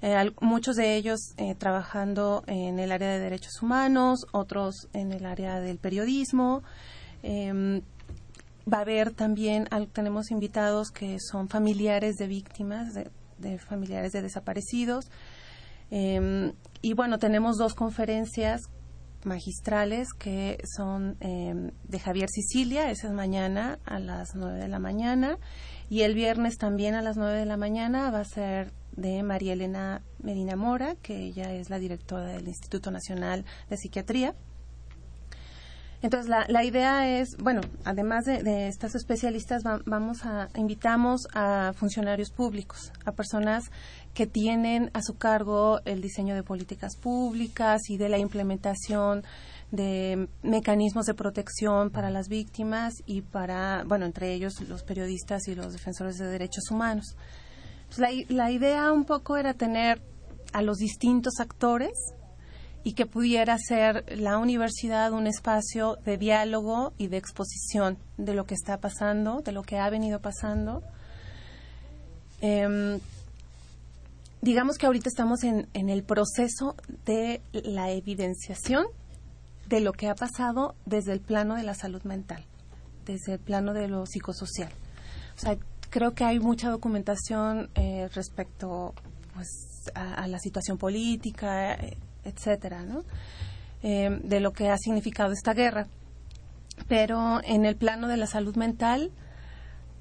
Eh, 0.02 0.32
muchos 0.42 0.76
de 0.76 0.96
ellos 0.96 1.34
eh, 1.38 1.56
trabajando 1.56 2.44
en 2.48 2.80
el 2.80 2.92
área 2.92 3.10
de 3.10 3.20
derechos 3.20 3.62
humanos, 3.62 4.26
otros 4.32 4.88
en 4.94 5.12
el 5.12 5.26
área 5.26 5.60
del 5.60 5.78
periodismo. 5.78 6.64
Em, 7.24 7.82
va 8.72 8.80
a 8.80 8.82
haber 8.82 9.12
también, 9.12 9.68
tenemos 9.94 10.32
invitados 10.32 10.92
que 10.92 11.18
son 11.20 11.50
familiares 11.50 12.16
de 12.18 12.28
víctimas, 12.28 12.94
de, 12.94 13.10
de 13.38 13.58
familiares 13.58 14.12
de 14.12 14.22
desaparecidos. 14.22 15.06
Em, 15.92 16.54
y 16.82 16.94
bueno, 16.94 17.20
tenemos 17.20 17.58
dos 17.58 17.74
conferencias 17.74 18.62
magistrales 19.26 20.14
que 20.14 20.58
son 20.76 21.18
em, 21.20 21.72
de 21.84 22.00
Javier 22.00 22.30
Sicilia, 22.30 22.92
esa 22.92 23.08
es 23.08 23.14
mañana 23.14 23.80
a 23.86 24.00
las 24.00 24.36
9 24.36 24.60
de 24.60 24.68
la 24.68 24.80
mañana, 24.80 25.38
y 25.90 26.02
el 26.02 26.14
viernes 26.14 26.58
también 26.58 26.96
a 26.96 27.02
las 27.02 27.18
9 27.18 27.40
de 27.40 27.46
la 27.46 27.58
mañana 27.58 28.12
va 28.12 28.20
a 28.20 28.26
ser 28.26 28.72
de 28.96 29.24
María 29.24 29.54
Elena 29.54 30.02
Medina 30.22 30.56
Mora, 30.56 30.96
que 31.02 31.18
ella 31.18 31.54
es 31.54 31.70
la 31.70 31.80
directora 31.80 32.28
del 32.28 32.48
Instituto 32.48 32.92
Nacional 32.92 33.46
de 33.70 33.78
Psiquiatría. 33.78 34.36
Entonces, 36.02 36.30
la, 36.30 36.46
la 36.50 36.64
idea 36.64 37.20
es, 37.20 37.36
bueno, 37.38 37.62
además 37.84 38.26
de, 38.26 38.68
estas 38.68 38.94
especialistas, 38.94 39.64
va- 39.66 39.82
vamos 39.86 40.24
a, 40.24 40.50
invitamos 40.56 41.28
a 41.34 41.74
funcionarios 41.76 42.30
públicos, 42.30 42.92
a 43.06 43.12
personas 43.14 43.72
que 44.14 44.28
tienen 44.28 44.92
a 44.94 45.02
su 45.02 45.18
cargo 45.18 45.80
el 45.86 46.02
diseño 46.02 46.36
de 46.36 46.44
políticas 46.44 46.96
públicas 46.98 47.90
y 47.90 47.98
de 47.98 48.10
la 48.10 48.20
implementación 48.20 49.24
de 49.72 50.28
mecanismos 50.44 51.06
de 51.06 51.16
protección 51.16 51.90
para 51.90 52.12
las 52.12 52.28
víctimas 52.28 52.94
y 53.08 53.22
para, 53.22 53.84
bueno, 53.88 54.06
entre 54.06 54.32
ellos 54.34 54.62
los 54.70 54.84
periodistas 54.84 55.48
y 55.48 55.56
los 55.56 55.74
defensores 55.74 56.18
de 56.18 56.28
derechos 56.28 56.70
humanos. 56.70 57.16
Pues 57.88 58.30
la, 58.30 58.52
idea 58.52 58.92
un 58.92 59.06
poco 59.06 59.38
era 59.38 59.54
tener 59.54 60.02
a 60.54 60.62
los 60.62 60.78
distintos 60.78 61.40
actores 61.40 61.92
y 62.84 62.94
que 62.94 63.06
pudiera 63.06 63.58
ser 63.58 64.06
la 64.18 64.38
universidad 64.38 65.12
un 65.12 65.28
espacio 65.28 65.98
de 66.06 66.18
diálogo 66.18 66.94
y 66.98 67.08
de 67.08 67.18
exposición 67.18 67.98
de 68.18 68.34
lo 68.34 68.46
que 68.46 68.54
está 68.54 68.80
pasando, 68.80 69.42
de 69.42 69.52
lo 69.52 69.64
que 69.64 69.80
ha 69.80 69.90
venido 69.90 70.20
pasando. 70.20 70.84
Em, 72.42 73.00
digamos 74.42 74.78
que 74.78 74.86
ahorita 74.86 75.10
estamos 75.10 75.44
en, 75.44 75.68
en 75.74 75.90
el 75.90 76.04
proceso 76.04 76.76
de 77.06 77.42
la 77.54 77.92
evidenciación 77.92 78.86
de 79.68 79.80
lo 79.80 79.94
que 79.94 80.10
ha 80.10 80.16
pasado 80.16 80.76
desde 80.86 81.14
el 81.14 81.22
plano 81.22 81.56
de 81.56 81.64
la 81.64 81.74
salud 81.74 82.04
mental, 82.04 82.44
desde 83.06 83.34
el 83.34 83.40
plano 83.40 83.74
de 83.74 83.88
lo 83.88 84.06
psicosocial. 84.06 84.72
O 85.36 85.40
sea, 85.40 85.58
creo 85.96 86.14
que 86.14 86.26
hay 86.26 86.42
mucha 86.42 86.70
documentación 86.70 87.70
eh, 87.74 88.10
respecto 88.14 88.94
pues, 89.34 89.90
a, 89.94 90.28
la 90.28 90.40
situación 90.40 90.78
política, 90.78 91.76
eh, 91.76 91.96
etcétera, 92.26 92.84
¿no? 92.84 93.06
Eh, 93.82 94.20
de 94.22 94.42
lo 94.42 94.52
que 94.52 94.68
ha 94.68 94.78
significado 94.78 95.32
esta 95.32 95.54
guerra. 95.54 95.88
Pero 96.90 97.40
en 97.46 97.64
el 97.64 97.78
plano 97.78 98.10
de 98.10 98.18
la 98.18 98.28
salud 98.28 98.58
mental 98.58 99.14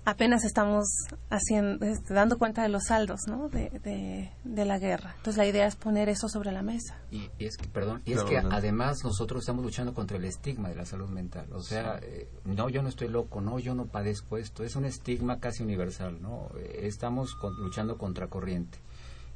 apenas 0.05 0.45
estamos 0.45 0.87
haciendo, 1.31 1.85
este, 1.87 2.13
dando 2.15 2.39
cuenta 2.39 2.63
de 2.63 2.69
los 2.69 2.85
saldos, 2.85 3.21
¿no? 3.27 3.49
De, 3.49 3.71
de, 3.83 4.31
de 4.45 4.65
la 4.65 4.79
guerra. 4.79 5.15
Entonces 5.17 5.37
la 5.39 5.47
idea 5.47 5.67
es 5.67 5.77
poner 5.77 6.09
eso 6.09 6.29
sobre 6.29 6.53
la 6.53 6.63
mesa. 6.63 6.97
Y, 7.11 7.31
y 7.39 7.47
es 7.47 7.57
que, 7.57 7.67
perdón, 7.69 8.03
y 8.05 8.13
es 8.13 8.23
que 8.25 8.37
adelante. 8.37 8.57
además 8.57 8.99
nosotros 9.05 9.41
estamos 9.43 9.65
luchando 9.65 9.95
contra 9.95 10.17
el 10.17 10.25
estigma 10.25 10.69
de 10.69 10.75
la 10.75 10.85
salud 10.87 11.09
mental. 11.09 11.47
O 11.53 11.63
sea, 11.63 11.99
eh, 12.03 12.29
no, 12.45 12.69
yo 12.69 12.83
no 12.83 12.89
estoy 12.89 13.09
loco, 13.09 13.41
no, 13.41 13.59
yo 13.59 13.75
no 13.75 13.87
padezco 13.87 14.37
esto. 14.37 14.63
Es 14.65 14.77
un 14.77 14.85
estigma 14.85 15.41
casi 15.41 15.63
universal, 15.63 16.21
¿no? 16.21 16.49
Eh, 16.59 16.81
estamos 16.83 17.35
con- 17.35 17.57
luchando 17.57 17.97
contra 17.99 18.29
corriente. 18.29 18.79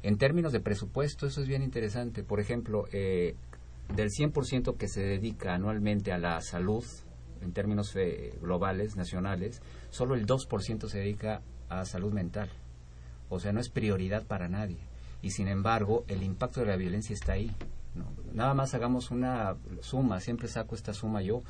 En 0.03 0.17
términos 0.17 0.53
de 0.53 0.59
presupuesto, 0.61 1.27
eso 1.27 1.41
es 1.41 1.47
bien 1.47 1.61
interesante. 1.63 2.23
Por 2.23 2.39
ejemplo, 2.39 2.85
eh, 2.93 3.35
del 3.95 4.09
100% 4.11 4.77
que 4.77 4.87
se 4.87 5.01
dedica 5.01 5.55
anualmente 5.55 6.11
a 6.13 6.17
la 6.19 6.39
salud, 6.41 6.85
en 7.41 7.53
términos 7.53 7.95
eh, 7.95 8.37
globales, 8.41 8.95
nacionales, 8.95 9.61
solo 9.89 10.15
el 10.15 10.25
2% 10.25 10.87
se 10.87 10.99
dedica 10.99 11.41
a 11.69 11.85
salud 11.85 12.11
mental. 12.11 12.49
O 13.29 13.39
sea, 13.39 13.53
no 13.53 13.59
es 13.59 13.69
prioridad 13.69 14.25
para 14.25 14.47
nadie. 14.47 14.79
Y 15.21 15.31
sin 15.31 15.47
embargo, 15.47 16.05
el 16.07 16.23
impacto 16.23 16.61
de 16.61 16.67
la 16.67 16.75
violencia 16.75 17.13
está 17.13 17.33
ahí. 17.33 17.51
¿no? 17.95 18.05
Nada 18.33 18.53
más 18.53 18.73
hagamos 18.73 19.11
una 19.11 19.55
suma, 19.81 20.19
siempre 20.19 20.47
saco 20.47 20.75
esta 20.75 20.93
suma 20.93 21.21
yo. 21.21 21.43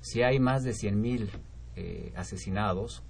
Si 0.00 0.22
hay 0.22 0.38
más 0.38 0.62
de 0.62 0.72
100.000 0.72 1.28
eh, 1.76 2.12
asesinados, 2.16 3.02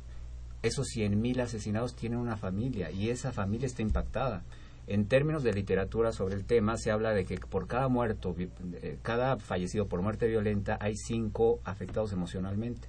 esos 0.62 0.86
100.000 0.96 1.42
asesinados 1.42 1.94
tienen 1.94 2.18
una 2.18 2.36
familia 2.36 2.90
y 2.90 3.10
esa 3.10 3.32
familia 3.32 3.66
está 3.66 3.82
impactada. 3.82 4.42
En 4.86 5.06
términos 5.06 5.42
de 5.42 5.52
literatura 5.54 6.12
sobre 6.12 6.34
el 6.34 6.44
tema, 6.44 6.76
se 6.76 6.90
habla 6.90 7.12
de 7.12 7.24
que 7.24 7.38
por 7.38 7.66
cada 7.66 7.88
muerto, 7.88 8.34
eh, 8.38 8.98
cada 9.02 9.38
fallecido 9.38 9.86
por 9.86 10.02
muerte 10.02 10.26
violenta, 10.26 10.76
hay 10.80 10.94
cinco 10.96 11.60
afectados 11.64 12.12
emocionalmente. 12.12 12.88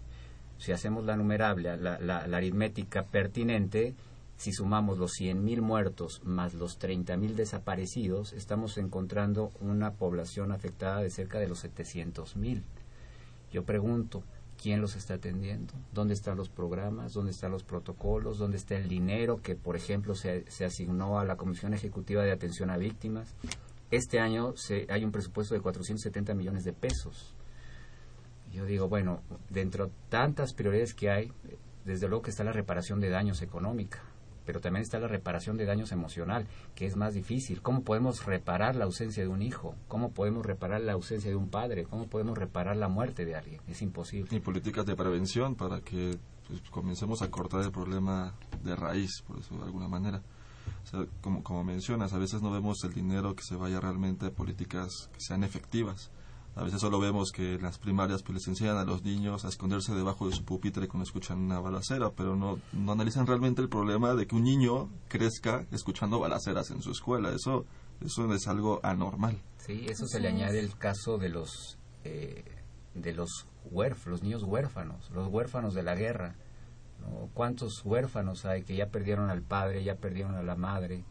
Si 0.57 0.71
hacemos 0.73 1.05
la 1.05 1.15
numerable, 1.15 1.77
la, 1.77 1.99
la- 1.99 2.27
la 2.27 2.37
aritmética 2.37 3.03
pertinente, 3.03 3.93
si 4.37 4.51
sumamos 4.51 4.97
los 4.97 5.13
100.000 5.13 5.61
muertos 5.61 6.21
más 6.25 6.53
los 6.53 6.77
30.000 6.79 7.35
desaparecidos, 7.35 8.33
estamos 8.33 8.77
encontrando 8.77 9.51
una 9.61 9.91
población 9.93 10.51
afectada 10.51 11.01
de 11.01 11.09
cerca 11.09 11.39
de 11.39 11.47
los 11.47 11.63
700.000. 11.63 12.61
Yo 13.53 13.63
pregunto, 13.63 14.23
¿quién 14.61 14.81
los 14.81 14.95
está 14.95 15.15
atendiendo? 15.15 15.73
¿Dónde 15.93 16.13
están 16.13 16.37
los 16.37 16.49
programas? 16.49 17.13
¿Dónde 17.13 17.31
están 17.31 17.51
los 17.51 17.63
protocolos? 17.63 18.37
¿Dónde 18.37 18.57
está 18.57 18.75
el 18.75 18.87
dinero 18.87 19.41
que, 19.41 19.55
por 19.55 19.75
ejemplo, 19.75 20.15
se, 20.15 20.45
asignó 20.65 21.19
a 21.19 21.25
la 21.25 21.35
Comisión 21.35 21.73
Ejecutiva 21.73 22.23
de 22.23 22.31
Atención 22.31 22.69
a 22.69 22.77
Víctimas? 22.77 23.33
Este 23.91 24.19
año 24.19 24.53
se, 24.55 24.87
hay 24.89 25.03
un 25.03 25.11
presupuesto 25.11 25.53
de 25.53 25.61
470 25.61 26.33
millones 26.33 26.63
de 26.63 26.73
pesos. 26.73 27.35
Yo 28.51 28.65
digo, 28.65 28.87
bueno, 28.87 29.21
dentro 29.49 29.87
de 29.87 29.91
tantas 30.09 30.53
prioridades 30.53 30.93
que 30.93 31.09
hay, 31.09 31.31
desde 31.83 32.07
luego 32.07 32.23
que 32.23 32.31
está 32.31 32.43
la 32.43 32.53
reparación 32.53 32.99
de 32.99 33.09
daños 33.09 33.41
económica, 33.41 34.01
pero 34.45 34.59
también 34.59 34.83
está 34.83 34.99
la 34.99 35.07
reparación 35.07 35.57
de 35.57 35.65
daños 35.65 35.91
emocional, 35.91 36.47
que 36.75 36.85
es 36.85 36.95
más 36.95 37.13
difícil. 37.13 37.61
¿Cómo 37.61 37.83
podemos 37.83 38.25
reparar 38.25 38.75
la 38.75 38.85
ausencia 38.85 39.23
de 39.23 39.29
un 39.29 39.41
hijo? 39.41 39.75
¿Cómo 39.87 40.11
podemos 40.11 40.45
reparar 40.45 40.81
la 40.81 40.93
ausencia 40.93 41.29
de 41.29 41.35
un 41.35 41.49
padre? 41.49 41.85
¿Cómo 41.85 42.07
podemos 42.07 42.37
reparar 42.37 42.77
la 42.77 42.87
muerte 42.87 43.25
de 43.25 43.35
alguien? 43.35 43.61
Es 43.67 43.81
imposible. 43.81 44.35
Y 44.35 44.39
políticas 44.39 44.85
de 44.85 44.95
prevención 44.95 45.55
para 45.55 45.81
que 45.81 46.17
pues, 46.47 46.61
comencemos 46.69 47.21
a 47.21 47.29
cortar 47.29 47.63
el 47.63 47.71
problema 47.71 48.35
de 48.63 48.75
raíz, 48.75 49.21
por 49.27 49.39
eso 49.39 49.57
de 49.57 49.63
alguna 49.63 49.87
manera. 49.87 50.21
O 50.83 50.87
sea, 50.87 51.05
como, 51.21 51.43
como 51.43 51.63
mencionas, 51.63 52.13
a 52.13 52.17
veces 52.17 52.41
no 52.41 52.51
vemos 52.51 52.83
el 52.83 52.93
dinero 52.93 53.35
que 53.35 53.43
se 53.43 53.55
vaya 53.55 53.79
realmente 53.79 54.27
a 54.27 54.31
políticas 54.31 55.09
que 55.13 55.19
sean 55.19 55.43
efectivas. 55.43 56.11
A 56.55 56.63
veces 56.63 56.79
solo 56.79 56.99
vemos 56.99 57.31
que 57.31 57.55
en 57.55 57.63
las 57.63 57.77
primarias 57.77 58.23
pues 58.23 58.35
les 58.35 58.47
enseñan 58.47 58.77
a 58.77 58.85
los 58.85 59.03
niños 59.03 59.43
a 59.43 59.49
esconderse 59.49 59.93
debajo 59.93 60.29
de 60.29 60.35
su 60.35 60.45
pupitre 60.45 60.87
cuando 60.87 61.03
escuchan 61.03 61.39
una 61.39 61.59
balacera, 61.59 62.11
pero 62.11 62.37
no, 62.37 62.59
no 62.71 62.93
analizan 62.93 63.27
realmente 63.27 63.61
el 63.61 63.67
problema 63.67 64.15
de 64.15 64.25
que 64.25 64.35
un 64.35 64.43
niño 64.43 64.89
crezca 65.09 65.65
escuchando 65.71 66.17
balaceras 66.17 66.71
en 66.71 66.81
su 66.81 66.91
escuela. 66.91 67.33
Eso, 67.33 67.65
eso 67.99 68.33
es 68.33 68.47
algo 68.47 68.79
anormal. 68.83 69.37
Sí, 69.57 69.85
eso 69.89 70.07
se 70.07 70.21
le 70.21 70.29
añade 70.29 70.59
el 70.59 70.77
caso 70.77 71.17
de 71.17 71.27
los 71.27 71.77
eh, 72.05 72.45
de 72.93 73.13
los 73.13 73.47
huérfanos, 73.65 74.07
los 74.07 74.23
niños 74.23 74.43
huérfanos, 74.43 75.09
los 75.11 75.27
huérfanos 75.27 75.73
de 75.73 75.83
la 75.83 75.95
guerra. 75.95 76.35
¿no? 77.01 77.29
¿Cuántos 77.33 77.83
huérfanos 77.83 78.45
hay 78.45 78.63
que 78.63 78.75
ya 78.77 78.87
perdieron 78.87 79.29
al 79.29 79.41
padre, 79.41 79.83
ya 79.83 79.95
perdieron 79.95 80.35
a 80.35 80.43
la 80.43 80.55
madre? 80.55 81.03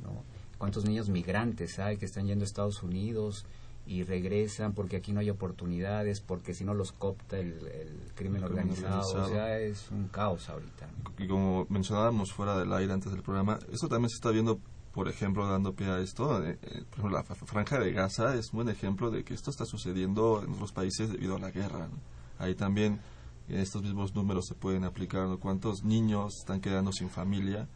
¿no? 0.00 0.24
¿Cuántos 0.58 0.84
niños 0.84 1.08
migrantes 1.08 1.78
hay 1.78 1.96
que 1.96 2.04
están 2.04 2.26
yendo 2.26 2.44
a 2.44 2.46
Estados 2.46 2.82
Unidos 2.82 3.46
y 3.90 4.04
regresan 4.04 4.72
porque 4.72 4.94
aquí 4.96 5.12
no 5.12 5.18
hay 5.18 5.30
oportunidades, 5.30 6.20
porque 6.20 6.54
si 6.54 6.64
no 6.64 6.74
los 6.74 6.92
copta 6.92 7.38
el, 7.38 7.48
el 7.66 8.12
crimen 8.14 8.42
El 8.44 8.44
crimen 8.44 8.44
organizado? 8.44 9.00
O 9.00 9.10
organizado. 9.10 9.28
sea, 9.28 9.58
es 9.58 9.90
un 9.90 10.06
caos 10.08 10.48
ahorita. 10.48 10.86
¿no? 10.86 11.24
Y 11.24 11.26
como 11.26 11.66
mencionábamos 11.68 12.32
fuera 12.32 12.56
del 12.56 12.72
aire 12.72 12.92
antes 12.92 13.10
del 13.10 13.22
programa, 13.22 13.58
eso 13.72 13.88
también 13.88 14.08
se 14.08 14.14
está 14.14 14.30
viendo, 14.30 14.60
por 14.92 15.08
ejemplo, 15.08 15.44
dando 15.48 15.74
pie 15.74 15.88
a 15.88 15.98
esto. 15.98 16.40
eh, 16.44 16.56
eh, 16.62 16.84
por 16.88 16.98
ejemplo, 17.00 17.10
la 17.10 17.24
franja 17.24 17.80
de 17.80 17.92
Gaza 17.92 18.36
es 18.36 18.52
un 18.52 18.58
buen 18.58 18.68
ejemplo 18.68 19.10
de 19.10 19.24
que 19.24 19.34
esto 19.34 19.50
está 19.50 19.64
sucediendo 19.64 20.40
en 20.44 20.52
otros 20.52 20.70
países 20.72 21.10
debido 21.10 21.34
a 21.34 21.40
la 21.40 21.50
guerra. 21.50 21.88
¿no? 21.88 21.98
Ahí 22.38 22.54
también 22.54 23.00
eh, 23.48 23.60
estos 23.60 23.82
mismos 23.82 24.14
números 24.14 24.46
se 24.46 24.54
pueden 24.54 24.84
aplicar. 24.84 25.26
¿no? 25.26 25.40
¿Cuántos 25.40 25.82
niños 25.82 26.32
están 26.38 26.60
quedando 26.60 26.92
sin 26.92 27.10
familia 27.10 27.66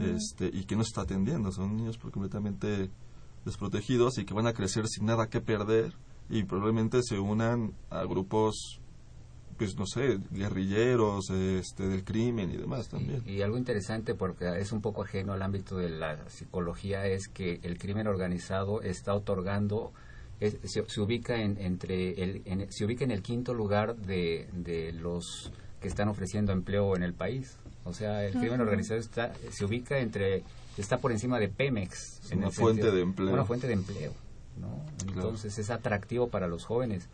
este, 0.00 0.50
y 0.52 0.64
que 0.64 0.76
no 0.76 0.82
se 0.82 0.88
está 0.88 1.02
atendiendo? 1.02 1.52
Son 1.52 1.76
niños 1.76 1.98
por- 1.98 2.10
completamente 2.10 2.90
desprotegidos 3.46 4.18
y 4.18 4.26
que 4.26 4.34
van 4.34 4.46
a 4.46 4.52
crecer 4.52 4.86
sin 4.88 5.06
nada 5.06 5.28
que 5.30 5.40
perder 5.40 5.94
y 6.28 6.42
probablemente 6.44 7.02
se 7.02 7.18
unan 7.18 7.72
a 7.88 8.02
grupos 8.04 8.80
pues 9.58 9.74
no 9.78 9.86
sé, 9.86 10.18
guerrilleros, 10.32 11.30
este, 11.30 11.88
del 11.88 12.04
crimen 12.04 12.50
y 12.50 12.58
demás 12.58 12.88
también. 12.90 13.22
Y 13.26 13.40
algo 13.40 13.56
interesante, 13.56 14.14
porque 14.14 14.44
es 14.60 14.70
un 14.70 14.82
poco 14.82 15.02
ajeno 15.02 15.32
al 15.32 15.40
ámbito 15.40 15.78
de 15.78 15.88
la 15.88 16.28
psicología, 16.28 17.06
es 17.06 17.26
que 17.28 17.60
el 17.62 17.78
crimen 17.78 18.06
organizado 18.06 18.82
está 18.82 19.14
otorgando, 19.14 19.92
es- 20.40 20.58
se, 20.64 20.84
se 20.86 21.00
ubica 21.00 21.36
en, 21.40 21.56
entre 21.58 22.22
el, 22.22 22.42
en- 22.44 22.70
se 22.70 22.84
ubica 22.84 23.04
en 23.04 23.10
el 23.12 23.22
quinto 23.22 23.54
lugar 23.54 23.96
de, 23.96 24.46
de 24.52 24.92
los 24.92 25.50
que 25.80 25.88
están 25.88 26.08
ofreciendo 26.08 26.52
empleo 26.52 26.94
en 26.94 27.02
el 27.02 27.14
país. 27.14 27.56
O 27.84 27.94
sea, 27.94 28.26
el 28.26 28.34
crimen 28.34 28.60
organizado 28.60 29.00
está, 29.00 29.32
se 29.52 29.64
ubica 29.64 29.98
entre, 30.00 30.42
está 30.82 30.98
por 30.98 31.12
encima 31.12 31.38
de 31.38 31.48
Pemex. 31.48 32.20
Es 32.24 32.32
en 32.32 32.38
una 32.38 32.50
fuente 32.50 32.90
de 32.90 33.00
empleo. 33.00 33.32
Una 33.32 33.44
fuente 33.44 33.66
de 33.66 33.72
empleo. 33.74 34.12
¿no? 34.58 34.84
Entonces 35.06 35.58
es 35.58 35.70
atractivo 35.70 36.28
para 36.28 36.48
los 36.48 36.64
jóvenes 36.64 37.08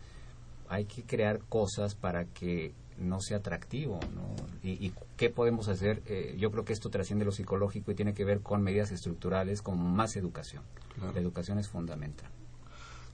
hay 0.69 0.85
que 0.85 1.03
crear 1.03 1.39
cosas 1.49 1.93
para 1.93 2.25
que 2.25 2.73
no 2.97 3.19
sea 3.21 3.37
atractivo, 3.37 3.99
¿no? 4.15 4.35
¿Y, 4.63 4.71
y 4.87 4.93
qué 5.17 5.29
podemos 5.29 5.67
hacer? 5.67 6.01
Eh, 6.07 6.35
yo 6.39 6.51
creo 6.51 6.65
que 6.65 6.73
esto 6.73 6.89
trasciende 6.89 7.25
lo 7.25 7.31
psicológico 7.31 7.91
y 7.91 7.95
tiene 7.95 8.13
que 8.13 8.25
ver 8.25 8.41
con 8.41 8.63
medidas 8.63 8.91
estructurales, 8.91 9.61
con 9.61 9.79
más 9.79 10.15
educación. 10.15 10.63
Claro. 10.95 11.13
La 11.13 11.19
educación 11.19 11.59
es 11.59 11.67
fundamental. 11.69 12.29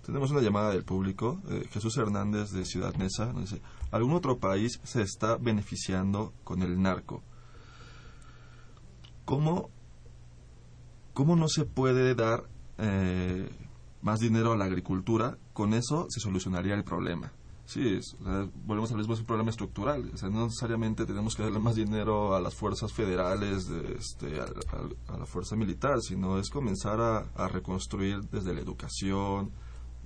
Tenemos 0.06 0.32
una 0.32 0.42
llamada 0.42 0.72
del 0.72 0.84
público. 0.84 1.42
eh, 1.50 1.66
Jesús 1.70 1.98
Hernández 1.98 2.52
de 2.52 2.66
Ciudad 2.66 2.94
Neza 2.96 3.34
nos 3.34 3.50
dice, 3.50 3.62
¿algún 3.92 4.14
otro 4.14 4.38
país 4.38 4.80
se 4.84 5.02
está 5.02 5.36
beneficiando 5.36 6.34
con 6.44 6.62
el 6.62 6.82
narco? 6.82 7.24
¿Cómo, 9.26 9.70
cómo 11.20 11.36
no 11.36 11.50
se 11.50 11.66
puede 11.66 12.16
dar 12.16 12.46
eh, 12.78 13.50
más 14.02 14.22
dinero 14.22 14.54
a 14.54 14.56
la 14.58 14.64
agricultura? 14.64 15.38
Con 15.52 15.74
eso 15.74 16.06
se 16.10 16.22
solucionaría 16.22 16.76
el 16.76 16.86
problema. 16.86 17.34
Sí, 17.66 17.86
es- 17.98 18.16
o 18.22 18.24
sea, 18.24 18.48
volvemos 18.66 18.90
al 18.92 19.00
mismo, 19.00 19.16
es 19.16 19.20
un 19.20 19.26
problema 19.26 19.50
estructural. 19.50 20.10
O 20.14 20.18
sea, 20.18 20.30
no 20.30 20.46
necesariamente 20.46 21.06
tenemos 21.06 21.36
que 21.36 21.44
darle 21.44 21.60
más 21.60 21.76
dinero 21.76 22.36
a 22.38 22.40
las 22.40 22.56
fuerzas 22.56 22.94
federales, 22.94 23.68
de, 23.68 23.96
este, 24.00 24.40
a, 24.40 24.46
a- 24.46 25.14
a 25.14 25.18
la 25.18 25.26
fuerza 25.26 25.58
militar, 25.58 26.00
sino 26.02 26.40
es 26.40 26.50
comenzar 26.50 27.02
a, 27.02 27.48
reconstruir 27.50 28.22
desde 28.32 28.54
la 28.54 28.62
educación, 28.62 29.52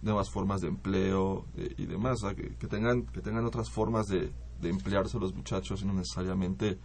nuevas 0.01 0.31
formas 0.31 0.61
de 0.61 0.69
empleo 0.69 1.45
eh, 1.55 1.75
y 1.77 1.85
demás, 1.85 2.23
o 2.23 2.27
sea, 2.27 2.35
que, 2.35 2.55
que 2.55 2.65
tengan 2.67 3.03
que 3.05 3.21
tengan 3.21 3.45
otras 3.45 3.69
formas 3.69 4.07
de, 4.07 4.31
de 4.61 4.69
emplearse 4.69 5.19
los 5.19 5.35
muchachos 5.35 5.83
y 5.83 5.85
no 5.85 5.93
necesariamente 5.93 6.79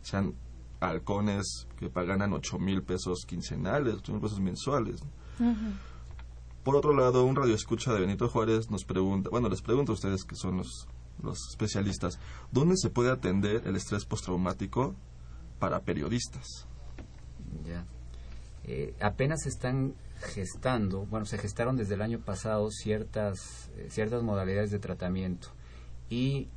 sean 0.00 0.34
halcones 0.90 1.66
que 1.76 1.88
pagan 1.88 2.32
ocho 2.32 2.58
mil 2.58 2.82
pesos 2.82 3.24
quincenales, 3.26 3.94
ocho 3.94 4.12
mil 4.12 4.20
pesos 4.20 4.40
mensuales. 4.40 5.02
Por 6.62 6.76
otro 6.76 6.94
lado, 6.94 7.24
un 7.24 7.36
radio 7.36 7.54
escucha 7.54 7.92
de 7.92 8.00
Benito 8.00 8.28
Juárez 8.28 8.70
nos 8.70 8.84
pregunta, 8.84 9.28
bueno, 9.30 9.48
les 9.48 9.60
pregunto 9.60 9.92
a 9.92 9.94
ustedes 9.94 10.24
que 10.24 10.34
son 10.34 10.56
los, 10.56 10.88
los 11.22 11.38
especialistas, 11.50 12.18
¿dónde 12.52 12.76
se 12.76 12.88
puede 12.88 13.10
atender 13.10 13.62
el 13.66 13.76
estrés 13.76 14.06
postraumático 14.06 14.94
para 15.58 15.80
periodistas? 15.80 16.66
Ya. 17.66 17.84
Eh, 18.64 18.94
apenas 19.00 19.42
se 19.42 19.50
están 19.50 19.94
gestando, 20.20 21.04
bueno, 21.06 21.26
se 21.26 21.36
gestaron 21.36 21.76
desde 21.76 21.94
el 21.94 22.02
año 22.02 22.20
pasado 22.20 22.70
ciertas, 22.70 23.70
eh, 23.76 23.88
ciertas 23.90 24.22
modalidades 24.22 24.70
de 24.70 24.78
tratamiento 24.78 25.48
y 26.08 26.48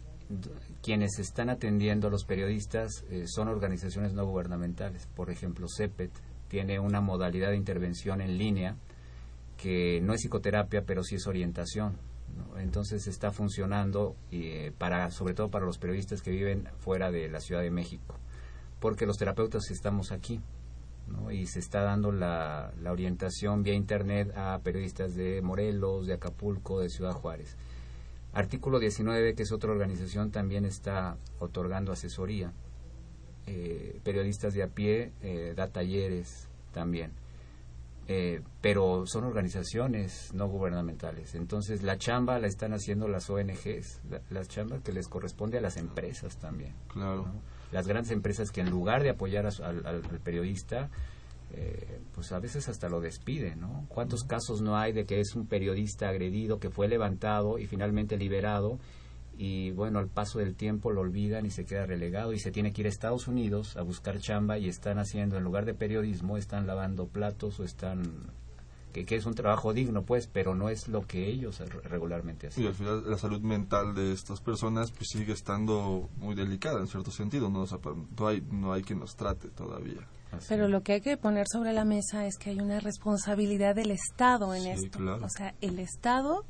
quienes 0.81 1.19
están 1.19 1.49
atendiendo 1.49 2.07
a 2.07 2.11
los 2.11 2.25
periodistas 2.25 3.05
eh, 3.09 3.25
son 3.27 3.47
organizaciones 3.47 4.13
no 4.13 4.25
gubernamentales. 4.25 5.07
Por 5.07 5.29
ejemplo, 5.29 5.67
CEPET 5.67 6.11
tiene 6.47 6.79
una 6.79 7.01
modalidad 7.01 7.49
de 7.49 7.57
intervención 7.57 8.21
en 8.21 8.37
línea 8.37 8.75
que 9.57 9.99
no 10.01 10.13
es 10.13 10.21
psicoterapia, 10.21 10.83
pero 10.85 11.03
sí 11.03 11.15
es 11.15 11.27
orientación. 11.27 11.97
Entonces 12.57 13.07
está 13.07 13.31
funcionando 13.31 14.15
eh, 14.31 14.71
para, 14.77 15.09
sobre 15.11 15.33
todo 15.33 15.49
para 15.49 15.65
los 15.65 15.77
periodistas 15.77 16.21
que 16.21 16.31
viven 16.31 16.69
fuera 16.77 17.09
de 17.09 17.29
la 17.29 17.39
Ciudad 17.39 17.61
de 17.61 17.71
México, 17.71 18.15
porque 18.79 19.05
los 19.05 19.17
terapeutas 19.17 19.71
estamos 19.71 20.11
aquí. 20.11 20.41
¿no? 21.07 21.31
y 21.31 21.45
se 21.45 21.59
está 21.59 21.83
dando 21.83 22.11
la, 22.11 22.73
la 22.81 22.91
orientación 22.91 23.63
vía 23.63 23.73
internet 23.73 24.33
a 24.35 24.59
periodistas 24.59 25.15
de 25.15 25.41
Morelos, 25.41 26.05
de 26.05 26.13
Acapulco, 26.13 26.81
de 26.81 26.89
Ciudad 26.89 27.13
Juárez. 27.13 27.55
Artículo 28.37 28.77
19, 28.77 29.33
que 29.33 29.41
es 29.41 29.51
otra 29.51 29.71
organización, 29.71 30.29
también 30.29 30.63
está 30.63 31.17
otorgando 31.39 31.91
asesoría. 31.91 32.53
Eh, 33.47 33.99
periodistas 34.03 34.53
de 34.53 34.61
a 34.61 34.67
pie 34.67 35.11
eh, 35.23 35.53
da 35.55 35.69
talleres 35.69 36.47
también. 36.71 37.13
Eh, 38.07 38.41
pero 38.61 39.07
son 39.07 39.23
organizaciones 39.23 40.35
no 40.35 40.47
gubernamentales. 40.49 41.33
Entonces 41.33 41.81
la 41.81 41.97
chamba 41.97 42.37
la 42.37 42.45
están 42.45 42.73
haciendo 42.73 43.07
las 43.07 43.27
ONGs, 43.27 44.01
la, 44.07 44.21
la 44.29 44.45
chamba 44.45 44.83
que 44.83 44.93
les 44.93 45.07
corresponde 45.07 45.57
a 45.57 45.61
las 45.61 45.75
empresas 45.75 46.37
también. 46.37 46.75
Claro. 46.89 47.25
¿no? 47.25 47.41
Las 47.71 47.87
grandes 47.87 48.11
empresas 48.11 48.51
que 48.51 48.61
en 48.61 48.69
lugar 48.69 49.01
de 49.01 49.09
apoyar 49.09 49.47
a 49.47 49.49
al 49.49 50.01
periodista, 50.23 50.91
eh, 51.53 51.99
pues 52.13 52.31
a 52.31 52.39
veces 52.39 52.67
hasta 52.69 52.89
lo 52.89 52.99
despiden, 53.01 53.61
¿no? 53.61 53.85
¿Cuántos 53.89 54.23
casos 54.23 54.61
no 54.61 54.75
hay 54.77 54.91
de 54.93 55.05
que 55.05 55.19
es 55.19 55.35
un 55.35 55.47
periodista 55.47 56.09
agredido 56.09 56.59
que 56.59 56.69
fue 56.69 56.87
levantado 56.87 57.57
y 57.59 57.65
finalmente 57.67 58.17
liberado 58.17 58.79
y 59.39 59.69
bueno, 59.71 59.99
al 59.99 60.07
paso 60.07 60.39
del 60.39 60.55
tiempo 60.55 60.91
lo 60.91 61.01
olvidan 61.01 61.45
y 61.45 61.51
se 61.51 61.63
queda 61.63 61.85
relegado 61.85 62.33
y 62.33 62.39
se 62.39 62.51
tiene 62.51 62.73
que 62.73 62.81
ir 62.81 62.87
a 62.87 62.89
Estados 62.89 63.27
Unidos 63.27 63.77
a 63.77 63.83
buscar 63.83 64.19
chamba 64.19 64.57
y 64.57 64.67
están 64.67 64.97
haciendo, 64.97 65.37
en 65.37 65.43
lugar 65.43 65.65
de 65.65 65.75
periodismo, 65.75 66.37
están 66.37 66.65
lavando 66.67 67.07
platos 67.07 67.59
o 67.59 67.63
están... 67.63 68.01
Que, 68.93 69.05
es 69.15 69.27
un 69.27 69.35
trabajo 69.35 69.73
digno, 69.73 70.01
pues, 70.01 70.25
pero 70.25 70.55
no 70.55 70.69
es 70.69 70.87
lo 70.87 71.05
que 71.05 71.27
ellos 71.27 71.59
re- 71.59 71.81
regularmente 71.87 72.47
hacen. 72.47 72.63
Y 72.63 72.67
al 72.67 72.73
final 72.73 73.03
la 73.07 73.17
salud 73.19 73.41
mental 73.41 73.93
de 73.93 74.11
estas 74.11 74.41
personas 74.41 74.89
pues 74.91 75.09
sigue 75.09 75.33
estando 75.33 76.09
muy 76.17 76.33
delicada 76.33 76.79
en 76.79 76.87
cierto 76.87 77.11
sentido, 77.11 77.47
no, 77.47 77.65
no 78.17 78.27
hay 78.27 78.41
no 78.49 78.73
hay 78.73 78.81
quien 78.81 78.99
los 78.99 79.15
trate 79.15 79.49
todavía. 79.49 80.01
Pero 80.49 80.67
lo 80.67 80.81
que 80.83 80.93
hay 80.93 81.01
que 81.01 81.17
poner 81.17 81.47
sobre 81.51 81.73
la 81.73 81.85
mesa 81.85 82.25
es 82.25 82.37
que 82.37 82.49
hay 82.51 82.59
una 82.59 82.79
responsabilidad 82.79 83.75
del 83.75 83.91
Estado 83.91 84.53
en 84.53 84.63
Sí, 84.63 84.69
esto. 84.85 84.99
claro. 84.99 85.25
O 85.25 85.29
sea, 85.29 85.53
el 85.61 85.79
Estado 85.79 86.43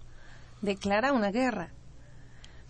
declara 0.61 1.13
una 1.13 1.32
guerra, 1.32 1.71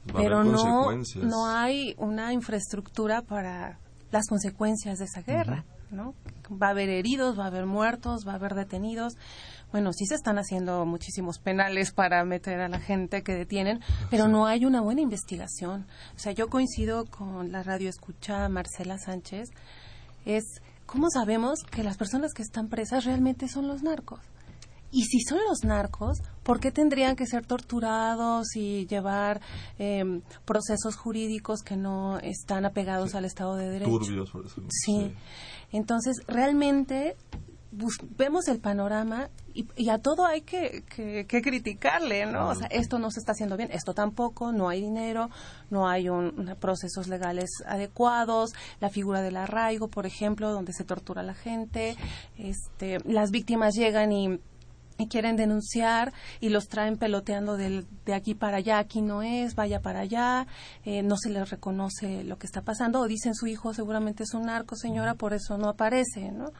Va 0.09 0.19
pero 0.19 0.43
no, 0.43 0.91
no 1.23 1.47
hay 1.47 1.95
una 1.97 2.33
infraestructura 2.33 3.21
para 3.21 3.79
las 4.11 4.27
consecuencias 4.27 4.99
de 4.99 5.05
esa 5.05 5.21
guerra, 5.21 5.65
¿no? 5.91 6.13
Va 6.51 6.67
a 6.67 6.71
haber 6.71 6.89
heridos, 6.89 7.37
va 7.37 7.45
a 7.45 7.47
haber 7.47 7.65
muertos, 7.65 8.25
va 8.27 8.33
a 8.33 8.35
haber 8.35 8.53
detenidos. 8.55 9.17
Bueno, 9.71 9.91
sí 9.91 10.05
se 10.05 10.15
están 10.15 10.37
haciendo 10.37 10.85
muchísimos 10.85 11.39
penales 11.39 11.91
para 11.91 12.23
meter 12.23 12.59
a 12.61 12.69
la 12.69 12.79
gente 12.79 13.21
que 13.21 13.33
detienen, 13.33 13.81
pero 14.09 14.27
no 14.29 14.45
hay 14.45 14.65
una 14.65 14.79
buena 14.81 15.01
investigación. 15.01 15.85
O 16.15 16.19
sea, 16.19 16.31
yo 16.31 16.49
coincido 16.49 17.05
con 17.05 17.51
la 17.51 17.63
radio 17.63 17.89
escucha 17.89 18.47
Marcela 18.47 18.97
Sánchez, 18.97 19.49
es 20.25 20.61
cómo 20.87 21.11
sabemos 21.11 21.59
que 21.69 21.83
las 21.83 21.97
personas 21.97 22.33
que 22.33 22.41
están 22.41 22.69
presas 22.69 23.05
realmente 23.05 23.47
son 23.47 23.67
los 23.67 23.83
narcos. 23.83 24.21
Y 24.89 25.03
si 25.03 25.19
son 25.19 25.39
los 25.47 25.65
narcos, 25.65 26.21
¿por 26.43 26.59
qué 26.59 26.71
tendrían 26.71 27.17
que 27.17 27.25
ser 27.27 27.45
torturados 27.45 28.55
y 28.55 28.87
llevar 28.87 29.41
eh, 29.77 30.21
procesos 30.45 30.95
jurídicos 30.95 31.61
que 31.61 31.75
no 31.75 32.19
están 32.19 32.65
apegados 32.65 33.13
al 33.13 33.25
Estado 33.25 33.57
de 33.57 33.69
Derecho? 33.69 33.91
Turbios, 33.91 34.31
por 34.31 34.45
eso. 34.45 34.61
Sí. 34.69 35.13
Entonces, 35.73 36.21
realmente 36.25 37.17
vemos 37.71 38.47
el 38.47 38.59
panorama 38.59 39.29
y, 39.53 39.89
a 39.89 39.97
todo 39.97 40.25
hay 40.25 40.41
que, 40.41 40.83
que, 40.87 41.41
criticarle, 41.41 42.27
¿no? 42.27 42.49
O 42.49 42.55
sea, 42.55 42.67
esto 42.67 42.99
no 42.99 43.09
se 43.09 43.19
está 43.19 43.31
haciendo 43.31 43.57
bien, 43.57 43.71
esto 43.71 43.95
tampoco, 43.95 44.51
no 44.51 44.69
hay 44.69 44.81
dinero, 44.81 45.31
no 45.71 45.87
hay 45.87 46.09
un, 46.09 46.55
procesos 46.59 47.07
legales 47.07 47.49
adecuados, 47.65 48.51
la 48.79 48.89
figura 48.89 49.21
del 49.21 49.35
arraigo, 49.35 49.87
por 49.87 50.05
ejemplo, 50.05 50.51
donde 50.51 50.73
se 50.73 50.83
tortura 50.83 51.21
a 51.21 51.25
la 51.25 51.33
gente, 51.33 51.95
este, 52.37 52.99
las 53.05 53.31
víctimas 53.31 53.73
llegan 53.73 54.11
y 54.11 54.39
y 54.97 55.07
quieren 55.07 55.35
denunciar 55.35 56.13
y 56.39 56.49
los 56.49 56.67
traen 56.67 56.97
peloteando 56.97 57.57
del, 57.57 57.85
de 58.05 58.13
aquí 58.13 58.33
para 58.35 58.57
allá, 58.57 58.79
aquí 58.79 59.01
no 59.01 59.21
es, 59.21 59.55
vaya 59.55 59.81
para 59.81 60.01
allá, 60.01 60.47
eh, 60.85 61.03
no 61.03 61.17
se 61.17 61.29
les 61.29 61.49
reconoce 61.49 62.23
lo 62.23 62.37
que 62.37 62.47
está 62.47 62.61
pasando, 62.61 63.01
o 63.01 63.07
dicen 63.07 63.35
su 63.35 63.47
hijo 63.47 63.73
seguramente 63.73 64.23
es 64.23 64.33
un 64.33 64.47
narco, 64.47 64.75
señora, 64.75 65.15
por 65.15 65.33
eso 65.33 65.57
no 65.57 65.69
aparece, 65.69 66.31
¿no? 66.31 66.51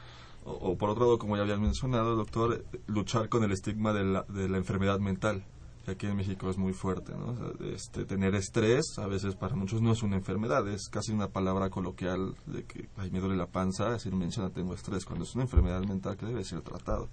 O, 0.50 0.78
por 0.78 0.90
otro 0.90 1.06
lado, 1.06 1.20
como 1.20 1.36
ya 1.36 1.44
había 1.44 1.58
mencionado, 1.58 2.16
doctor, 2.16 2.64
luchar 2.88 3.28
con 3.28 3.44
el 3.44 3.52
estigma 3.52 3.92
de 3.92 4.06
la, 4.06 4.24
de 4.24 4.48
la 4.48 4.58
enfermedad 4.58 5.00
mental, 5.00 5.44
que 5.84 5.92
aquí 5.92 6.08
en 6.08 6.16
México 6.16 6.50
es 6.50 6.58
muy 6.58 6.72
fuerte, 6.72 7.14
¿no? 7.14 7.36
este, 7.66 8.06
tener 8.06 8.34
estrés, 8.34 8.98
a 8.98 9.08
veces 9.08 9.36
para 9.36 9.56
muchos 9.56 9.82
no 9.82 9.92
es 9.92 10.04
una 10.04 10.16
enfermedad, 10.16 10.68
es 10.70 10.88
casi 10.90 11.12
una 11.12 11.28
palabra 11.28 11.70
coloquial 11.70 12.36
de 12.46 12.64
que, 12.64 12.88
ay, 12.98 13.12
me 13.12 13.20
duele 13.20 13.36
la 13.36 13.48
panza, 13.48 13.92
decir, 13.92 14.16
menciona, 14.16 14.50
tengo 14.50 14.74
estrés, 14.74 15.06
cuando 15.06 15.26
es 15.26 15.36
una 15.36 15.44
enfermedad 15.44 15.84
mental 15.84 16.16
que 16.16 16.26
debe 16.26 16.44
ser 16.46 16.62
tratado 16.62 17.10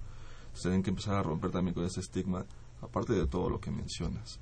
se 0.54 0.62
tienen 0.62 0.82
que 0.82 0.90
empezar 0.90 1.16
a 1.16 1.22
romper 1.22 1.50
también 1.50 1.74
con 1.74 1.84
ese 1.84 2.00
estigma, 2.00 2.46
aparte 2.80 3.12
de 3.12 3.26
todo 3.26 3.50
lo 3.50 3.60
que 3.60 3.70
mencionas. 3.70 4.40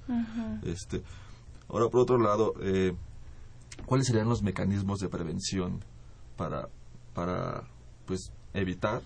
este, 0.63 1.03
ahora, 1.69 1.89
por 1.89 2.01
otro 2.01 2.19
lado, 2.19 2.55
eh, 2.61 2.95
¿cuáles 3.87 4.07
serían 4.07 4.29
los 4.29 4.43
mecanismos 4.43 5.01
de 5.01 5.09
prevención 5.09 5.83
para, 6.37 6.69
para 7.15 7.65
pues, 8.07 8.31
evitar 8.55 9.03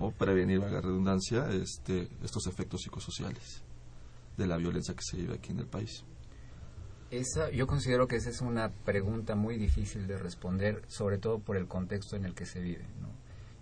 o 0.00 0.10
prevenir, 0.10 0.60
la 0.60 0.80
redundancia, 0.80 1.48
este, 1.50 2.08
estos 2.22 2.46
efectos 2.46 2.82
psicosociales 2.82 3.62
de 4.36 4.46
la 4.46 4.56
violencia 4.56 4.94
que 4.94 5.02
se 5.02 5.16
vive 5.16 5.34
aquí 5.34 5.52
en 5.52 5.60
el 5.60 5.66
país? 5.66 6.04
Esa, 7.10 7.50
yo 7.50 7.66
considero 7.66 8.08
que 8.08 8.16
esa 8.16 8.30
es 8.30 8.40
una 8.40 8.70
pregunta 8.70 9.34
muy 9.34 9.58
difícil 9.58 10.06
de 10.06 10.16
responder, 10.16 10.82
sobre 10.88 11.18
todo 11.18 11.38
por 11.40 11.56
el 11.56 11.68
contexto 11.68 12.16
en 12.16 12.24
el 12.24 12.34
que 12.34 12.46
se 12.46 12.60
vive. 12.60 12.86
¿no? 13.00 13.08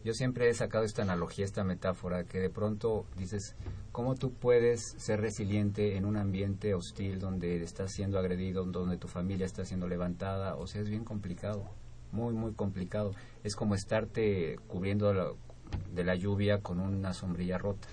Yo 0.04 0.14
siempre 0.14 0.48
he 0.48 0.54
sacado 0.54 0.84
esta 0.84 1.02
analogía, 1.02 1.44
esta 1.44 1.62
metáfora, 1.62 2.24
que 2.24 2.38
de 2.38 2.48
pronto 2.48 3.04
dices, 3.18 3.56
¿cómo 3.92 4.14
tú 4.14 4.32
puedes 4.32 4.94
ser 4.96 5.20
resiliente 5.20 5.96
en 5.96 6.06
un 6.06 6.16
ambiente 6.16 6.74
hostil 6.74 7.18
donde 7.18 7.62
estás 7.62 7.92
siendo 7.92 8.18
agredido, 8.18 8.64
donde 8.64 8.96
tu 8.96 9.08
familia 9.08 9.44
está 9.44 9.64
siendo 9.64 9.88
levantada? 9.88 10.54
O 10.56 10.66
sea, 10.66 10.80
es 10.80 10.88
bien 10.88 11.04
complicado, 11.04 11.68
muy, 12.12 12.34
muy 12.34 12.52
complicado. 12.52 13.12
Es 13.44 13.56
como 13.56 13.74
estarte 13.74 14.56
cubriendo 14.66 15.36
de 15.92 16.04
la 16.04 16.14
lluvia 16.14 16.58
con 16.58 16.80
una 16.80 17.12
sombrilla 17.12 17.58
rota, 17.58 17.88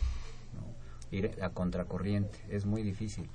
ir 1.12 1.38
a 1.42 1.50
contracorriente, 1.50 2.40
es 2.50 2.66
muy 2.66 2.84
difícil. 2.84 3.30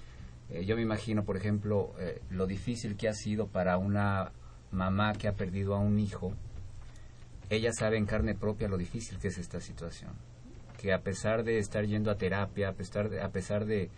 Eh, 0.51 0.65
yo 0.65 0.77
me 0.77 0.83
imagino, 0.83 1.25
por 1.25 1.37
ejemplo, 1.37 1.95
eh, 1.99 2.21
lo 2.31 2.47
difícil 2.47 2.97
que 2.97 3.09
ha 3.09 3.15
sido 3.15 3.47
para 3.47 3.79
una 3.79 4.33
mamá 4.71 5.13
que 5.15 5.29
ha 5.29 5.35
perdido 5.35 5.75
a 5.75 5.79
un 5.79 5.99
hijo, 5.99 6.33
ella 7.51 7.73
sabe 7.73 7.99
en 7.99 8.07
carne 8.07 8.35
propia 8.35 8.69
lo 8.69 8.79
difícil 8.79 9.19
que 9.19 9.29
es 9.29 9.39
esta 9.39 9.61
situación. 9.61 10.13
Que 10.79 10.93
a 10.93 11.03
pesar 11.03 11.45
de 11.45 11.59
estar 11.59 11.85
yendo 11.85 12.11
a 12.11 12.17
terapia, 12.17 12.71
a 12.71 12.73
pesar 12.73 13.09
de, 13.09 13.21
a 13.21 13.31
pesar 13.31 13.67
de, 13.67 13.91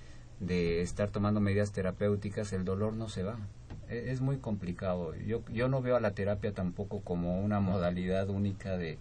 estar 0.82 1.11
tomando 1.11 1.41
medidas 1.41 1.72
terapéuticas, 1.72 2.53
el 2.53 2.64
dolor 2.64 2.95
no 2.95 3.09
se 3.09 3.22
va. 3.22 3.39
E, 3.89 4.11
es, 4.11 4.20
muy 4.20 4.39
complicado. 4.39 5.14
Yo, 5.16 5.43
yo 5.53 5.68
no 5.68 5.82
veo 5.82 5.97
a 5.97 6.01
la 6.01 6.12
terapia 6.12 6.53
tampoco 6.53 7.01
como 7.01 7.41
una 7.41 7.61
modalidad 7.61 8.28
única 8.28 8.76
de, 8.76 8.99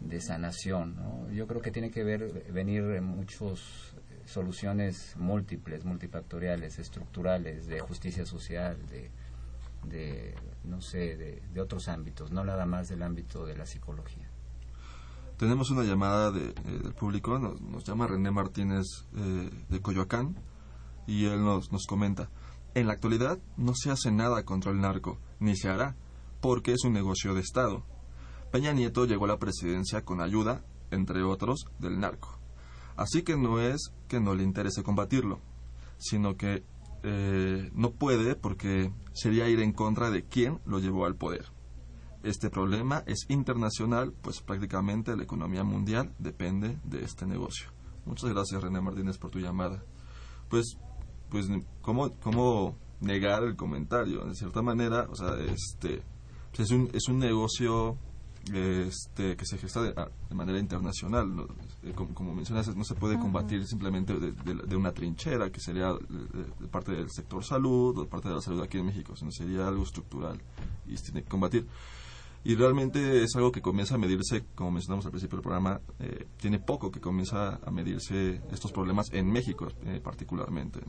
de 0.00 0.20
sanación. 0.20 0.96
Yo 1.32 1.46
creo 1.46 1.60
que 1.60 1.70
tiene 1.70 1.90
que 1.90 2.04
ver, 2.04 2.52
venir 2.52 2.82
en 2.82 3.04
muchas 3.04 3.94
soluciones 4.26 5.16
múltiples, 5.16 5.84
multifactoriales, 5.84 6.78
estructurales, 6.78 7.66
de 7.66 7.80
justicia 7.80 8.24
social, 8.24 8.76
de 8.88 9.10
de, 9.88 10.34
no 10.64 10.80
sé, 10.80 11.16
de, 11.16 11.60
otros 11.60 11.88
ámbitos, 11.88 12.30
no 12.32 12.44
nada 12.44 12.66
más 12.66 12.88
del 12.88 13.02
ámbito 13.02 13.46
de 13.46 13.56
la 13.56 13.66
psicología. 13.66 14.28
Tenemos 15.36 15.70
una 15.70 15.82
llamada 15.82 16.30
de, 16.30 16.48
eh, 16.50 16.80
del 16.82 16.94
público, 16.94 17.38
nos, 17.38 17.84
llama 17.84 18.06
René 18.06 18.30
Martínez 18.30 18.86
eh, 19.16 19.50
de 19.68 19.80
Coyoacán 19.80 20.36
y 21.06 21.26
él 21.26 21.44
nos, 21.44 21.72
nos 21.72 21.86
comenta, 21.86 22.30
en 22.74 22.86
la 22.86 22.94
actualidad 22.94 23.38
no 23.56 23.72
se 23.74 23.90
hace 23.90 24.10
nada 24.10 24.44
contra 24.44 24.72
el 24.72 24.80
narco, 24.80 25.18
ni 25.40 25.56
se 25.56 25.68
hará, 25.68 25.96
porque 26.40 26.72
es 26.72 26.84
un 26.84 26.92
negocio 26.92 27.34
de 27.34 27.40
Estado. 27.40 27.84
Peña 28.50 28.72
Nieto 28.72 29.06
llegó 29.06 29.24
a 29.24 29.28
la 29.28 29.38
presidencia 29.38 30.04
con 30.04 30.20
ayuda, 30.20 30.64
entre 30.90 31.22
otros, 31.22 31.66
del 31.78 31.98
narco. 31.98 32.38
Así 32.96 33.22
que 33.22 33.36
no 33.36 33.60
es 33.60 33.92
que 34.08 34.20
no 34.20 34.34
le 34.34 34.44
interese 34.44 34.82
combatirlo, 34.82 35.40
sino 35.98 36.36
que 36.36 36.64
eh, 37.02 37.70
no 37.74 37.92
puede 37.92 38.36
porque 38.36 38.92
sería 39.12 39.48
ir 39.48 39.60
en 39.60 39.72
contra 39.72 40.10
de 40.10 40.24
quien 40.24 40.60
lo 40.64 40.78
llevó 40.78 41.06
al 41.06 41.16
poder. 41.16 41.52
Este 42.22 42.48
problema 42.48 43.02
es 43.06 43.26
internacional, 43.28 44.14
pues 44.22 44.40
prácticamente 44.40 45.14
la 45.16 45.24
economía 45.24 45.64
mundial 45.64 46.14
depende 46.18 46.78
de 46.84 47.04
este 47.04 47.26
negocio. 47.26 47.68
Muchas 48.06 48.30
gracias 48.30 48.62
René 48.62 48.80
Martínez 48.80 49.18
por 49.18 49.30
tu 49.30 49.38
llamada. 49.38 49.82
Pues, 50.48 50.78
pues 51.28 51.48
¿cómo, 51.82 52.10
cómo 52.20 52.76
negar 53.00 53.44
el 53.44 53.56
comentario? 53.56 54.24
De 54.24 54.34
cierta 54.34 54.62
manera, 54.62 55.06
o 55.10 55.14
sea, 55.14 55.36
este, 55.40 56.02
pues, 56.50 56.68
es, 56.68 56.70
un, 56.70 56.90
es 56.92 57.08
un 57.08 57.18
negocio 57.18 57.98
este, 58.52 59.36
que 59.36 59.46
se 59.46 59.56
gesta 59.56 59.82
de, 59.82 59.94
ah, 59.96 60.08
manera 60.30 60.58
internacional. 60.58 61.46
Eh, 61.82 61.92
como, 61.94 62.34
mencionas, 62.34 62.74
no 62.76 62.84
se 62.84 62.94
puede 62.94 63.18
combatir 63.18 63.66
simplemente 63.66 64.14
de, 64.14 64.76
una 64.76 64.92
trinchera, 64.92 65.50
que 65.50 65.60
sería 65.60 65.92
de, 65.92 66.68
parte 66.68 66.92
del 66.92 67.10
sector 67.10 67.42
salud 67.44 67.98
o 67.98 68.02
de 68.02 68.08
parte 68.08 68.28
de 68.28 68.34
la 68.34 68.40
salud 68.40 68.62
aquí 68.62 68.78
en 68.78 68.86
México, 68.86 69.16
sino 69.16 69.30
sería 69.30 69.66
algo 69.68 69.84
estructural 69.84 70.40
y 70.86 70.96
se 70.96 71.04
tiene 71.04 71.22
que 71.22 71.28
combatir. 71.28 71.66
Y 72.44 72.56
realmente 72.56 73.22
es 73.22 73.34
algo 73.36 73.50
que 73.50 73.62
comienza 73.62 73.94
a 73.94 73.98
medirse, 73.98 74.44
como 74.54 74.70
mencionamos 74.70 75.06
al 75.06 75.12
principio 75.12 75.38
del 75.38 75.42
programa, 75.42 75.80
eh, 75.98 76.26
tiene 76.36 76.58
poco 76.58 76.90
que 76.90 77.00
comienza 77.00 77.58
a 77.64 77.70
medirse 77.70 78.42
estos 78.52 78.70
problemas 78.70 79.10
en 79.12 79.30
México 79.30 79.68
eh, 79.86 80.00
particularmente. 80.02 80.80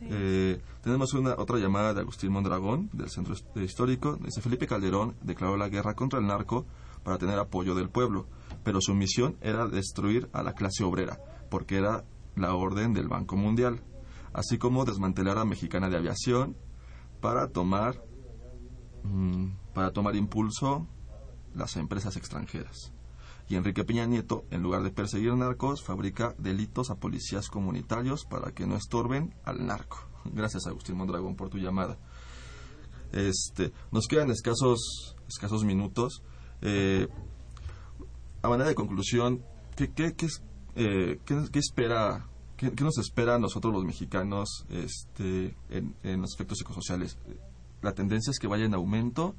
Eh, 0.00 0.58
tenemos 0.82 1.12
una 1.12 1.34
otra 1.34 1.58
llamada 1.58 1.92
de 1.92 2.00
Agustín 2.00 2.32
Mondragón, 2.32 2.88
del 2.92 3.10
Centro 3.10 3.34
Histórico. 3.56 4.16
Dice, 4.16 4.40
Felipe 4.40 4.66
Calderón 4.66 5.14
declaró 5.22 5.56
la 5.56 5.68
guerra 5.68 5.94
contra 5.94 6.18
el 6.18 6.26
narco 6.26 6.64
para 7.02 7.18
tener 7.18 7.38
apoyo 7.38 7.74
del 7.74 7.90
pueblo, 7.90 8.26
pero 8.64 8.80
su 8.80 8.94
misión 8.94 9.36
era 9.42 9.68
destruir 9.68 10.28
a 10.32 10.42
la 10.42 10.54
clase 10.54 10.82
obrera, 10.82 11.18
porque 11.50 11.76
era 11.76 12.04
la 12.34 12.54
orden 12.54 12.94
del 12.94 13.08
Banco 13.08 13.36
Mundial, 13.36 13.82
así 14.32 14.58
como 14.58 14.84
desmantelar 14.84 15.38
a 15.38 15.44
Mexicana 15.44 15.88
de 15.88 15.98
Aviación 15.98 16.56
para 17.20 17.48
tomar, 17.48 18.02
mm, 19.04 19.46
para 19.76 19.90
tomar 19.90 20.16
impulso 20.16 20.86
las 21.54 21.76
empresas 21.76 22.16
extranjeras 22.16 22.94
y 23.46 23.56
Enrique 23.56 23.84
Peña 23.84 24.06
Nieto, 24.06 24.46
en 24.50 24.62
lugar 24.62 24.82
de 24.82 24.90
perseguir 24.90 25.34
narcos, 25.34 25.84
fabrica 25.84 26.34
delitos 26.38 26.88
a 26.88 26.94
policías 26.94 27.50
comunitarios 27.50 28.24
para 28.24 28.52
que 28.52 28.66
no 28.66 28.74
estorben 28.74 29.34
al 29.44 29.66
narco. 29.66 29.98
Gracias, 30.24 30.66
Agustín 30.66 30.96
Mondragón, 30.96 31.36
por 31.36 31.50
tu 31.50 31.58
llamada. 31.58 31.98
Este, 33.12 33.70
nos 33.92 34.08
quedan 34.08 34.30
escasos, 34.30 35.14
escasos 35.28 35.62
minutos. 35.62 36.22
Eh, 36.62 37.06
a 38.40 38.48
manera 38.48 38.70
de 38.70 38.74
conclusión, 38.74 39.44
¿qué, 39.76 39.92
qué, 39.92 40.14
qué, 40.14 40.26
eh, 40.74 41.20
qué 41.26 41.58
espera, 41.58 42.26
qué, 42.56 42.72
nos 42.82 42.96
espera 42.96 43.34
a 43.34 43.38
nosotros 43.38 43.74
los 43.74 43.84
mexicanos 43.84 44.64
este, 44.70 45.54
en, 45.68 45.94
en 46.02 46.22
los 46.22 46.30
aspectos 46.30 46.56
psicosociales? 46.56 47.18
¿La 47.82 47.92
tendencia 47.92 48.30
es 48.30 48.38
que 48.38 48.48
vaya 48.48 48.64
en 48.64 48.72
aumento? 48.72 49.36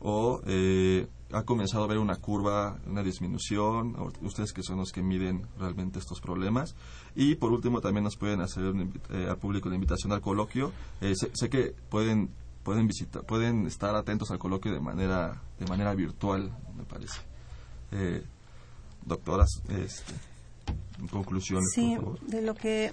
O 0.00 0.40
eh, 0.46 1.06
ha 1.32 1.42
comenzado 1.42 1.82
a 1.82 1.86
haber 1.86 1.98
una 1.98 2.16
curva, 2.16 2.78
una 2.86 3.02
disminución, 3.02 3.96
ustedes 4.22 4.52
que 4.52 4.62
son 4.62 4.78
los 4.78 4.92
que 4.92 5.02
miden 5.02 5.46
realmente 5.58 5.98
estos 5.98 6.20
problemas. 6.20 6.74
Y 7.14 7.34
por 7.34 7.52
último 7.52 7.80
también 7.80 8.04
nos 8.04 8.16
pueden 8.16 8.40
hacer 8.40 8.72
eh, 9.10 9.26
al 9.28 9.36
público 9.36 9.68
la 9.68 9.74
invitación 9.74 10.12
al 10.12 10.20
coloquio. 10.20 10.72
Eh, 11.00 11.14
sé, 11.14 11.50
que 11.50 11.74
pueden 11.90 12.30
pueden 12.62 12.86
visitar, 12.86 13.24
pueden 13.24 13.66
estar 13.66 13.94
atentos 13.94 14.30
al 14.30 14.38
coloquio 14.38 14.72
de 14.72 14.80
manera 14.80 15.42
de 15.58 15.66
manera 15.66 15.94
virtual, 15.94 16.52
me 16.76 16.84
parece. 16.84 17.20
doctoras, 19.04 19.48
este, 19.68 20.14
conclusiones. 21.10 21.70
Sí, 21.74 21.96
de 22.26 22.42
lo 22.42 22.54
que 22.54 22.92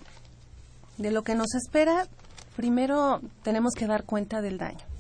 de 0.97 1.11
lo 1.11 1.23
que 1.23 1.35
nos 1.35 1.53
espera, 1.55 2.07
primero 2.55 3.21
tenemos 3.43 3.73
que 3.73 3.85
dar 3.85 4.05
cuenta 4.05 4.41
del 4.41 4.57
daño 4.57 4.94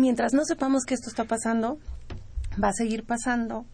mientras 0.00 0.32
no 0.32 0.44
sepamos 0.44 0.84
que 0.84 0.94
esto 0.94 1.08
está 1.08 1.24
pasando, 1.24 1.78
va 2.62 2.68
a 2.68 2.72
seguir 2.72 3.04
pasando. 3.04 3.66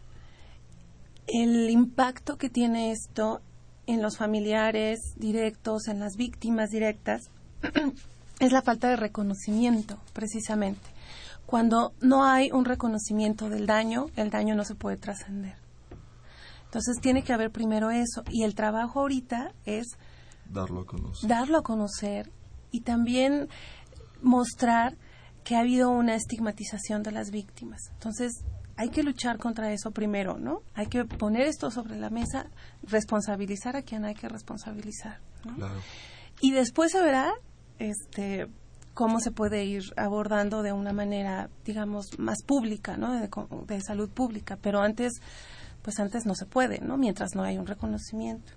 El 1.25 1.69
impacto 1.69 2.37
que 2.37 2.49
tiene 2.49 2.91
esto 2.91 3.41
en 3.85 4.01
los 4.01 4.17
familiares 4.17 4.99
directos, 5.15 5.87
en 5.87 5.99
las 5.99 6.15
víctimas 6.15 6.69
directas, 6.69 7.29
es 8.39 8.51
la 8.51 8.61
falta 8.61 8.89
de 8.89 8.97
reconocimiento, 8.97 9.97
precisamente. 10.13 10.87
Cuando 11.45 11.93
no 12.01 12.25
hay 12.25 12.51
un 12.51 12.65
reconocimiento 12.65 13.49
del 13.49 13.65
daño, 13.65 14.07
el 14.17 14.29
daño 14.29 14.53
no 14.55 14.65
se 14.65 14.75
puede 14.75 14.97
trascender. 14.97 15.55
Entonces 16.65 16.97
tiene 17.01 17.23
que 17.23 17.31
haber 17.31 17.51
primero 17.51 17.89
eso. 17.89 18.23
Y 18.29 18.43
el 18.43 18.53
trabajo 18.53 18.99
ahorita 18.99 19.53
es 19.65 19.87
darlo 20.49 20.81
a 20.81 20.85
conocer. 20.85 21.29
Darlo 21.29 21.57
a 21.59 21.63
conocer 21.63 22.29
y 22.71 22.81
también 22.81 23.47
mostrar 24.21 24.97
que 25.47 25.55
ha 25.55 25.61
habido 25.61 25.89
una 25.89 26.13
estigmatización 26.13 27.03
de 27.03 27.11
las 27.11 27.31
víctimas. 27.31 27.79
Entonces, 27.93 28.43
hay 28.75 28.89
que 28.89 29.01
luchar 29.01 29.37
contra 29.37 29.71
eso 29.71 29.91
primero, 29.91 30.37
¿no? 30.37 30.61
Hay 30.73 30.87
que 30.87 31.05
poner 31.05 31.43
esto 31.43 31.71
sobre 31.71 31.95
la 31.95 32.09
mesa, 32.09 32.47
responsabilizar 32.83 33.77
a 33.77 33.81
quien 33.81 34.03
hay 34.03 34.13
que 34.13 34.27
responsabilizar, 34.27 35.21
¿no? 35.45 35.69
Y 36.41 36.51
después 36.51 36.91
se 36.91 37.01
verá 37.01 37.31
este 37.79 38.47
cómo 38.93 39.21
se 39.21 39.31
puede 39.31 39.63
ir 39.63 39.83
abordando 39.95 40.63
de 40.63 40.73
una 40.73 40.91
manera, 40.91 41.49
digamos, 41.63 42.19
más 42.19 42.43
pública, 42.45 42.97
¿no? 42.97 43.13
De, 43.13 43.29
de 43.67 43.81
salud 43.81 44.09
pública, 44.09 44.57
pero 44.61 44.81
antes 44.81 45.13
pues 45.81 45.97
antes 46.01 46.25
no 46.25 46.35
se 46.35 46.45
puede, 46.45 46.81
¿no? 46.81 46.97
Mientras 46.97 47.35
no 47.35 47.43
hay 47.43 47.57
un 47.57 47.67
reconocimiento. 47.67 48.51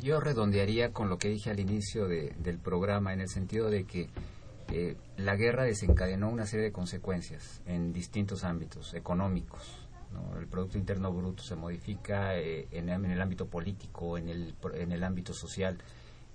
Yo 0.00 0.20
redondearía 0.20 0.92
con 0.92 1.08
lo 1.08 1.18
que 1.18 1.30
dije 1.30 1.50
al 1.50 1.58
inicio 1.58 2.06
del 2.06 2.58
programa, 2.58 3.12
en 3.12 3.22
el 3.22 3.28
sentido 3.28 3.70
de 3.70 3.82
que 3.82 4.08
eh, 4.72 4.96
la 5.16 5.36
guerra 5.36 5.64
desencadenó 5.64 6.28
una 6.28 6.46
serie 6.46 6.64
de 6.64 6.72
consecuencias 6.72 7.62
en 7.66 7.92
distintos 7.92 8.44
ámbitos 8.44 8.94
económicos. 8.94 9.86
El 10.38 10.46
Producto 10.46 10.78
Interno 10.78 11.12
Bruto 11.12 11.42
se 11.42 11.56
modifica 11.56 12.38
eh, 12.38 12.68
en, 12.70 12.88
el 12.88 13.20
ámbito 13.20 13.46
político, 13.46 14.16
en 14.16 14.28
el, 14.28 14.54
en 14.74 14.92
el 14.92 15.04
ámbito 15.04 15.34
social 15.34 15.78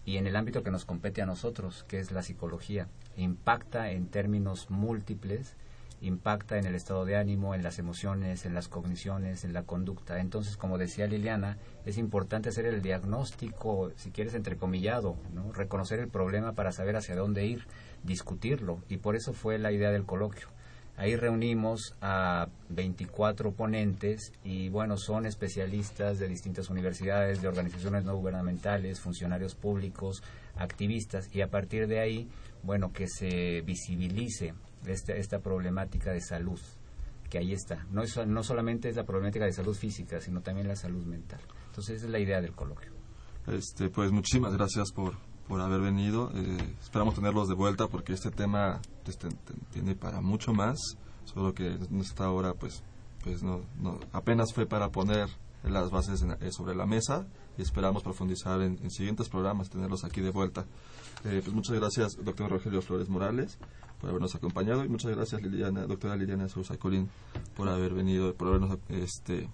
y 0.05 0.17
en 0.17 0.27
el 0.27 0.35
ámbito 0.35 0.61
que 0.61 0.71
nos 0.71 0.85
compete 0.85 1.21
a 1.21 1.25
nosotros, 1.25 1.83
que 1.87 1.99
es 1.99 2.11
la 2.11 2.21
psicología. 2.21 2.87
Impacta 3.17 3.91
en 3.91 4.07
términos 4.07 4.69
múltiples 4.69 5.55
impacta 6.01 6.57
en 6.57 6.65
el 6.65 6.75
estado 6.75 7.05
de 7.05 7.15
ánimo, 7.15 7.53
en 7.53 7.63
las 7.63 7.77
emociones, 7.79 8.45
en 8.45 8.55
las 8.55 8.67
cogniciones, 8.67 9.45
en 9.45 9.53
la 9.53 9.63
conducta. 9.63 10.19
Entonces, 10.19 10.57
como 10.57 10.77
decía 10.77 11.05
Liliana, 11.05 11.57
es 11.85 11.97
importante 11.97 12.49
hacer 12.49 12.65
el 12.65 12.81
diagnóstico, 12.81 13.91
si 13.95 14.11
quieres, 14.11 14.33
entrecomillado, 14.33 15.15
¿no? 15.33 15.51
reconocer 15.51 15.99
el 15.99 16.09
problema 16.09 16.53
para 16.53 16.71
saber 16.71 16.95
hacia 16.95 17.15
dónde 17.15 17.45
ir, 17.45 17.67
discutirlo, 18.03 18.79
y 18.89 18.97
por 18.97 19.15
eso 19.15 19.33
fue 19.33 19.57
la 19.59 19.71
idea 19.71 19.91
del 19.91 20.05
coloquio. 20.05 20.47
Ahí 20.97 21.15
reunimos 21.15 21.95
a 22.01 22.47
24 22.69 23.53
ponentes 23.53 24.33
y 24.43 24.69
bueno, 24.69 24.97
son 24.97 25.25
especialistas 25.25 26.19
de 26.19 26.27
distintas 26.27 26.69
universidades, 26.69 27.41
de 27.41 27.47
organizaciones 27.47 28.03
no 28.03 28.15
gubernamentales, 28.15 28.99
funcionarios 28.99 29.55
públicos, 29.55 30.21
activistas 30.55 31.33
y 31.33 31.41
a 31.41 31.49
partir 31.49 31.87
de 31.87 32.01
ahí, 32.01 32.29
bueno, 32.61 32.91
que 32.93 33.07
se 33.07 33.61
visibilice 33.61 34.53
esta, 34.85 35.13
esta 35.13 35.39
problemática 35.39 36.11
de 36.11 36.21
salud 36.21 36.59
que 37.31 37.39
ahí 37.39 37.53
está. 37.53 37.87
No, 37.89 38.03
es, 38.03 38.15
no 38.27 38.43
solamente 38.43 38.89
es 38.89 38.97
la 38.97 39.05
problemática 39.05 39.45
de 39.45 39.53
salud 39.53 39.73
física, 39.73 40.19
sino 40.19 40.41
también 40.41 40.67
la 40.67 40.75
salud 40.75 41.05
mental. 41.05 41.39
Entonces, 41.67 41.95
esa 41.95 42.05
es 42.05 42.11
la 42.11 42.19
idea 42.19 42.41
del 42.41 42.51
coloquio. 42.51 42.91
Este, 43.47 43.89
pues 43.89 44.11
muchísimas 44.11 44.53
gracias 44.53 44.91
por, 44.91 45.15
por 45.51 45.59
haber 45.59 45.81
venido. 45.81 46.31
Eh, 46.33 46.75
esperamos 46.81 47.13
tenerlos 47.13 47.49
de 47.49 47.55
vuelta 47.55 47.89
porque 47.89 48.13
este 48.13 48.31
tema 48.31 48.79
este, 49.05 49.27
tiene 49.73 49.95
para 49.95 50.21
mucho 50.21 50.53
más, 50.53 50.77
solo 51.25 51.53
que 51.53 51.73
en 51.73 51.99
esta 51.99 52.31
hora 52.31 52.53
pues, 52.53 52.81
pues 53.21 53.43
no, 53.43 53.59
no, 53.77 53.99
apenas 54.13 54.53
fue 54.53 54.65
para 54.65 54.91
poner 54.91 55.27
las 55.65 55.91
bases 55.91 56.23
eh, 56.23 56.51
sobre 56.53 56.73
la 56.73 56.85
mesa 56.85 57.27
y 57.57 57.63
esperamos 57.63 58.01
profundizar 58.01 58.61
en, 58.61 58.89
siguientes 58.89 59.27
programas, 59.27 59.69
tenerlos 59.69 60.05
aquí 60.05 60.21
de 60.21 60.29
vuelta. 60.29 60.65
Eh, 61.25 61.41
pues 61.43 61.53
muchas 61.53 61.75
gracias, 61.75 62.15
doctor 62.23 62.49
Rogelio 62.49 62.81
Flores 62.81 63.09
Morales 63.09 63.57
por 63.99 64.09
habernos 64.09 64.33
acompañado 64.33 64.85
y 64.85 64.89
muchas 64.89 65.11
gracias 65.11 65.41
Liliana, 65.43 65.85
doctora 65.85 66.15
Liliana 66.15 66.47
Sousa 66.47 66.77
Colín 66.77 67.09
por 67.55 67.69
haber 67.69 67.93
venido, 67.93 68.33
por 68.33 68.47
habernos 68.47 68.79
este 68.87 69.49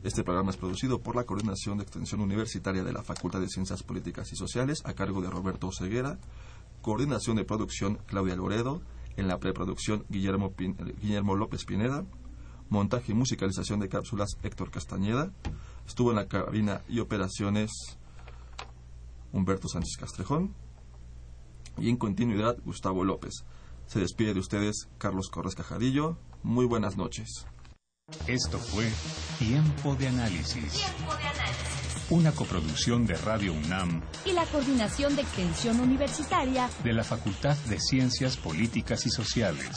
Este 0.03 0.25
programa 0.25 0.49
es 0.49 0.57
producido 0.57 0.99
por 0.99 1.15
la 1.15 1.23
Coordinación 1.23 1.77
de 1.77 1.85
Extensión 1.85 2.19
Universitaria 2.19 2.83
de 2.83 2.91
la 2.91 3.01
Facultad 3.01 3.39
de 3.39 3.47
Ciencias 3.47 3.81
Políticas 3.81 4.29
y 4.33 4.35
Sociales 4.35 4.81
a 4.83 4.91
cargo 4.91 5.21
de 5.21 5.29
Roberto 5.29 5.71
Ceguera, 5.71 6.19
Coordinación 6.81 7.37
de 7.37 7.45
Producción 7.45 7.97
Claudia 8.07 8.35
Loredo, 8.35 8.81
en 9.15 9.29
la 9.29 9.39
preproducción 9.39 10.03
Guillermo, 10.09 10.53
Guillermo 10.57 11.37
López 11.37 11.63
Pineda, 11.63 12.03
montaje 12.67 13.13
y 13.13 13.15
musicalización 13.15 13.79
de 13.79 13.87
cápsulas 13.87 14.35
Héctor 14.43 14.69
Castañeda, 14.69 15.31
estuvo 15.87 16.09
en 16.09 16.17
la 16.17 16.27
cabina 16.27 16.81
y 16.89 16.99
operaciones 16.99 17.71
Humberto 19.31 19.69
Sánchez 19.69 19.95
Castrejón 19.97 20.64
y 21.77 21.89
en 21.89 21.97
continuidad 21.97 22.57
Gustavo 22.63 23.03
López. 23.03 23.45
Se 23.87 23.99
despide 23.99 24.33
de 24.33 24.39
ustedes 24.39 24.87
Carlos 24.97 25.29
Corres 25.29 25.55
Cajadillo. 25.55 26.17
Muy 26.43 26.65
buenas 26.65 26.97
noches. 26.97 27.45
Esto 28.27 28.59
fue 28.59 28.91
Tiempo 29.39 29.95
de 29.95 30.07
Análisis. 30.07 30.73
Tiempo 30.73 31.15
de 31.15 31.23
Análisis. 31.23 31.75
Una 32.11 32.31
coproducción 32.31 33.07
de 33.07 33.15
Radio 33.15 33.51
UNAM 33.53 34.03
y 34.25 34.31
la 34.31 34.45
Coordinación 34.45 35.15
de 35.15 35.23
Extensión 35.23 35.79
Universitaria 35.79 36.69
de 36.83 36.93
la 36.93 37.03
Facultad 37.03 37.57
de 37.65 37.79
Ciencias 37.79 38.37
Políticas 38.37 39.07
y 39.07 39.09
Sociales. 39.09 39.75